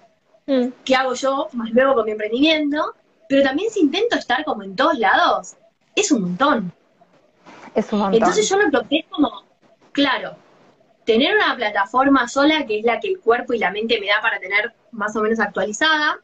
mm. 0.49 0.72
¿qué 0.84 0.96
hago 0.96 1.14
yo 1.14 1.49
más 1.53 1.70
luego 1.70 1.94
con 1.94 2.07
mi 2.07 2.12
emprendimiento? 2.12 2.94
Pero 3.28 3.42
también 3.42 3.70
si 3.70 3.80
intento 3.80 4.16
estar 4.16 4.44
como 4.44 4.62
en 4.62 4.74
todos 4.74 4.99
lados, 4.99 5.55
es 5.94 6.11
un 6.11 6.22
montón. 6.22 6.72
Es 7.74 7.92
un 7.92 8.01
montón. 8.01 8.14
Entonces 8.14 8.49
yo 8.49 8.57
lo 8.59 8.68
bloqueé 8.68 9.07
como, 9.11 9.44
claro, 9.92 10.34
tener 11.05 11.34
una 11.36 11.57
plataforma 11.57 12.28
sola 12.28 12.66
que 12.66 12.80
es 12.80 12.84
la 12.84 13.01
que 13.01 13.09
el 13.09 13.20
cuerpo 13.20 13.55
y 13.55 13.59
la 13.59 13.70
mente 13.70 14.01
me 14.01 14.09
da 14.09 14.20
para 14.20 14.38
tener 14.38 14.74
más 14.90 15.14
o 15.16 15.22
menos 15.22 15.40
actualizada. 15.40 16.18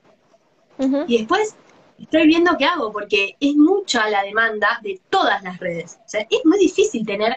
Y 1.06 1.18
después 1.18 1.54
estoy 1.98 2.26
viendo 2.26 2.56
qué 2.58 2.64
hago, 2.64 2.92
porque 2.92 3.36
es 3.38 3.54
mucha 3.54 4.08
la 4.10 4.22
demanda 4.22 4.80
de 4.82 5.00
todas 5.08 5.42
las 5.42 5.58
redes. 5.58 5.98
O 6.04 6.08
sea, 6.08 6.26
es 6.28 6.40
muy 6.44 6.58
difícil 6.58 7.06
tener 7.06 7.36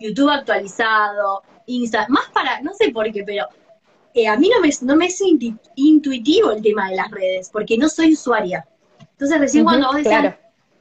YouTube 0.00 0.28
actualizado, 0.28 1.42
Insta, 1.66 2.06
más 2.08 2.28
para, 2.32 2.60
no 2.60 2.74
sé 2.74 2.90
por 2.90 3.10
qué, 3.12 3.22
pero 3.24 3.46
eh, 4.14 4.28
a 4.28 4.36
mí 4.36 4.48
no 4.48 4.60
me, 4.60 4.70
no 4.82 4.96
me 4.96 5.06
es 5.06 5.20
intuitivo 5.74 6.52
el 6.52 6.62
tema 6.62 6.88
de 6.88 6.96
las 6.96 7.10
redes, 7.10 7.50
porque 7.52 7.76
no 7.76 7.88
soy 7.88 8.12
usuaria. 8.12 8.64
Entonces, 9.00 9.40
recién 9.40 9.64
cuando 9.64 9.88
vos 9.88 9.96
decías 9.96 10.36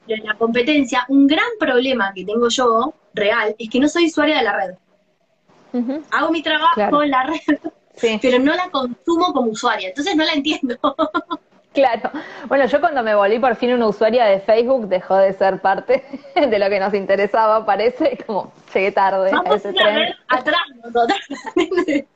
de 0.08 0.18
la 0.18 0.38
competencia, 0.38 1.06
un 1.08 1.26
gran 1.26 1.50
problema 1.60 2.14
que 2.14 2.26
tengo 2.26 2.48
yo, 2.50 2.94
real, 3.14 3.56
es 3.58 3.70
que 3.70 3.80
no 3.80 3.88
soy 3.88 4.06
usuaria 4.06 4.38
de 4.38 4.44
la 4.44 4.56
red. 4.56 4.76
Hago 6.12 6.32
mi 6.32 6.44
trabajo 6.44 7.02
en 7.02 7.10
la 7.10 7.24
red, 7.24 8.20
pero 8.22 8.38
no 8.40 8.54
la 8.54 8.70
consumo 8.70 9.34
como 9.34 9.52
usuaria, 9.52 9.90
entonces 9.90 10.16
no 10.16 10.24
la 10.24 10.34
entiendo. 10.34 10.78
Claro. 11.74 12.12
Bueno, 12.48 12.68
yo 12.68 12.80
cuando 12.80 13.02
me 13.02 13.16
volví 13.16 13.40
por 13.40 13.56
fin 13.56 13.74
una 13.74 13.88
usuaria 13.88 14.26
de 14.26 14.40
Facebook, 14.40 14.88
dejó 14.88 15.18
de 15.18 15.34
ser 15.34 15.60
parte 15.60 16.04
de 16.36 16.60
lo 16.60 16.70
que 16.70 16.80
nos 16.80 16.94
interesaba, 16.94 17.66
parece, 17.66 18.18
como 18.28 18.54
llegué 18.72 18.92
tarde 18.92 19.32
a 19.32 19.56
ese 19.56 19.74
tren. 19.74 20.14
atrás, 20.28 20.60
sí. 21.86 22.06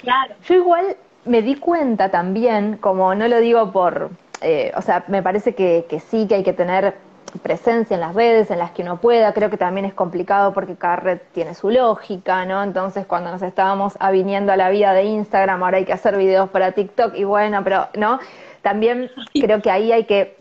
Claro. 0.00 0.34
Yo 0.44 0.54
igual 0.54 0.96
me 1.24 1.42
di 1.42 1.54
cuenta 1.56 2.10
también, 2.10 2.76
como 2.76 3.14
no 3.14 3.28
lo 3.28 3.38
digo 3.38 3.70
por, 3.70 4.10
eh, 4.40 4.72
o 4.76 4.82
sea, 4.82 5.04
me 5.08 5.22
parece 5.22 5.54
que, 5.54 5.86
que 5.88 6.00
sí 6.00 6.26
que 6.26 6.36
hay 6.36 6.42
que 6.42 6.52
tener 6.52 6.94
presencia 7.40 7.94
en 7.94 8.00
las 8.00 8.14
redes 8.14 8.50
en 8.50 8.58
las 8.58 8.72
que 8.72 8.82
uno 8.82 9.00
pueda. 9.00 9.32
Creo 9.32 9.50
que 9.50 9.56
también 9.56 9.86
es 9.86 9.94
complicado 9.94 10.52
porque 10.52 10.76
cada 10.76 10.96
red 10.96 11.18
tiene 11.32 11.54
su 11.54 11.70
lógica, 11.70 12.44
¿no? 12.44 12.62
Entonces, 12.62 13.06
cuando 13.06 13.30
nos 13.30 13.42
estábamos 13.42 13.94
aviniendo 14.00 14.52
a 14.52 14.56
la 14.56 14.70
vida 14.70 14.92
de 14.92 15.04
Instagram, 15.04 15.62
ahora 15.62 15.78
hay 15.78 15.84
que 15.84 15.92
hacer 15.92 16.16
videos 16.16 16.50
para 16.50 16.72
TikTok 16.72 17.14
y 17.14 17.24
bueno, 17.24 17.62
pero, 17.64 17.88
¿no? 17.96 18.18
También 18.60 19.10
creo 19.32 19.62
que 19.62 19.70
ahí 19.70 19.92
hay 19.92 20.04
que 20.04 20.36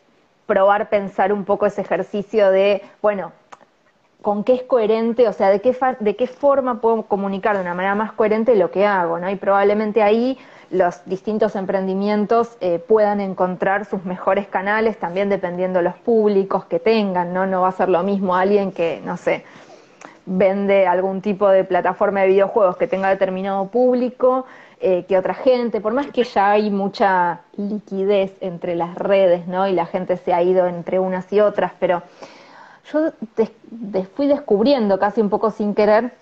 probar 0.45 0.89
pensar 0.89 1.31
un 1.31 1.45
poco 1.45 1.65
ese 1.65 1.81
ejercicio 1.81 2.51
de, 2.51 2.81
bueno, 3.01 3.31
con 4.21 4.43
qué 4.43 4.53
es 4.53 4.63
coherente, 4.63 5.27
o 5.27 5.33
sea, 5.33 5.49
de 5.49 5.61
qué, 5.61 5.75
de 5.99 6.15
qué 6.15 6.27
forma 6.27 6.79
puedo 6.79 7.03
comunicar 7.03 7.55
de 7.55 7.61
una 7.61 7.73
manera 7.73 7.95
más 7.95 8.11
coherente 8.11 8.55
lo 8.55 8.69
que 8.69 8.85
hago, 8.85 9.19
¿no? 9.19 9.29
Y 9.29 9.35
probablemente 9.35 10.03
ahí 10.03 10.37
los 10.69 11.03
distintos 11.05 11.55
emprendimientos 11.55 12.55
eh, 12.61 12.79
puedan 12.79 13.19
encontrar 13.19 13.85
sus 13.85 14.05
mejores 14.05 14.47
canales, 14.47 14.97
también 14.97 15.29
dependiendo 15.29 15.79
de 15.79 15.83
los 15.83 15.95
públicos 15.95 16.65
que 16.65 16.79
tengan, 16.79 17.33
¿no? 17.33 17.45
No 17.45 17.61
va 17.61 17.69
a 17.69 17.73
ser 17.73 17.89
lo 17.89 18.03
mismo 18.03 18.35
alguien 18.35 18.71
que, 18.71 19.01
no 19.03 19.17
sé, 19.17 19.43
vende 20.25 20.87
algún 20.87 21.21
tipo 21.21 21.49
de 21.49 21.63
plataforma 21.63 22.21
de 22.21 22.27
videojuegos 22.27 22.77
que 22.77 22.87
tenga 22.87 23.09
determinado 23.09 23.67
público 23.67 24.45
eh, 24.83 25.05
que 25.07 25.15
otra 25.15 25.35
gente, 25.35 25.79
por 25.79 25.93
más 25.93 26.07
que 26.07 26.23
ya 26.23 26.51
hay 26.51 26.71
mucha 26.71 27.41
liquidez 27.55 28.33
entre 28.41 28.75
las 28.75 28.95
redes, 28.95 29.45
¿no? 29.47 29.67
Y 29.67 29.73
la 29.73 29.85
gente 29.85 30.17
se 30.17 30.33
ha 30.33 30.41
ido 30.41 30.65
entre 30.65 30.97
unas 30.97 31.31
y 31.31 31.39
otras, 31.39 31.73
pero 31.79 32.01
yo 32.91 33.11
fui 34.15 34.27
descubriendo 34.27 34.99
casi 34.99 35.21
un 35.21 35.29
poco 35.29 35.51
sin 35.51 35.73
querer 35.73 36.13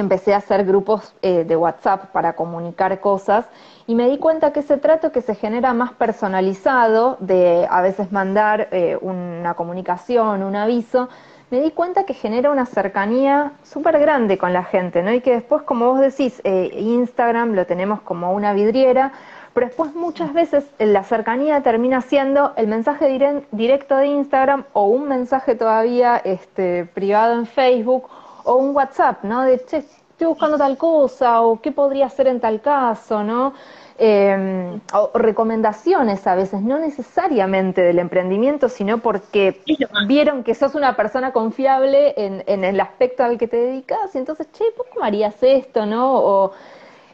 empecé 0.00 0.32
a 0.32 0.38
hacer 0.38 0.64
grupos 0.64 1.14
eh, 1.22 1.44
de 1.44 1.56
WhatsApp 1.56 2.06
para 2.12 2.34
comunicar 2.34 2.98
cosas 3.00 3.46
y 3.86 3.94
me 3.94 4.08
di 4.08 4.18
cuenta 4.18 4.52
que 4.52 4.60
ese 4.60 4.78
trato 4.78 5.12
que 5.12 5.20
se 5.20 5.34
genera 5.34 5.74
más 5.74 5.92
personalizado, 5.92 7.16
de 7.20 7.66
a 7.70 7.82
veces 7.82 8.10
mandar 8.12 8.68
eh, 8.70 8.96
una 9.00 9.54
comunicación, 9.54 10.42
un 10.42 10.56
aviso, 10.56 11.08
me 11.50 11.60
di 11.60 11.70
cuenta 11.70 12.04
que 12.04 12.14
genera 12.14 12.50
una 12.50 12.64
cercanía 12.64 13.52
súper 13.62 13.98
grande 13.98 14.38
con 14.38 14.54
la 14.54 14.64
gente, 14.64 15.02
¿no? 15.02 15.12
Y 15.12 15.20
que 15.20 15.32
después, 15.32 15.62
como 15.62 15.90
vos 15.90 16.00
decís, 16.00 16.40
eh, 16.44 16.70
Instagram 16.78 17.52
lo 17.52 17.66
tenemos 17.66 18.00
como 18.00 18.32
una 18.32 18.54
vidriera, 18.54 19.12
pero 19.54 19.66
después 19.66 19.94
muchas 19.94 20.32
veces 20.32 20.64
la 20.78 21.04
cercanía 21.04 21.62
termina 21.62 22.00
siendo 22.00 22.52
el 22.56 22.66
mensaje 22.68 23.42
directo 23.50 23.96
de 23.96 24.06
Instagram 24.06 24.64
o 24.72 24.84
un 24.84 25.08
mensaje 25.08 25.54
todavía 25.54 26.16
este, 26.24 26.86
privado 26.86 27.34
en 27.34 27.46
Facebook 27.46 28.08
o 28.44 28.54
un 28.54 28.74
WhatsApp, 28.74 29.24
¿no? 29.24 29.42
De, 29.42 29.64
che, 29.64 29.78
estoy 29.78 30.26
buscando 30.26 30.56
tal 30.56 30.76
cosa, 30.76 31.42
o 31.42 31.60
qué 31.60 31.72
podría 31.72 32.06
hacer 32.06 32.28
en 32.28 32.40
tal 32.40 32.60
caso, 32.60 33.22
¿no? 33.22 33.52
Eh, 33.98 34.80
o 34.94 35.10
recomendaciones 35.14 36.26
a 36.26 36.34
veces, 36.34 36.62
no 36.62 36.78
necesariamente 36.78 37.82
del 37.82 37.98
emprendimiento, 37.98 38.68
sino 38.68 38.98
porque 38.98 39.60
vieron 40.06 40.42
que 40.44 40.54
sos 40.54 40.74
una 40.74 40.96
persona 40.96 41.32
confiable 41.32 42.14
en, 42.16 42.42
en 42.46 42.64
el 42.64 42.80
aspecto 42.80 43.22
al 43.22 43.38
que 43.38 43.48
te 43.48 43.58
dedicas, 43.58 44.14
y 44.14 44.18
entonces, 44.18 44.50
che, 44.52 44.64
¿por 44.76 44.86
qué 44.86 44.98
harías 45.02 45.34
esto, 45.42 45.86
no? 45.86 46.14
O, 46.14 46.52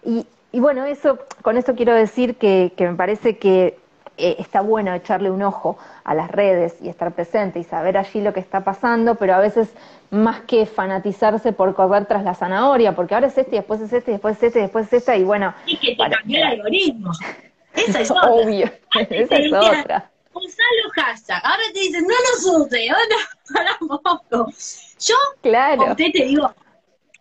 y, 0.05 0.25
y 0.53 0.61
bueno, 0.61 0.85
eso, 0.85 1.19
con 1.43 1.57
esto 1.57 1.75
quiero 1.75 1.95
decir 1.95 2.37
que, 2.37 2.73
que 2.77 2.89
me 2.89 2.95
parece 2.95 3.39
que 3.39 3.79
eh, 4.21 4.35
está 4.41 4.63
bueno 4.63 4.93
echarle 4.95 5.31
un 5.31 5.43
ojo 5.43 5.79
a 6.03 6.13
las 6.13 6.29
redes 6.29 6.75
y 6.83 6.89
estar 6.89 7.13
presente 7.15 7.61
y 7.61 7.65
saber 7.65 7.97
allí 7.97 8.21
lo 8.21 8.33
que 8.33 8.41
está 8.41 8.65
pasando, 8.65 9.15
pero 9.15 9.35
a 9.35 9.39
veces 9.39 9.69
más 10.11 10.41
que 10.41 10.67
fanatizarse 10.67 11.53
por 11.53 11.73
correr 11.75 12.07
tras 12.07 12.25
la 12.25 12.35
zanahoria, 12.35 12.97
porque 12.97 13.15
ahora 13.15 13.29
es 13.29 13.39
este, 13.39 13.55
y 13.55 13.59
después 13.59 13.81
es 13.81 13.93
este, 13.93 14.11
y 14.11 14.15
después 14.15 14.37
es 14.37 14.43
este, 14.43 14.59
y 14.59 14.63
después 14.63 14.87
es 14.87 14.93
esta, 14.95 15.17
y 15.17 15.23
bueno. 15.23 15.55
Y 15.67 15.77
que 15.77 15.95
te 15.95 16.11
cambió 16.11 16.37
el 16.39 16.43
algoritmo. 16.45 17.13
Esa 17.75 18.01
es 18.01 18.11
otra. 18.11 18.33
Obvio, 18.33 18.67
esa 19.11 19.37
es 19.37 19.53
otra. 19.53 20.11
Usalo 20.33 20.91
hashtag. 20.97 21.41
Ahora 21.45 21.63
te 21.73 21.79
dicen, 21.79 22.03
no 22.03 22.09
lo 22.09 22.65
uses, 22.65 22.91
para 23.55 23.79
poco. 23.79 24.53
Yo, 24.99 25.15
claro. 25.43 25.93
usted 25.93 26.11
te 26.13 26.25
digo, 26.25 26.53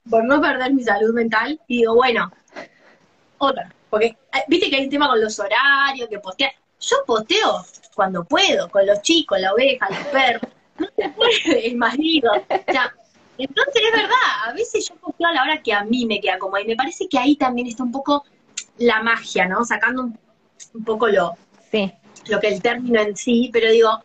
por 0.10 0.24
no 0.24 0.42
perder 0.42 0.74
mi 0.74 0.84
salud 0.84 1.14
mental, 1.14 1.60
digo, 1.68 1.94
bueno, 1.94 2.32
otra. 3.38 3.74
Porque, 3.90 4.08
eh, 4.08 4.44
viste 4.48 4.70
que 4.70 4.78
hay 4.78 4.84
un 4.86 4.90
tema 4.90 5.08
con 5.08 5.22
los 5.22 5.40
horarios, 5.40 6.10
que 6.10 6.20
postear. 6.20 6.52
Yo 6.80 6.98
posteo 7.06 7.66
cuando 7.96 8.24
puedo, 8.24 8.70
con 8.70 8.86
los 8.86 9.02
chicos, 9.02 9.40
la 9.40 9.54
oveja, 9.54 9.88
los 9.90 10.08
perros. 10.08 10.52
No 10.78 10.88
se 10.96 11.10
puede, 11.10 11.68
el 11.68 11.76
marido. 11.76 12.32
O 12.34 12.72
sea, 12.72 12.94
entonces 13.38 13.82
es 13.84 13.92
verdad, 13.92 14.48
a 14.48 14.54
veces 14.54 14.88
yo 14.88 14.96
posteo 14.96 15.28
a 15.28 15.34
la 15.34 15.42
hora 15.42 15.62
que 15.62 15.74
a 15.74 15.84
mí 15.84 16.06
me 16.06 16.20
queda 16.20 16.38
como 16.38 16.58
y 16.60 16.66
me 16.66 16.76
parece 16.76 17.08
que 17.08 17.18
ahí 17.18 17.36
también 17.36 17.68
está 17.68 17.84
un 17.84 17.92
poco 17.92 18.24
la 18.78 19.02
magia, 19.02 19.48
¿no? 19.48 19.64
Sacando 19.66 20.04
un, 20.04 20.84
poco 20.86 21.08
lo, 21.08 21.36
sí. 21.72 21.92
lo 22.28 22.40
que 22.40 22.50
el 22.50 22.62
término 22.62 23.02
en 23.02 23.16
sí, 23.16 23.50
pero 23.52 23.72
digo, 23.72 24.04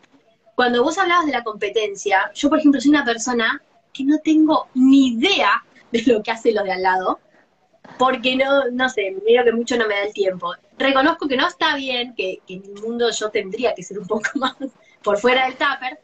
cuando 0.54 0.82
vos 0.82 0.98
hablabas 0.98 1.26
de 1.26 1.32
la 1.32 1.44
competencia, 1.44 2.30
yo 2.34 2.48
por 2.48 2.58
ejemplo 2.58 2.80
soy 2.80 2.90
una 2.90 3.04
persona 3.04 3.62
que 3.92 4.04
no 4.04 4.18
tengo 4.18 4.68
ni 4.74 5.08
idea 5.08 5.62
de 5.90 6.02
lo 6.06 6.22
que 6.22 6.30
hace 6.30 6.52
lo 6.52 6.62
de 6.62 6.72
al 6.72 6.82
lado, 6.82 7.20
porque 7.98 8.36
no, 8.36 8.70
no 8.70 8.88
sé, 8.88 9.16
medio 9.24 9.44
que 9.44 9.52
mucho 9.52 9.76
no 9.76 9.86
me 9.86 9.94
da 9.94 10.04
el 10.04 10.12
tiempo. 10.12 10.54
Reconozco 10.78 11.28
que 11.28 11.36
no 11.36 11.46
está 11.46 11.76
bien, 11.76 12.14
que, 12.14 12.40
en 12.48 12.62
el 12.64 12.82
mundo 12.82 13.10
yo 13.10 13.30
tendría 13.30 13.74
que 13.74 13.82
ser 13.82 13.98
un 13.98 14.06
poco 14.06 14.30
más 14.34 14.56
por 15.02 15.18
fuera 15.18 15.44
del 15.46 15.54
tupper, 15.54 16.00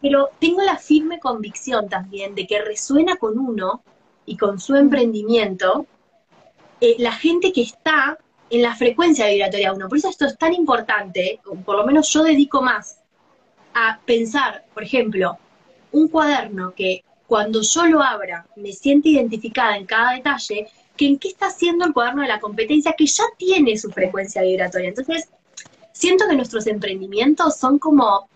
pero 0.00 0.30
tengo 0.38 0.62
la 0.62 0.76
firme 0.76 1.18
convicción 1.18 1.88
también 1.88 2.34
de 2.34 2.46
que 2.46 2.62
resuena 2.62 3.16
con 3.16 3.38
uno 3.38 3.82
y 4.24 4.36
con 4.36 4.60
su 4.60 4.76
emprendimiento 4.76 5.86
eh, 6.80 6.96
la 6.98 7.12
gente 7.12 7.52
que 7.52 7.62
está 7.62 8.18
en 8.50 8.62
la 8.62 8.74
frecuencia 8.74 9.26
vibratoria 9.26 9.72
uno. 9.72 9.88
Por 9.88 9.98
eso 9.98 10.10
esto 10.10 10.26
es 10.26 10.38
tan 10.38 10.54
importante, 10.54 11.40
por 11.64 11.76
lo 11.76 11.86
menos 11.86 12.08
yo 12.12 12.22
dedico 12.22 12.62
más 12.62 13.00
a 13.74 14.00
pensar, 14.04 14.64
por 14.72 14.82
ejemplo, 14.82 15.38
un 15.92 16.08
cuaderno 16.08 16.72
que 16.74 17.04
cuando 17.26 17.62
yo 17.62 17.86
lo 17.86 18.02
abra 18.02 18.46
me 18.56 18.72
siente 18.72 19.08
identificada 19.08 19.76
en 19.76 19.86
cada 19.86 20.12
detalle, 20.12 20.68
que 20.96 21.06
en 21.06 21.18
qué 21.18 21.28
está 21.28 21.46
haciendo 21.46 21.84
el 21.84 21.92
cuaderno 21.92 22.22
de 22.22 22.28
la 22.28 22.40
competencia 22.40 22.94
que 22.96 23.06
ya 23.06 23.24
tiene 23.36 23.76
su 23.76 23.90
frecuencia 23.90 24.42
vibratoria. 24.42 24.88
Entonces, 24.88 25.28
siento 25.92 26.26
que 26.28 26.36
nuestros 26.36 26.66
emprendimientos 26.66 27.56
son 27.56 27.78
como 27.78 28.28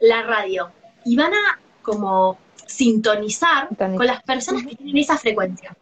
la 0.00 0.22
radio 0.22 0.70
y 1.04 1.16
van 1.16 1.32
a 1.32 1.60
como 1.82 2.38
sintonizar 2.66 3.68
con 3.76 4.06
las 4.06 4.22
personas 4.22 4.64
que 4.66 4.76
tienen 4.76 4.98
esa 4.98 5.18
frecuencia. 5.18 5.76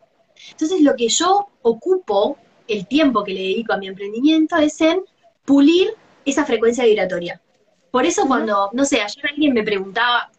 Entonces, 0.50 0.80
lo 0.80 0.96
que 0.96 1.08
yo 1.08 1.48
ocupo, 1.62 2.38
el 2.66 2.86
tiempo 2.86 3.22
que 3.22 3.34
le 3.34 3.40
dedico 3.40 3.72
a 3.72 3.76
mi 3.76 3.88
emprendimiento, 3.88 4.56
es 4.56 4.80
en 4.80 5.02
pulir 5.44 5.94
esa 6.24 6.44
frecuencia 6.44 6.84
vibratoria. 6.84 7.40
Por 7.90 8.06
eso 8.06 8.26
cuando, 8.26 8.70
no 8.72 8.84
sé, 8.84 9.00
ayer 9.02 9.26
alguien 9.26 9.52
me 9.52 9.62
preguntaba, 9.62 10.30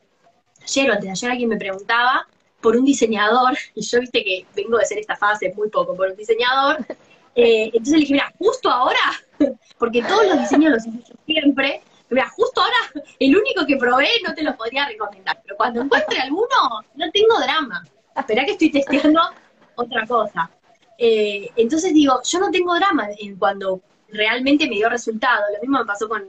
ayer 0.64 0.89
o 0.89 0.94
antes 0.94 1.06
de 1.06 1.12
ayer 1.12 1.32
alguien 1.32 1.50
me 1.50 1.58
preguntaba 1.58 2.28
por 2.62 2.76
un 2.76 2.86
diseñador, 2.86 3.57
y 3.76 3.82
yo 3.82 3.99
viste 3.99 4.24
que 4.24 4.45
vengo 4.55 4.78
de 4.78 4.86
ser 4.86 4.99
esta 4.99 5.16
fase 5.16 5.53
muy 5.55 5.70
poco, 5.70 5.95
por 5.95 6.09
un 6.09 6.16
diseñador, 6.16 6.86
eh, 7.36 7.66
entonces 7.66 7.93
le 7.93 7.99
dije, 7.99 8.14
mira, 8.14 8.34
justo 8.38 8.70
ahora, 8.70 8.99
porque 9.78 10.03
todos 10.03 10.28
los 10.28 10.39
diseños 10.39 10.74
los 10.74 10.86
hice 10.88 11.14
siempre, 11.26 11.82
mira, 12.09 12.30
justo 12.30 12.62
ahora, 12.62 13.05
el 13.20 13.36
único 13.36 13.66
que 13.66 13.78
probé 13.78 14.09
no 14.26 14.34
te 14.34 14.43
lo 14.43 14.55
podría 14.55 14.86
recomendar, 14.86 15.39
pero 15.43 15.55
cuando 15.55 15.82
encuentre 15.82 16.20
alguno, 16.20 16.47
no 16.95 17.12
tengo 17.12 17.39
drama. 17.39 17.84
Espera 18.16 18.45
que 18.45 18.51
estoy 18.51 18.72
testeando 18.72 19.22
otra 19.76 20.05
cosa. 20.05 20.49
Eh, 20.97 21.49
entonces 21.55 21.93
digo, 21.93 22.22
yo 22.24 22.39
no 22.39 22.51
tengo 22.51 22.76
drama 22.76 23.07
en 23.18 23.38
cuando 23.38 23.82
realmente 24.12 24.68
me 24.68 24.76
dio 24.76 24.89
resultado. 24.89 25.43
Lo 25.53 25.62
mismo 25.62 25.80
me 25.80 25.86
pasó 25.86 26.07
con, 26.07 26.24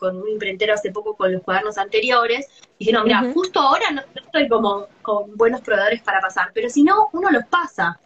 un 0.00 0.28
imprentero 0.28 0.74
hace 0.74 0.90
poco 0.90 1.16
con 1.16 1.32
los 1.32 1.42
cuadernos 1.42 1.78
anteriores. 1.78 2.46
Dije, 2.78 2.92
no, 2.92 3.04
mira, 3.04 3.30
justo 3.32 3.60
ahora 3.60 3.90
no, 3.90 4.02
estoy 4.14 4.48
como 4.48 4.86
con 5.02 5.36
buenos 5.36 5.60
proveedores 5.60 6.02
para 6.02 6.20
pasar, 6.20 6.50
pero 6.54 6.68
si 6.68 6.82
no, 6.82 7.08
uno 7.12 7.30
los 7.30 7.44
pasa. 7.46 7.98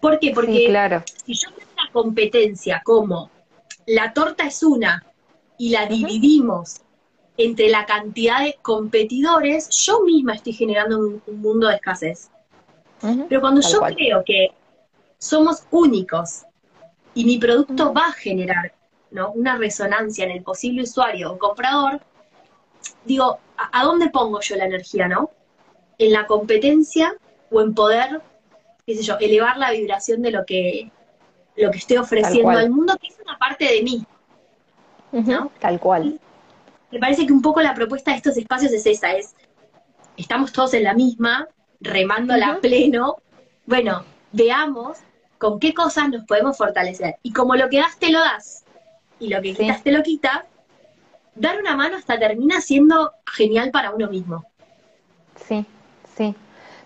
¿Por 0.00 0.18
qué? 0.18 0.32
Porque 0.32 0.66
claro. 0.66 1.02
si 1.24 1.34
yo 1.34 1.50
tengo 1.50 1.70
una 1.72 1.92
competencia 1.92 2.82
como 2.84 3.30
la 3.86 4.12
torta 4.12 4.46
es 4.46 4.62
una 4.62 5.04
y 5.58 5.70
la 5.70 5.86
dividimos 5.86 6.82
entre 7.36 7.68
la 7.68 7.86
cantidad 7.86 8.40
de 8.40 8.58
competidores, 8.62 9.68
yo 9.70 10.00
misma 10.02 10.34
estoy 10.34 10.52
generando 10.52 10.98
un, 10.98 11.22
mundo 11.40 11.68
de 11.68 11.76
escasez. 11.76 12.30
Pero 13.28 13.40
cuando 13.40 13.60
yo 13.60 13.80
creo 13.80 14.22
que 14.24 14.48
somos 15.18 15.64
únicos 15.70 16.42
y 17.14 17.24
mi 17.24 17.38
producto 17.38 17.92
va 17.92 18.06
a 18.08 18.12
generar 18.12 18.72
¿no? 19.16 19.32
una 19.32 19.56
resonancia 19.56 20.24
en 20.24 20.30
el 20.30 20.42
posible 20.42 20.82
usuario 20.82 21.32
o 21.32 21.38
comprador, 21.38 22.00
digo, 23.04 23.38
¿a, 23.56 23.82
dónde 23.82 24.10
pongo 24.10 24.40
yo 24.40 24.56
la 24.56 24.66
energía, 24.66 25.08
no? 25.08 25.30
¿En 25.98 26.12
la 26.12 26.26
competencia 26.26 27.16
o 27.50 27.62
en 27.62 27.74
poder, 27.74 28.20
qué 28.86 28.94
sé 28.94 29.02
yo, 29.02 29.18
elevar 29.18 29.56
la 29.56 29.72
vibración 29.72 30.22
de 30.22 30.30
lo 30.30 30.44
que, 30.44 30.92
lo 31.56 31.70
que 31.70 31.78
estoy 31.78 31.96
ofreciendo 31.96 32.50
al 32.50 32.70
mundo, 32.70 32.96
que 33.00 33.08
es 33.08 33.16
una 33.24 33.38
parte 33.38 33.64
de 33.64 33.82
mí? 33.82 34.06
¿no? 35.12 35.50
Tal 35.58 35.80
cual. 35.80 36.20
Me 36.90 36.98
parece 36.98 37.26
que 37.26 37.32
un 37.32 37.42
poco 37.42 37.60
la 37.62 37.74
propuesta 37.74 38.10
de 38.10 38.18
estos 38.18 38.36
espacios 38.36 38.72
es 38.72 38.84
esa, 38.86 39.12
es, 39.12 39.34
estamos 40.16 40.52
todos 40.52 40.74
en 40.74 40.84
la 40.84 40.94
misma, 40.94 41.48
remándola 41.80 42.48
a 42.48 42.60
pleno, 42.60 43.16
bueno, 43.64 44.04
veamos 44.32 44.98
con 45.38 45.58
qué 45.58 45.74
cosas 45.74 46.10
nos 46.10 46.24
podemos 46.24 46.56
fortalecer. 46.56 47.16
Y 47.22 47.32
como 47.32 47.56
lo 47.56 47.68
que 47.68 47.78
das 47.78 47.98
te 47.98 48.10
lo 48.10 48.20
das, 48.20 48.65
y 49.18 49.28
lo 49.28 49.40
que 49.42 49.54
quitas 49.54 49.82
te 49.82 49.92
lo 49.92 50.02
quita, 50.02 50.46
dar 51.34 51.58
una 51.58 51.76
mano 51.76 51.96
hasta 51.96 52.18
termina 52.18 52.60
siendo 52.60 53.12
genial 53.26 53.70
para 53.70 53.90
uno 53.90 54.08
mismo. 54.08 54.44
Sí, 55.36 55.64
sí. 56.16 56.34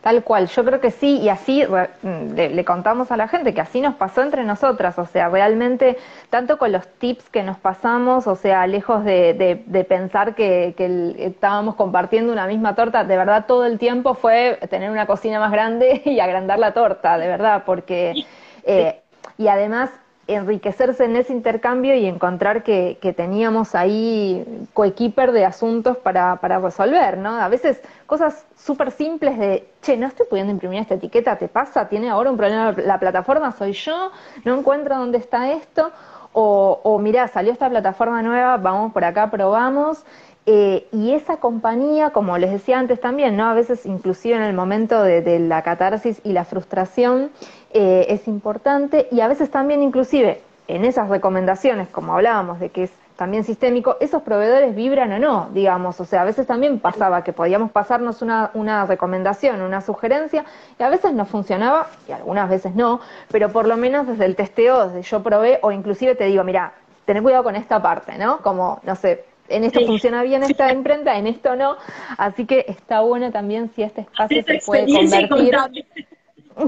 Tal 0.01 0.24
cual, 0.24 0.49
yo 0.49 0.64
creo 0.64 0.81
que 0.81 0.91
sí, 0.91 1.18
y 1.18 1.28
así 1.28 1.62
mm, 1.62 2.33
le, 2.35 2.64
contamos 2.64 3.12
a 3.12 3.18
la 3.18 3.28
gente 3.28 3.53
que 3.53 3.61
así 3.61 3.83
nos 3.83 3.97
pasó 3.97 4.22
entre 4.22 4.45
nosotras, 4.45 4.99
o 4.99 5.05
sea, 5.05 5.28
realmente, 5.28 5.99
tanto 6.31 6.57
con 6.57 6.72
los 6.72 6.89
tips 6.89 7.28
que 7.28 7.43
nos 7.43 7.59
pasamos, 7.59 8.26
o 8.26 8.35
sea, 8.35 8.66
lejos 8.66 9.05
de, 9.05 9.62
de, 9.66 9.85
pensar 9.85 10.35
que, 10.35 10.72
que 10.74 11.16
estábamos 11.18 11.74
compartiendo 11.74 12.33
una 12.33 12.47
misma 12.47 12.74
torta, 12.74 13.05
de 13.05 13.14
verdad 13.14 13.45
todo 13.47 13.66
el 13.66 13.78
tiempo 13.78 14.14
fue 14.14 14.59
tener 14.70 14.91
una 14.91 15.07
cocina 15.07 15.39
más 15.39 15.53
grande 15.53 16.01
y 16.07 16.18
agrandar 16.20 16.59
la 16.59 16.72
torta, 16.72 17.18
de 17.18 17.28
verdad, 17.28 17.64
porque... 17.66 18.24
Eh, 18.64 19.01
y 19.37 19.49
además 19.49 19.91
enriquecerse 20.35 21.05
en 21.05 21.16
ese 21.16 21.33
intercambio 21.33 21.95
y 21.95 22.07
encontrar 22.07 22.62
que, 22.62 22.99
teníamos 23.16 23.74
ahí 23.74 24.66
coequiper 24.72 25.33
de 25.33 25.45
asuntos 25.45 25.97
para, 25.97 26.37
resolver, 26.37 27.18
¿no? 27.18 27.37
A 27.37 27.49
veces 27.49 27.81
cosas 28.07 28.47
súper 28.57 28.91
simples 28.91 29.39
de, 29.39 29.68
che, 29.83 29.97
no 29.97 30.07
estoy 30.07 30.26
pudiendo 30.26 30.53
imprimir 30.53 30.81
esta 30.81 30.95
etiqueta, 30.95 31.37
¿te 31.37 31.49
pasa? 31.49 31.89
¿Tiene 31.89 32.11
ahora 32.11 32.31
un 32.31 32.37
problema 32.37 32.72
la 32.72 32.99
plataforma? 32.99 33.53
¿Soy 33.53 33.72
yo? 33.72 34.11
¿No 34.45 34.59
encuentro 34.59 34.97
dónde 34.97 35.18
está 35.18 35.53
esto? 35.53 35.91
O, 36.33 36.81
o 36.85 36.99
mirá, 36.99 37.26
salió 37.28 37.53
esta 37.53 37.68
plataforma 37.68 38.22
nueva, 38.22 38.57
vamos 38.57 38.93
por 38.93 39.05
acá, 39.05 39.31
probamos. 39.31 40.05
Eh, 40.47 40.88
y 40.91 41.12
esa 41.12 41.36
compañía, 41.36 42.11
como 42.11 42.38
les 42.38 42.51
decía 42.51 42.78
antes 42.78 43.01
también, 43.01 43.36
¿no? 43.36 43.51
A 43.51 43.55
veces 43.55 43.84
inclusive 43.86 44.36
en 44.36 44.43
el 44.43 44.55
momento 44.55 45.03
de 45.03 45.38
la 45.38 45.62
catarsis 45.62 46.20
y 46.24 46.32
la 46.32 46.45
frustración, 46.45 47.30
eh, 47.72 48.07
es 48.09 48.26
importante 48.26 49.07
y 49.12 49.20
a 49.20 49.28
veces 49.28 49.51
también 49.51 49.82
inclusive 49.82 50.41
en 50.66 50.84
esas 50.84 51.09
recomendaciones, 51.09 51.88
como 51.88 52.14
hablábamos 52.14 52.59
de 52.59 52.70
que 52.70 52.84
es 52.84 52.93
también 53.20 53.45
sistémico, 53.45 53.99
esos 54.01 54.22
proveedores 54.22 54.74
vibran 54.74 55.12
o 55.12 55.18
no, 55.18 55.51
digamos, 55.53 56.01
o 56.01 56.07
sea, 56.07 56.22
a 56.22 56.24
veces 56.24 56.47
también 56.47 56.78
pasaba 56.80 57.22
que 57.22 57.34
podíamos 57.34 57.70
pasarnos 57.70 58.22
una, 58.22 58.51
una 58.55 58.86
recomendación, 58.86 59.61
una 59.61 59.82
sugerencia, 59.82 60.47
y 60.78 60.82
a 60.82 60.88
veces 60.88 61.12
no 61.12 61.26
funcionaba, 61.26 61.88
y 62.09 62.12
algunas 62.12 62.49
veces 62.49 62.74
no, 62.74 63.01
pero 63.30 63.51
por 63.51 63.68
lo 63.68 63.76
menos 63.76 64.07
desde 64.07 64.24
el 64.24 64.36
testeo, 64.36 64.88
desde 64.88 65.03
yo 65.03 65.22
probé, 65.22 65.59
o 65.61 65.70
inclusive 65.70 66.14
te 66.14 66.24
digo, 66.24 66.45
mira, 66.45 66.72
ten 67.05 67.22
cuidado 67.22 67.45
con 67.45 67.57
esta 67.57 67.82
parte, 67.82 68.16
¿no? 68.16 68.38
Como, 68.38 68.80
no 68.84 68.97
sé, 68.97 69.26
en 69.51 69.64
esto 69.64 69.80
funciona 69.84 70.22
bien 70.22 70.42
esta 70.42 70.72
imprenta, 70.72 71.18
en 71.18 71.26
esto 71.26 71.57
no, 71.57 71.76
así 72.16 72.46
que 72.46 72.64
está 72.68 73.01
bueno 73.01 73.30
también 73.30 73.70
si 73.74 73.82
este 73.82 74.03
espacio 74.03 74.42
se 74.44 74.61
puede 74.64 74.86
convertir... 75.28 75.86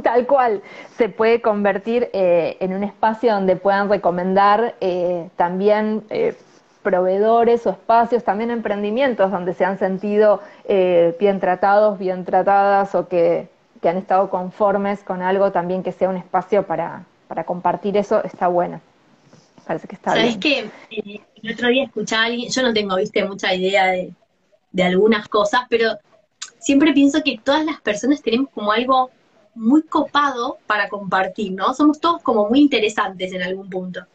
Tal 0.02 0.26
cual, 0.26 0.62
se 0.96 1.08
puede 1.08 1.42
convertir 1.42 2.08
eh, 2.12 2.56
en 2.60 2.72
un 2.72 2.82
espacio 2.82 3.34
donde 3.34 3.56
puedan 3.56 3.90
recomendar 3.90 4.74
eh, 4.80 5.28
también 5.36 6.04
eh, 6.08 6.34
proveedores 6.82 7.66
o 7.66 7.70
espacios, 7.70 8.24
también 8.24 8.50
emprendimientos 8.50 9.30
donde 9.30 9.52
se 9.54 9.64
han 9.64 9.78
sentido 9.78 10.40
bien 10.66 11.40
tratados, 11.40 11.98
bien 11.98 12.24
tratadas 12.24 12.94
o 12.94 13.08
que, 13.08 13.48
han 13.82 13.96
estado 13.96 14.30
conformes 14.30 15.02
con 15.02 15.22
algo, 15.22 15.50
también 15.50 15.82
que 15.82 15.92
sea 15.92 16.08
un 16.08 16.16
espacio 16.16 16.62
para, 16.62 17.04
para 17.26 17.44
compartir. 17.44 17.96
Eso, 17.96 18.22
está 18.22 18.46
bueno. 18.46 18.80
Parece 19.66 19.86
que 19.86 19.94
está 19.94 20.12
¿Sabes 20.12 20.38
bien. 20.38 20.70
que 20.90 21.20
el 21.42 21.52
otro 21.52 21.68
día 21.68 21.84
escuchaba 21.84 22.22
a 22.22 22.26
alguien, 22.26 22.50
yo 22.50 22.62
no 22.62 22.72
tengo, 22.72 22.96
viste, 22.96 23.24
mucha 23.24 23.54
idea 23.54 23.86
de, 23.86 24.12
de 24.72 24.82
algunas 24.82 25.28
cosas, 25.28 25.62
pero 25.68 25.98
siempre 26.58 26.92
pienso 26.92 27.22
que 27.22 27.38
todas 27.42 27.64
las 27.64 27.80
personas 27.80 28.22
tenemos 28.22 28.50
como 28.50 28.72
algo 28.72 29.10
muy 29.54 29.82
copado 29.82 30.58
para 30.66 30.88
compartir, 30.88 31.52
¿no? 31.52 31.74
Somos 31.74 32.00
todos 32.00 32.22
como 32.22 32.48
muy 32.48 32.60
interesantes 32.60 33.32
en 33.32 33.42
algún 33.42 33.68
punto. 33.68 34.06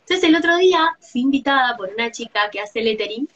Entonces 0.00 0.24
el 0.24 0.36
otro 0.36 0.56
día 0.56 0.96
fui 1.00 1.22
invitada 1.22 1.76
por 1.76 1.90
una 1.90 2.10
chica 2.10 2.50
que 2.50 2.60
hace 2.60 2.82
lettering 2.82 3.28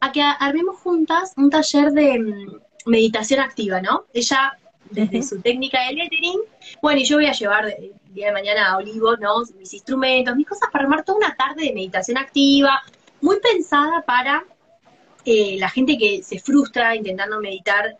a 0.00 0.12
que 0.12 0.22
armemos 0.22 0.76
juntas 0.76 1.32
un 1.36 1.50
taller 1.50 1.92
de 1.92 2.18
mm, 2.18 2.90
meditación 2.90 3.40
activa, 3.40 3.80
¿no? 3.80 4.06
Ella, 4.12 4.58
desde 4.90 5.22
su 5.22 5.40
técnica 5.40 5.78
de 5.86 5.94
lettering, 5.94 6.40
bueno, 6.82 7.00
y 7.00 7.04
yo 7.04 7.16
voy 7.16 7.26
a 7.26 7.32
llevar 7.32 7.66
el 7.66 7.92
día 8.12 8.28
de 8.28 8.32
mañana 8.32 8.72
a 8.72 8.76
Olivo, 8.76 9.16
¿no? 9.16 9.42
Mis 9.58 9.74
instrumentos, 9.74 10.36
mis 10.36 10.46
cosas 10.46 10.68
para 10.72 10.84
armar 10.84 11.04
toda 11.04 11.18
una 11.18 11.36
tarde 11.36 11.64
de 11.64 11.72
meditación 11.72 12.18
activa, 12.18 12.82
muy 13.20 13.38
pensada 13.40 14.02
para 14.02 14.44
eh, 15.24 15.56
la 15.58 15.68
gente 15.68 15.98
que 15.98 16.22
se 16.22 16.38
frustra 16.38 16.94
intentando 16.94 17.40
meditar 17.40 17.98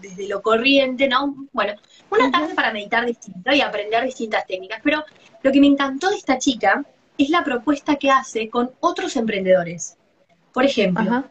desde 0.00 0.28
lo 0.28 0.42
corriente, 0.42 1.08
¿no? 1.08 1.48
Bueno, 1.52 1.74
una 2.10 2.30
tarde 2.30 2.54
para 2.54 2.72
meditar 2.72 3.06
distinto 3.06 3.52
y 3.52 3.60
aprender 3.60 4.04
distintas 4.04 4.46
técnicas. 4.46 4.80
Pero 4.82 5.04
lo 5.42 5.52
que 5.52 5.60
me 5.60 5.66
encantó 5.66 6.10
de 6.10 6.16
esta 6.16 6.38
chica 6.38 6.84
es 7.18 7.30
la 7.30 7.42
propuesta 7.44 7.96
que 7.96 8.10
hace 8.10 8.48
con 8.48 8.72
otros 8.80 9.16
emprendedores. 9.16 9.96
Por 10.52 10.64
ejemplo, 10.64 11.24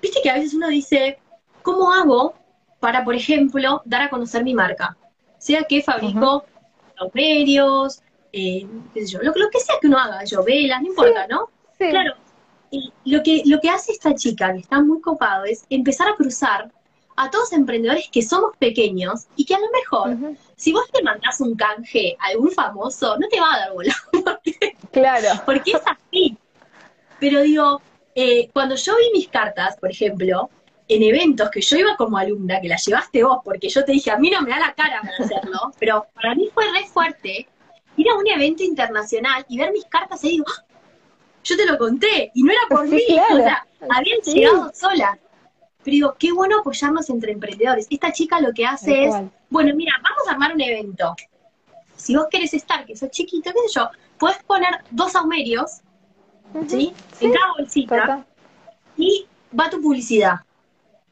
viste 0.00 0.20
que 0.22 0.30
a 0.30 0.34
veces 0.34 0.54
uno 0.54 0.68
dice, 0.68 1.18
¿cómo 1.62 1.92
hago 1.92 2.34
para, 2.80 3.04
por 3.04 3.14
ejemplo, 3.14 3.82
dar 3.84 4.02
a 4.02 4.10
conocer 4.10 4.44
mi 4.44 4.54
marca? 4.54 4.96
Sea 5.38 5.64
que 5.64 5.82
fabrico 5.82 6.44
medios, 7.12 8.02
eh, 8.32 8.66
qué 8.94 9.06
sé 9.06 9.12
yo, 9.12 9.18
lo, 9.22 9.32
que 9.32 9.60
sea 9.60 9.76
que 9.80 9.86
uno 9.86 9.98
haga, 9.98 10.24
yo, 10.24 10.42
velas, 10.42 10.80
no 10.80 10.88
importa, 10.88 11.26
¿no? 11.26 11.50
Claro. 11.78 12.14
Y 12.70 12.92
lo 13.04 13.22
que, 13.22 13.42
lo 13.46 13.60
que 13.60 13.68
hace 13.68 13.92
esta 13.92 14.14
chica, 14.14 14.52
que 14.52 14.60
está 14.60 14.82
muy 14.82 15.00
copado, 15.00 15.44
es 15.44 15.64
empezar 15.70 16.08
a 16.08 16.16
cruzar 16.16 16.70
a 17.16 17.30
todos 17.30 17.52
emprendedores 17.52 18.08
que 18.10 18.22
somos 18.22 18.56
pequeños 18.58 19.26
y 19.36 19.44
que 19.44 19.54
a 19.54 19.58
lo 19.58 19.70
mejor, 19.70 20.36
si 20.56 20.72
vos 20.72 20.84
te 20.92 21.02
mandás 21.02 21.40
un 21.40 21.54
canje 21.54 22.16
a 22.20 22.26
algún 22.28 22.50
famoso, 22.50 23.16
no 23.18 23.28
te 23.28 23.40
va 23.40 23.54
a 23.54 23.58
dar 23.60 23.72
bola. 23.72 23.94
claro. 24.92 25.42
Porque 25.46 25.72
es 25.72 25.82
así. 25.86 26.36
Pero 27.18 27.40
digo, 27.40 27.80
eh, 28.14 28.50
cuando 28.52 28.74
yo 28.74 28.94
vi 28.96 29.18
mis 29.18 29.28
cartas, 29.28 29.76
por 29.78 29.90
ejemplo, 29.90 30.50
en 30.88 31.02
eventos 31.02 31.50
que 31.50 31.60
yo 31.60 31.76
iba 31.76 31.96
como 31.96 32.16
alumna, 32.16 32.60
que 32.60 32.68
las 32.68 32.84
llevaste 32.84 33.24
vos, 33.24 33.40
porque 33.44 33.68
yo 33.68 33.84
te 33.84 33.92
dije, 33.92 34.10
a 34.10 34.18
mí 34.18 34.30
no 34.30 34.40
me 34.42 34.50
da 34.50 34.58
la 34.58 34.74
cara 34.74 35.00
para 35.02 35.16
hacerlo, 35.18 35.72
pero 35.78 36.06
para 36.14 36.34
mí 36.34 36.48
fue 36.54 36.64
re 36.72 36.86
fuerte 36.86 37.48
ir 37.96 38.08
a 38.10 38.14
un 38.14 38.26
evento 38.26 38.62
internacional 38.62 39.44
y 39.48 39.58
ver 39.58 39.72
mis 39.72 39.84
cartas 39.86 40.22
y 40.24 40.30
digo, 40.30 40.44
¡Ah! 40.48 40.64
yo 41.42 41.56
te 41.56 41.66
lo 41.66 41.78
conté, 41.78 42.30
y 42.34 42.42
no 42.42 42.52
era 42.52 42.60
por 42.68 42.86
mí, 42.88 43.02
o 43.30 43.36
sea, 43.36 43.66
habían 43.88 44.20
llegado 44.20 44.70
solas. 44.74 45.18
Pero 45.82 45.94
digo, 45.94 46.16
qué 46.18 46.32
bueno 46.32 46.58
apoyarnos 46.58 47.08
entre 47.10 47.30
emprendedores. 47.30 47.86
Esta 47.88 48.12
chica 48.12 48.40
lo 48.40 48.52
que 48.52 48.66
hace 48.66 49.04
es, 49.04 49.14
bueno, 49.50 49.72
mira, 49.76 49.92
vamos 50.02 50.26
a 50.28 50.32
armar 50.32 50.52
un 50.52 50.60
evento. 50.60 51.14
Si 51.94 52.16
vos 52.16 52.26
querés 52.28 52.52
estar, 52.54 52.84
que 52.84 52.96
sos 52.96 53.10
chiquito, 53.10 53.52
qué 53.52 53.68
sé 53.68 53.78
yo, 53.78 53.88
puedes 54.18 54.42
poner 54.42 54.80
dos 54.90 55.14
aumerios, 55.14 55.82
¿sí? 56.66 56.92
En 57.20 57.32
cada 57.32 57.52
bolsita. 57.56 58.26
y 58.96 59.26
va 59.58 59.70
tu 59.70 59.80
publicidad. 59.80 60.40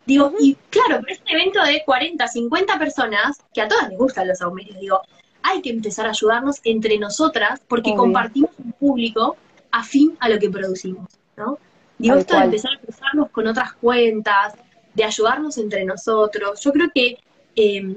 Digo, 0.07 0.33
y 0.39 0.55
claro, 0.71 1.01
pero 1.01 1.15
es 1.15 1.21
un 1.21 1.29
evento 1.29 1.63
de 1.63 1.83
40, 1.85 2.29
50 2.29 2.79
personas 2.79 3.39
que 3.53 3.63
a 3.63 3.69
todas 3.69 3.89
les 3.89 3.99
gustan 3.99 4.29
los 4.29 4.41
aumerios. 4.43 4.79
Digo, 4.79 5.01
hay 5.43 5.63
que 5.63 5.71
empezar 5.71 6.07
a 6.07 6.11
ayudarnos 6.11 6.61
entre 6.65 6.99
nosotras 6.99 7.61
porque 7.69 7.95
compartimos 7.95 8.51
un 8.59 8.73
público 8.73 9.37
afín 9.71 10.17
a 10.21 10.29
lo 10.29 10.39
que 10.39 10.51
producimos, 10.51 11.09
¿no? 11.37 11.59
Digo, 11.99 12.17
esto 12.17 12.37
de 12.37 12.45
empezar 12.45 12.73
a 12.75 12.81
cruzarnos 12.81 13.31
con 13.31 13.47
otras 13.47 13.75
cuentas, 13.75 14.55
de 14.95 15.05
ayudarnos 15.05 15.57
entre 15.59 15.85
nosotros. 15.85 16.61
Yo 16.61 16.73
creo 16.73 16.91
que 16.95 17.19
eh, 17.57 17.95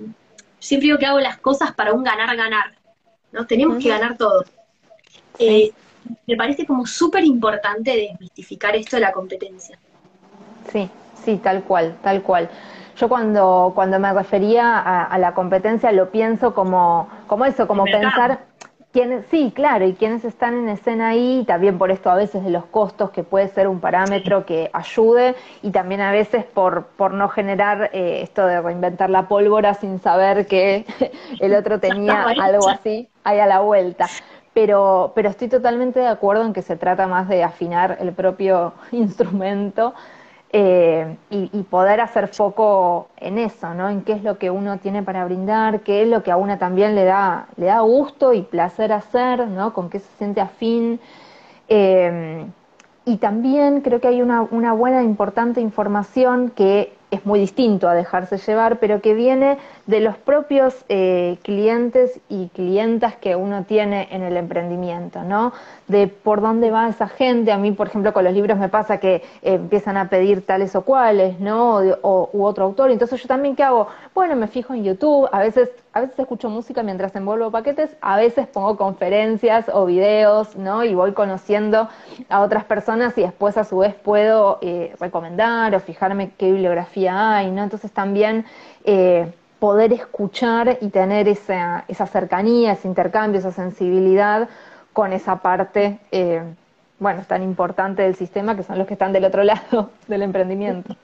siempre 0.60 0.88
digo 0.88 0.98
que 0.98 1.06
hago 1.06 1.20
las 1.20 1.38
cosas 1.40 1.74
para 1.74 1.94
un 1.94 2.04
ganar-ganar, 2.04 2.76
¿no? 3.32 3.46
Tenemos 3.46 3.82
que 3.82 3.90
ganar 3.90 4.18
todos. 4.18 4.46
Eh, 5.40 5.72
me 6.26 6.36
parece 6.36 6.66
como 6.66 6.86
súper 6.86 7.24
importante 7.26 7.96
desmistificar 7.96 8.76
esto 8.76 8.96
de 8.96 9.02
la 9.02 9.12
competencia. 9.12 9.78
Sí, 10.72 10.90
sí, 11.24 11.38
tal 11.38 11.64
cual, 11.64 11.96
tal 12.02 12.22
cual. 12.22 12.50
Yo 12.98 13.10
cuando, 13.10 13.74
cuando 13.76 14.00
me 14.00 14.12
refería 14.12 14.80
a, 14.80 15.18
la 15.20 15.34
competencia 15.36 15.92
lo 15.92 16.10
pienso 16.10 16.56
como, 16.56 17.08
como 17.28 17.46
eso, 17.46 17.68
como 17.68 17.84
pensar 17.86 18.40
quiénes, 18.92 19.26
sí, 19.30 19.52
claro, 19.54 19.86
y 19.86 19.94
quienes 19.94 20.26
están 20.26 20.56
en 20.56 20.70
escena 20.70 21.10
ahí, 21.10 21.44
también 21.46 21.78
por 21.78 21.92
esto 21.92 22.10
a 22.10 22.16
veces 22.16 22.44
de 22.44 22.50
los 22.50 22.66
costos, 22.66 23.12
que 23.12 23.22
puede 23.22 23.48
ser 23.50 23.68
un 23.68 23.80
parámetro 23.80 24.48
que 24.48 24.72
ayude, 24.74 25.36
y 25.62 25.70
también 25.70 26.02
a 26.02 26.12
veces 26.12 26.44
por, 26.46 26.88
por 26.88 27.14
no 27.14 27.30
generar 27.30 27.92
eh, 27.94 28.22
esto 28.24 28.48
de 28.48 28.60
reinventar 28.62 29.12
la 29.12 29.28
pólvora 29.28 29.76
sin 29.76 30.00
saber 30.00 30.48
que 30.48 30.88
el 31.40 31.54
otro 31.54 31.80
tenía 31.80 32.24
algo 32.24 32.68
así 32.68 33.08
ahí 33.24 33.40
a 33.40 33.46
la 33.46 33.60
vuelta. 33.60 34.08
Pero, 34.56 35.12
pero 35.14 35.30
estoy 35.30 35.50
totalmente 35.50 36.00
de 36.00 36.08
acuerdo 36.08 36.44
en 36.44 36.54
que 36.54 36.64
se 36.64 36.78
trata 36.78 37.06
más 37.06 37.30
de 37.30 37.44
afinar 37.44 37.98
el 38.00 38.12
propio 38.14 38.74
instrumento 38.92 39.94
eh, 40.52 41.18
y, 41.30 41.64
poder 41.64 42.00
hacer 42.00 42.30
foco 42.30 43.10
en 43.18 43.38
eso, 43.38 43.74
¿no? 43.74 43.90
En 43.90 44.02
qué 44.04 44.14
es 44.14 44.24
lo 44.24 44.38
que 44.38 44.50
uno 44.50 44.78
tiene 44.78 45.04
para 45.04 45.26
brindar, 45.26 45.82
qué 45.82 46.04
es 46.04 46.08
lo 46.08 46.24
que 46.24 46.32
a 46.32 46.38
uno 46.38 46.58
también 46.58 46.96
le 46.96 47.04
da, 47.04 47.48
le 47.58 47.66
da 47.66 47.82
gusto 47.82 48.34
y 48.34 48.44
placer 48.44 48.94
hacer, 48.94 49.46
¿no? 49.48 49.74
Con 49.74 49.90
qué 49.90 50.00
se 50.00 50.10
siente 50.18 50.40
afín. 50.40 51.02
Eh, 51.68 52.46
y 53.04 53.18
también 53.18 53.82
creo 53.82 54.00
que 54.00 54.08
hay 54.08 54.22
una, 54.22 54.42
una 54.42 54.74
buena, 54.74 55.04
importante 55.04 55.60
información 55.60 56.50
que 56.50 56.94
es 57.12 57.26
muy 57.26 57.40
distinto 57.40 57.88
a 57.88 57.94
dejarse 57.94 58.38
llevar, 58.38 58.80
pero 58.80 59.02
que 59.02 59.14
viene 59.14 59.58
de 59.88 60.02
los 60.02 60.18
propios 60.18 60.76
eh, 60.90 61.38
clientes 61.44 62.20
y 62.28 62.50
clientas 62.50 63.16
que 63.16 63.38
uno 63.38 63.64
tiene 63.64 64.10
en 64.12 64.22
el 64.22 64.36
emprendimiento, 64.36 65.24
¿no? 65.24 65.54
De 65.88 66.08
por 66.08 66.42
dónde 66.42 66.72
va 66.72 66.90
esa 66.90 67.08
gente. 67.08 67.54
A 67.54 67.58
mí, 67.58 67.72
por 67.72 67.88
ejemplo, 67.88 68.12
con 68.12 68.26
los 68.26 68.34
libros 68.34 68.58
me 68.58 68.68
pasa 68.68 68.98
que 69.00 69.16
eh, 69.16 69.22
empiezan 69.54 69.96
a 69.96 70.10
pedir 70.10 70.46
tales 70.46 70.76
o 70.76 70.82
cuales, 70.82 71.40
¿no? 71.40 71.78
O, 72.02 72.30
u 72.34 72.44
otro 72.44 72.66
autor. 72.66 72.92
Entonces 72.92 73.22
yo 73.22 73.30
también, 73.30 73.56
¿qué 73.56 73.64
hago? 73.64 73.88
Bueno, 74.14 74.36
me 74.36 74.48
fijo 74.48 74.74
en 74.74 74.84
YouTube, 74.84 75.30
a 75.32 75.40
veces, 75.40 75.70
a 75.94 76.02
veces 76.02 76.20
escucho 76.20 76.50
música 76.50 76.84
mientras 76.84 77.16
envuelvo 77.16 77.50
paquetes, 77.50 77.96
a 78.02 78.18
veces 78.18 78.46
pongo 78.46 78.76
conferencias 78.76 79.70
o 79.74 79.86
videos, 79.86 80.58
¿no? 80.58 80.84
Y 80.84 80.96
voy 80.96 81.14
conociendo 81.14 81.88
a 82.28 82.42
otras 82.42 82.66
personas 82.66 83.18
y 83.18 83.22
después 83.22 83.58
a 83.58 83.64
su 83.64 83.78
vez 83.78 83.96
puedo 83.96 84.60
eh, 84.62 84.94
recomendar 85.00 85.74
o 85.74 85.80
fijarme 85.80 86.32
qué 86.38 86.52
bibliografía 86.52 87.38
hay, 87.38 87.52
¿no? 87.52 87.64
Entonces 87.64 87.90
también 87.94 88.46
poder 89.60 89.94
escuchar 89.94 90.78
y 90.82 90.90
tener 90.90 91.28
esa, 91.28 91.86
esa 91.88 92.08
cercanía, 92.08 92.74
ese 92.74 92.88
intercambio, 92.88 93.40
esa 93.40 93.52
sensibilidad 93.52 94.50
con 94.94 95.14
esa 95.14 95.42
parte, 95.42 96.00
eh, 96.12 96.44
bueno, 97.00 97.24
tan 97.28 97.44
importante 97.44 98.02
del 98.02 98.16
sistema 98.16 98.56
que 98.56 98.64
son 98.64 98.78
los 98.78 98.88
que 98.88 98.94
están 98.94 99.14
del 99.14 99.26
otro 99.26 99.44
lado 99.44 99.92
del 100.08 100.24
emprendimiento. 100.24 100.96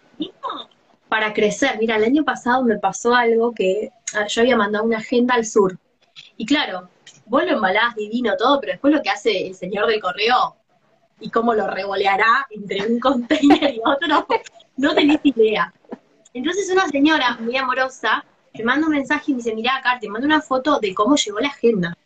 Para 1.10 1.34
crecer, 1.34 1.78
mira, 1.80 1.95
el 1.95 2.04
año 2.06 2.24
pasado 2.24 2.64
me 2.64 2.80
pasó 2.80 3.14
algo 3.14 3.54
que 3.54 3.91
ah, 4.16 4.26
yo 4.28 4.41
había 4.41 4.58
mandado 4.58 4.86
una 4.86 4.97
agenda 4.97 5.36
al 5.36 5.45
sur. 5.45 5.78
Y 6.38 6.45
claro, 6.45 6.89
vos 7.26 7.45
lo 7.45 7.51
embalás 7.51 7.95
divino 7.95 8.36
todo, 8.36 8.60
pero 8.60 8.74
después 8.74 8.93
lo 8.93 9.01
que 9.01 9.12
hace 9.12 9.47
el 9.47 9.56
señor 9.56 9.88
del 9.88 10.01
correo 10.01 10.56
y 11.20 11.30
cómo 11.30 11.54
lo 11.54 11.68
revoleará 11.68 12.47
entre 12.49 12.88
un 12.88 12.99
container 12.99 13.76
y 13.76 13.82
otro, 13.86 14.28
no 14.78 14.95
tenés 14.95 15.20
idea. 15.24 15.72
Entonces 16.34 16.70
una 16.72 16.88
señora 16.88 17.38
muy 17.39 17.56
amorosa 17.58 18.26
te 18.54 18.64
mando 18.64 18.88
un 18.88 18.93
mensaje 18.93 19.32
y 19.32 19.34
me 19.34 19.38
dice, 19.38 19.56
mira 19.56 19.78
acá, 19.78 19.97
te 19.99 20.08
mando 20.08 20.28
una 20.28 20.41
foto 20.41 20.80
de 20.80 20.93
cómo 20.93 21.16
llegó 21.16 21.39
la 21.39 21.47
agenda. 21.47 21.97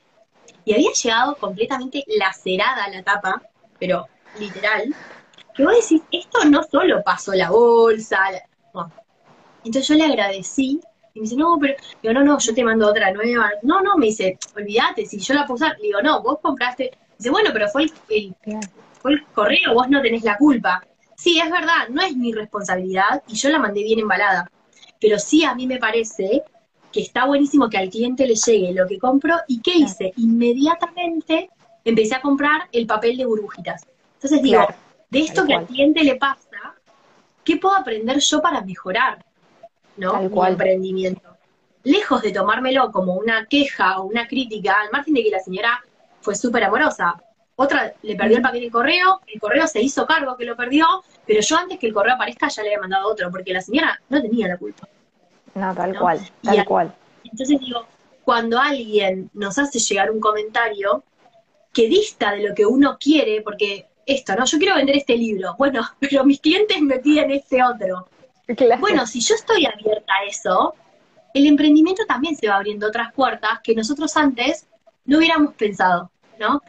Y 0.64 0.74
había 0.74 0.92
llegado 0.92 1.36
completamente 1.36 2.04
lacerada 2.18 2.88
la 2.90 3.04
tapa, 3.04 3.42
pero 3.80 4.08
literal, 4.40 4.94
que 5.54 5.64
vos 5.64 5.74
decís, 5.76 6.02
esto 6.12 6.46
no 6.46 6.64
solo 6.64 7.04
pasó 7.04 7.34
la 7.34 7.50
bolsa, 7.50 8.20
entonces 9.64 9.88
yo 9.88 9.96
le 9.96 10.06
agradecí 10.06 10.80
y 11.14 11.20
me 11.20 11.24
dice, 11.24 11.36
no, 11.36 11.58
pero, 11.60 11.74
digo, 12.02 12.14
no, 12.14 12.24
no, 12.24 12.40
yo 12.40 12.54
te 12.54 12.64
mando 12.64 12.88
otra 12.88 13.12
nueva. 13.12 13.50
No, 13.64 13.82
no, 13.82 13.98
me 13.98 14.06
dice, 14.06 14.38
olvídate, 14.56 15.06
si 15.06 15.20
yo 15.20 15.34
la 15.34 15.46
puedo 15.46 15.56
usar. 15.56 15.76
digo, 15.82 16.02
no, 16.02 16.22
vos 16.22 16.40
compraste. 16.42 16.92
Dice, 17.18 17.32
bueno, 17.32 17.50
pero 17.52 17.68
fue 17.70 17.84
el, 17.84 18.36
fue 19.02 19.14
el 19.14 19.26
correo, 19.34 19.74
vos 19.74 19.90
no 19.90 20.02
tenés 20.02 20.24
la 20.24 20.38
culpa. 20.38 20.86
Sí, 21.18 21.40
es 21.40 21.50
verdad, 21.50 21.90
no 21.90 22.02
es 22.04 22.16
mi 22.16 22.32
responsabilidad 22.32 23.24
y 23.28 23.36
yo 23.36 23.50
la 23.50 23.58
mandé 23.58 23.84
bien 23.84 24.00
embalada 24.00 24.50
pero 25.00 25.20
sí 25.20 25.44
a 25.44 25.56
mí 25.56 25.68
me 25.68 25.78
parece 25.78 26.44
que 26.92 27.02
está 27.02 27.26
buenísimo 27.26 27.70
que 27.70 27.78
al 27.78 27.90
cliente 27.90 28.26
le 28.26 28.36
llegue 28.36 28.74
lo 28.74 28.88
que 28.88 28.98
compro 28.98 29.36
y 29.48 29.62
¿qué 29.62 29.72
hice? 29.76 30.14
Inmediatamente 30.18 31.50
empecé 31.84 32.16
a 32.16 32.22
comprar 32.22 32.68
el 32.72 32.86
papel 32.86 33.18
de 33.18 33.26
burbujitas. 33.26 33.86
Entonces 34.16 34.42
digo, 34.42 34.66
de 35.10 35.20
esto 35.20 35.46
que 35.46 35.54
al 35.54 35.66
cliente 35.66 36.04
le 36.04 36.16
pasa, 36.16 36.76
¿qué 37.44 37.58
puedo 37.58 37.76
aprender 37.76 38.20
yo 38.20 38.42
para 38.42 38.62
mejorar? 38.62 39.24
¿No? 39.96 40.22
Mi 40.22 40.48
emprendimiento. 40.48 41.38
Lejos 41.84 42.22
de 42.22 42.32
tomármelo 42.32 42.92
como 42.92 43.16
una 43.16 43.46
queja 43.46 44.00
o 44.00 44.06
una 44.06 44.28
crítica, 44.28 44.82
al 44.82 44.92
margen 44.92 45.14
de 45.14 45.24
que 45.24 45.30
la 45.30 45.40
señora 45.40 45.82
fue 46.20 46.36
súper 46.36 46.64
amorosa. 46.64 47.22
Otra 47.60 47.92
le 48.04 48.16
perdió 48.16 48.38
el 48.38 48.44
paquete 48.44 48.66
de 48.66 48.72
correo, 48.72 49.20
el 49.26 49.40
correo 49.40 49.68
se 49.68 49.82
hizo 49.82 50.06
cargo 50.06 50.38
que 50.38 50.46
lo 50.46 50.56
perdió, 50.56 50.86
pero 51.26 51.42
yo 51.42 51.58
antes 51.58 51.80
que 51.80 51.88
el 51.88 51.94
correo 51.94 52.14
aparezca 52.14 52.50
ya 52.50 52.62
le 52.62 52.70
había 52.70 52.82
mandado 52.82 53.10
otro, 53.10 53.32
porque 53.32 53.52
la 53.52 53.62
señora 53.62 54.00
no 54.10 54.22
tenía 54.22 54.48
la 54.48 54.58
culpa. 54.58 54.88
No, 55.56 55.74
tal 55.74 55.98
cual, 55.98 56.20
tal 56.44 56.66
cual. 56.66 56.94
Entonces 57.24 57.60
digo, 57.60 57.88
cuando 58.24 58.60
alguien 58.60 59.32
nos 59.34 59.58
hace 59.58 59.80
llegar 59.80 60.12
un 60.12 60.20
comentario 60.20 61.04
que 61.74 61.88
dista 61.88 62.34
de 62.34 62.48
lo 62.48 62.54
que 62.54 62.68
uno 62.68 62.96
quiere, 63.00 63.42
porque 63.42 63.88
esto, 64.06 64.36
¿no? 64.36 64.46
Yo 64.46 64.60
quiero 64.60 64.76
vender 64.76 64.96
este 64.96 65.18
libro, 65.18 65.56
bueno, 65.58 65.82
pero 66.00 66.24
mis 66.26 66.40
clientes 66.40 66.80
me 66.80 67.00
piden 67.00 67.32
este 67.32 67.64
otro. 67.64 68.08
Bueno, 68.80 69.08
si 69.08 69.20
yo 69.20 69.34
estoy 69.34 69.66
abierta 69.66 70.14
a 70.14 70.26
eso, 70.26 70.76
el 71.34 71.48
emprendimiento 71.48 72.06
también 72.06 72.36
se 72.36 72.48
va 72.48 72.58
abriendo 72.58 72.88
otras 72.88 73.12
puertas 73.14 73.62
que 73.64 73.74
nosotros 73.74 74.16
antes 74.16 74.68
no 75.06 75.18
hubiéramos 75.18 75.56
pensado, 75.56 76.12
¿no? 76.40 76.62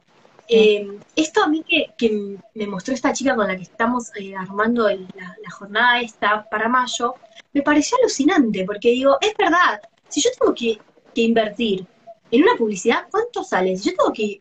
Eh, 0.50 0.98
esto 1.14 1.42
a 1.42 1.46
mí 1.46 1.62
que, 1.62 2.38
me 2.54 2.66
mostró 2.66 2.94
esta 2.94 3.12
chica 3.12 3.36
con 3.36 3.46
la 3.46 3.56
que 3.56 3.64
estamos 3.64 4.10
eh, 4.16 4.34
armando 4.34 4.88
la, 4.88 5.50
jornada 5.50 6.00
esta 6.00 6.48
para 6.48 6.68
mayo, 6.68 7.14
me 7.52 7.62
pareció 7.62 7.98
alucinante, 7.98 8.64
porque 8.64 8.90
digo, 8.90 9.18
es 9.20 9.34
verdad, 9.36 9.80
si 10.08 10.22
yo 10.22 10.30
tengo 10.38 10.54
que, 10.54 10.78
invertir 11.14 11.84
en 12.30 12.42
una 12.44 12.54
publicidad, 12.54 13.08
¿cuánto 13.10 13.42
sale? 13.42 13.76
Si 13.76 13.90
yo 13.90 13.96
tengo 13.96 14.12
que, 14.12 14.40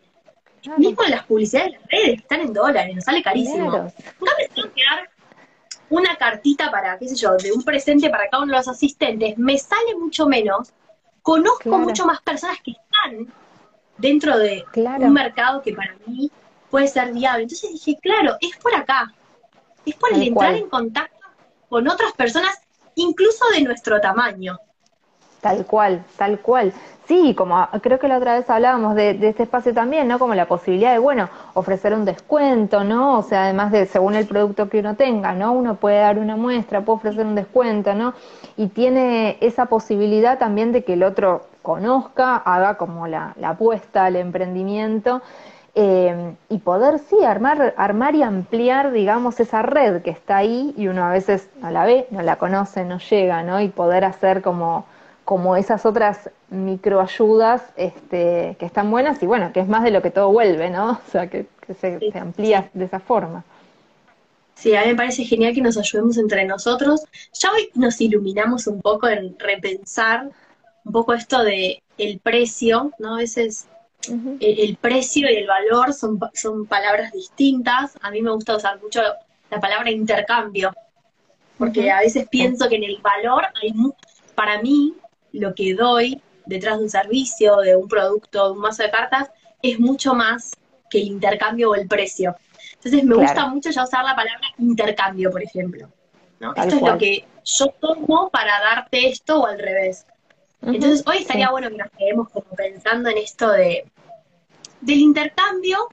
mismo 0.78 1.04
en 1.04 1.10
las 1.10 1.26
publicidades 1.26 1.72
de 1.72 1.80
las 1.80 1.90
redes 1.90 2.20
están 2.20 2.42
en 2.42 2.54
dólares, 2.54 2.96
nos 2.96 3.04
sale 3.04 3.24
carísimo. 3.24 3.72
Claro. 3.72 3.92
me 4.20 4.48
tengo 4.54 4.74
que 4.76 4.84
dar 4.84 5.10
una 5.90 6.16
cartita 6.18 6.70
para, 6.70 7.00
qué 7.00 7.10
sé 7.10 7.16
yo, 7.16 7.36
de 7.36 7.52
un 7.52 7.64
presente 7.64 8.12
para 8.12 8.30
cada 8.30 8.44
uno 8.44 8.54
de 8.54 8.60
los 8.60 8.68
asistentes, 8.68 9.40
me 9.40 9.58
sale 9.58 9.96
mucho 9.96 10.28
menos, 10.28 10.72
conozco 11.24 11.80
mucho 11.80 12.06
más 12.06 12.22
personas 12.22 12.60
que 12.64 12.72
están 12.72 13.34
dentro 13.98 14.38
de 14.38 14.64
un 14.76 15.14
mercado 15.14 15.62
que 15.62 15.74
para 15.74 15.96
mí 16.06 16.32
puede 16.70 16.88
ser 16.88 17.14
viable. 17.14 17.44
Entonces 17.44 17.72
dije, 17.72 17.98
claro, 18.02 18.36
es 18.42 18.58
por 18.58 18.76
acá, 18.76 19.14
es 19.86 19.96
por 19.96 20.14
el 20.14 20.24
entrar 20.24 20.56
en 20.56 20.70
contacto 20.70 21.16
con 21.70 21.88
otras 21.88 22.14
personas, 22.14 22.60
incluso 22.96 23.46
de 23.54 23.62
nuestro 23.62 24.00
tamaño. 24.00 24.58
Tal 25.42 25.66
cual, 25.66 26.04
tal 26.18 26.40
cual. 26.40 26.74
Sí, 27.08 27.34
como 27.36 27.70
creo 27.82 28.00
que 28.00 28.08
la 28.10 28.18
otra 28.18 28.38
vez 28.38 28.50
hablábamos 28.50 28.96
de, 28.96 29.12
este 29.22 29.44
espacio 29.44 29.74
también, 29.74 30.08
¿no? 30.08 30.20
Como 30.20 30.36
la 30.36 30.46
posibilidad 30.46 30.92
de, 30.92 31.00
bueno, 31.00 31.30
ofrecer 31.54 31.94
un 31.94 32.04
descuento, 32.04 32.84
¿no? 32.84 33.20
O 33.20 33.24
sea, 33.24 33.44
además 33.44 33.72
de 33.72 33.86
según 33.86 34.16
el 34.16 34.28
producto 34.28 34.68
que 34.68 34.80
uno 34.80 34.96
tenga, 34.96 35.34
¿no? 35.34 35.54
Uno 35.54 35.76
puede 35.76 36.00
dar 36.00 36.20
una 36.20 36.36
muestra, 36.36 36.82
puede 36.82 36.98
ofrecer 36.98 37.26
un 37.26 37.36
descuento, 37.36 37.94
¿no? 37.94 38.14
Y 38.58 38.68
tiene 38.68 39.38
esa 39.40 39.68
posibilidad 39.68 40.38
también 40.38 40.74
de 40.74 40.84
que 40.84 40.94
el 40.94 41.04
otro 41.04 41.46
conozca, 41.68 42.38
haga 42.38 42.78
como 42.78 43.08
la, 43.08 43.36
apuesta 43.44 44.06
al 44.06 44.16
emprendimiento 44.16 45.22
eh, 45.76 46.34
y 46.48 46.60
poder, 46.60 47.00
sí, 47.00 47.26
armar, 47.26 47.74
armar 47.76 48.16
y 48.16 48.24
ampliar, 48.24 48.94
digamos, 48.94 49.42
esa 49.42 49.64
red 49.64 50.02
que 50.02 50.10
está 50.10 50.38
ahí 50.38 50.74
y 50.78 50.88
uno 50.88 51.04
a 51.04 51.12
veces 51.12 51.50
no 51.62 51.70
la 51.70 51.84
ve, 51.86 52.08
no 52.10 52.22
la 52.22 52.38
conoce, 52.38 52.86
no 52.86 53.00
llega, 53.00 53.44
¿no? 53.44 53.60
Y 53.60 53.68
poder 53.68 54.06
hacer 54.06 54.42
como, 54.42 54.86
como 55.26 55.58
esas 55.58 55.86
otras 55.86 56.30
microayudas 56.50 57.62
este, 57.76 58.56
que 58.58 58.66
están 58.66 58.90
buenas 58.90 59.22
y 59.22 59.26
bueno, 59.26 59.52
que 59.52 59.60
es 59.60 59.68
más 59.68 59.84
de 59.84 59.92
lo 59.92 60.02
que 60.02 60.10
todo 60.10 60.32
vuelve, 60.32 60.70
¿no? 60.70 60.92
O 61.06 61.12
sea, 61.12 61.28
que, 61.28 61.48
se, 61.82 62.00
se 62.00 62.18
amplía 62.18 62.70
de 62.74 62.86
esa 62.86 63.02
forma. 63.02 63.44
Sí, 64.56 64.74
a 64.74 64.84
mí 64.84 64.88
me 64.88 64.96
parece 64.96 65.26
genial 65.26 65.54
que 65.54 65.62
nos 65.62 65.78
ayudemos 65.78 66.18
entre 66.18 66.46
nosotros. 66.46 67.04
Ya 67.34 67.52
hoy 67.52 67.70
nos 67.76 68.00
iluminamos 68.00 68.68
un 68.68 68.82
poco 68.82 69.10
en 69.10 69.38
repensar 69.38 70.32
un 70.88 70.94
poco 70.94 71.14
esto 71.14 71.44
de 71.44 71.84
el 71.98 72.20
precio, 72.20 72.92
¿no? 72.98 73.16
A 73.16 73.18
veces 73.18 73.68
el, 74.40 74.78
precio 74.78 75.30
y 75.30 75.36
el 75.36 75.48
valor 75.48 75.94
son, 75.94 76.18
son 76.34 76.66
palabras 76.66 77.12
distintas. 77.12 77.98
A 78.02 78.10
mí 78.10 78.22
me 78.22 78.32
gusta 78.32 78.56
usar 78.56 78.82
mucho 78.82 79.02
la 79.50 79.60
palabra 79.60 79.92
intercambio, 79.92 80.74
porque 81.58 81.92
a 81.92 82.00
veces 82.00 82.28
pienso 82.30 82.70
que 82.70 82.78
en 82.78 82.86
el 82.86 82.98
valor 83.02 83.44
hay, 83.62 83.74
para 84.34 84.62
mí, 84.62 84.94
lo 85.34 85.54
que 85.54 85.74
doy 85.74 86.22
detrás 86.46 86.78
de 86.78 86.86
un 86.86 86.90
servicio, 86.90 87.58
de 87.58 87.76
un 87.76 87.90
producto, 87.90 88.46
de 88.46 88.52
un 88.52 88.60
mazo 88.60 88.84
de 88.84 88.92
cartas, 88.92 89.30
es 89.62 89.80
mucho 89.80 90.14
más 90.14 90.54
que 90.90 91.00
el 91.00 91.08
intercambio 91.08 91.72
o 91.72 91.76
el 91.76 91.88
precio. 91.88 92.36
Entonces 92.76 93.04
me 93.04 93.16
gusta 93.16 93.48
mucho 93.48 93.72
ya 93.72 93.84
usar 93.84 94.06
la 94.06 94.16
palabra 94.16 94.48
intercambio, 94.58 95.32
por 95.32 95.44
ejemplo. 95.44 95.90
¿no? 96.40 96.54
Esto 96.56 96.76
es 96.76 96.82
lo 96.82 96.98
que 96.98 97.26
yo 97.44 97.68
tomo 97.80 98.30
para 98.30 98.60
darte 98.62 99.10
esto 99.10 99.42
o 99.42 99.46
al 99.48 99.60
revés. 99.60 100.06
Entonces 100.62 101.04
hoy 101.06 101.18
estaría 101.20 101.50
bueno 101.52 101.70
que 101.70 101.78
nos 101.78 101.92
quedemos 101.92 102.30
como 102.30 102.48
pensando 102.56 103.10
en 103.10 103.18
esto 103.18 103.50
de 103.52 103.86
del 104.82 105.00
intercambio 105.00 105.90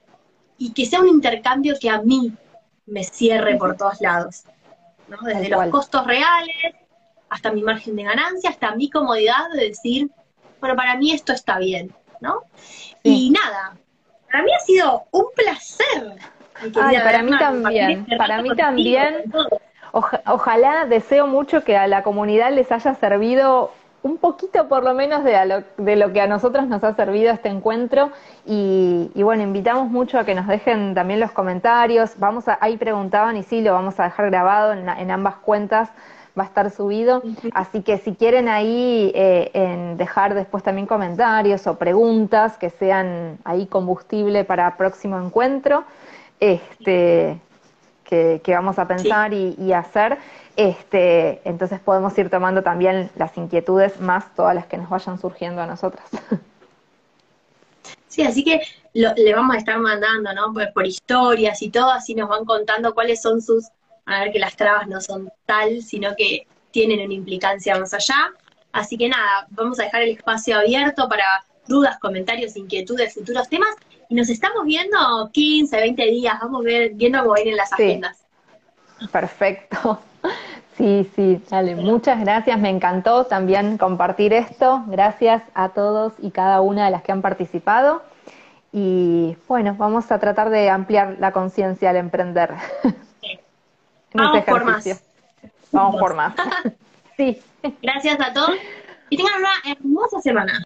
y 0.59 0.73
que 0.73 0.87
sea 0.87 1.01
un 1.01 1.09
intercambio 1.09 1.75
que 1.81 1.91
a 1.91 2.01
mí 2.03 2.33
me 2.87 3.05
cierre 3.05 3.57
por 3.57 3.77
todos 3.77 4.01
lados. 4.01 4.45
¿no? 5.09 5.19
Desde 5.23 5.49
los 5.49 5.67
costos 5.69 6.07
reales 6.07 6.75
hasta 7.29 7.53
mi 7.53 7.63
margen 7.63 7.97
de 7.97 8.05
ganancia, 8.05 8.51
hasta 8.51 8.75
mi 8.75 8.91
comodidad 8.91 9.49
de 9.55 9.69
decir, 9.69 10.11
bueno, 10.61 10.77
para 10.77 10.97
mí 10.97 11.13
esto 11.13 11.33
está 11.33 11.59
bien, 11.59 11.93
¿no? 12.21 12.43
Y 13.03 13.31
nada, 13.31 13.77
para 14.31 14.45
mí 14.45 14.51
ha 14.55 14.61
sido 14.61 15.05
un 15.11 15.27
placer 15.35 16.17
para 16.73 17.23
mí 17.23 17.39
también, 17.39 18.07
para 18.19 18.43
mí 18.43 18.55
también. 18.57 19.25
ojalá, 19.93 20.87
deseo 20.87 21.27
mucho 21.27 21.65
que 21.65 21.77
a 21.77 21.87
la 21.87 22.03
comunidad 22.03 22.53
les 22.53 22.71
haya 22.73 22.95
servido 22.95 23.73
un 24.05 24.19
poquito 24.19 24.69
por 24.69 24.85
lo 24.85 24.93
menos 24.93 25.25
de, 25.25 25.47
lo, 25.47 25.65
de 25.83 25.97
lo 25.97 26.13
que 26.13 26.21
a 26.21 26.27
nosotros 26.27 26.69
nos 26.69 26.85
ha 26.85 26.95
servido 26.95 27.33
este 27.33 27.49
encuentro 27.49 28.11
y, 28.45 29.11
bueno, 29.15 29.43
invitamos 29.43 29.91
mucho 29.91 30.19
a 30.19 30.25
que 30.25 30.35
nos 30.35 30.47
dejen 30.47 30.95
también 30.95 31.21
los 31.21 31.33
comentarios, 31.33 32.13
vamos 32.19 32.47
a, 32.47 32.59
ahí 32.61 32.77
preguntaban 32.77 33.39
y 33.39 33.43
sí, 33.43 33.63
lo 33.63 33.73
vamos 33.73 33.99
a 33.99 34.05
dejar 34.05 34.27
grabado 34.27 34.75
en, 34.75 35.11
ambas 35.11 35.37
cuentas, 35.37 35.89
va 36.39 36.43
a 36.43 36.47
estar 36.47 36.71
subido, 36.71 37.23
así 37.55 37.81
que 37.81 37.97
si 37.97 38.15
quieren 38.15 38.47
ahí 38.51 39.11
eh, 39.15 39.51
en 39.55 39.97
dejar 39.97 40.35
después 40.35 40.63
también 40.63 40.87
comentarios 40.87 41.67
o 41.67 41.79
preguntas 41.79 42.59
que 42.59 42.69
sean 42.69 43.39
ahí 43.45 43.65
combustible 43.67 44.45
para 44.45 44.77
próximo 44.77 45.19
encuentro, 45.19 45.85
este, 46.41 47.41
que, 48.05 48.41
vamos 48.49 48.79
a 48.79 48.87
pensar 48.87 49.33
y, 49.33 49.73
hacer. 49.73 50.19
Este, 50.57 51.41
entonces 51.45 51.81
podemos 51.81 52.17
ir 52.17 52.31
tomando 52.31 52.63
también 52.63 53.11
las 53.17 53.37
inquietudes 53.37 54.01
más 54.01 54.35
todas 54.35 54.55
las 54.55 54.67
que 54.67 54.79
nos 54.79 54.89
vayan 54.89 55.21
surgiendo 55.21 55.63
a 55.63 55.67
nosotras. 55.67 56.09
Sí, 58.07 58.23
así 58.23 58.45
que 58.45 58.61
le 58.93 59.35
vamos 59.35 59.57
a 59.57 59.59
estar 59.59 59.77
mandando, 59.81 60.33
¿no? 60.33 60.53
Por, 60.53 60.73
por, 60.73 60.87
historias 60.87 61.61
y 61.63 61.71
todo, 61.71 61.91
así 61.91 62.15
nos 62.15 62.29
van 62.29 62.45
contando 62.45 62.95
cuáles 62.95 63.21
son 63.21 63.43
sus, 63.43 63.67
a 64.07 64.21
ver 64.21 64.31
que 64.31 64.39
las 64.39 64.55
trabas 64.55 64.87
no 64.87 65.01
son 65.01 65.33
tal, 65.47 65.83
sino 65.83 66.15
que 66.15 66.47
tienen 66.71 67.05
una 67.05 67.13
implicancia 67.13 67.77
más 67.77 67.93
allá. 67.93 68.33
Así 68.71 68.97
que 68.97 69.09
nada, 69.09 69.49
vamos 69.51 69.81
a 69.81 69.85
dejar 69.85 70.03
el 70.03 70.11
espacio 70.11 70.57
abierto 70.57 71.09
para 71.09 71.25
dudas, 71.67 71.99
comentarios, 71.99 72.57
inquietudes, 72.57 73.15
futuros 73.15 73.49
temas 73.49 73.75
y 74.09 74.15
nos 74.15 74.29
estamos 74.29 74.65
viendo 74.65 75.31
15, 75.33 75.77
20 75.77 76.05
días, 76.05 76.39
vamos 76.41 76.63
ver, 76.63 76.93
viendo 76.95 77.21
cómo 77.21 77.35
vienen 77.35 77.57
las 77.57 77.73
agendas. 77.73 78.19
Perfecto. 79.11 80.01
Sí, 80.77 81.09
sí, 81.15 81.41
dale, 81.49 81.77
muchas 81.77 82.21
gracias, 82.21 82.59
me 82.59 82.69
encantó 82.69 83.27
también 83.27 83.79
compartir 83.79 84.33
esto. 84.33 84.83
Gracias 84.89 85.43
a 85.55 85.69
todos 85.69 86.15
y 86.19 86.31
cada 86.33 86.61
una 86.61 86.87
de 86.87 86.91
las 86.91 87.03
que 87.03 87.13
han 87.13 87.23
participado. 87.23 88.03
Y 88.73 89.37
bueno, 89.47 89.77
vamos 89.79 90.11
a 90.11 90.19
tratar 90.19 90.51
de 90.51 90.69
ampliar 90.69 91.17
la 91.21 91.31
conciencia 91.31 91.91
al 91.91 91.97
emprender. 91.97 92.55
Vamos 94.15 94.45
por 94.45 94.65
más. 94.65 95.03
Vamos 95.73 95.97
por 95.97 96.15
más. 96.15 96.35
sí. 97.17 97.43
Gracias 97.83 98.21
a 98.21 98.33
todos 98.33 98.53
y 99.11 99.17
tengan 99.17 99.41
una 99.41 99.73
hermosa 99.73 100.21
semana. 100.21 100.65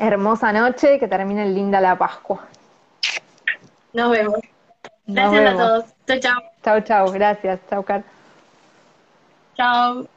Hermosa 0.00 0.52
noche, 0.52 0.98
que 0.98 1.08
termine 1.08 1.46
linda 1.46 1.80
la 1.80 1.96
Pascua. 1.96 2.46
Nos 3.92 4.10
vemos. 4.10 4.40
Gracias 5.06 5.54
a 5.54 5.56
todos. 5.56 5.84
Chao, 6.06 6.18
chao. 6.20 6.53
Chao, 6.64 6.80
chao. 6.80 7.10
Gracias. 7.12 7.60
Chao, 7.68 7.82
Car. 7.84 8.04
Chao. 9.56 10.14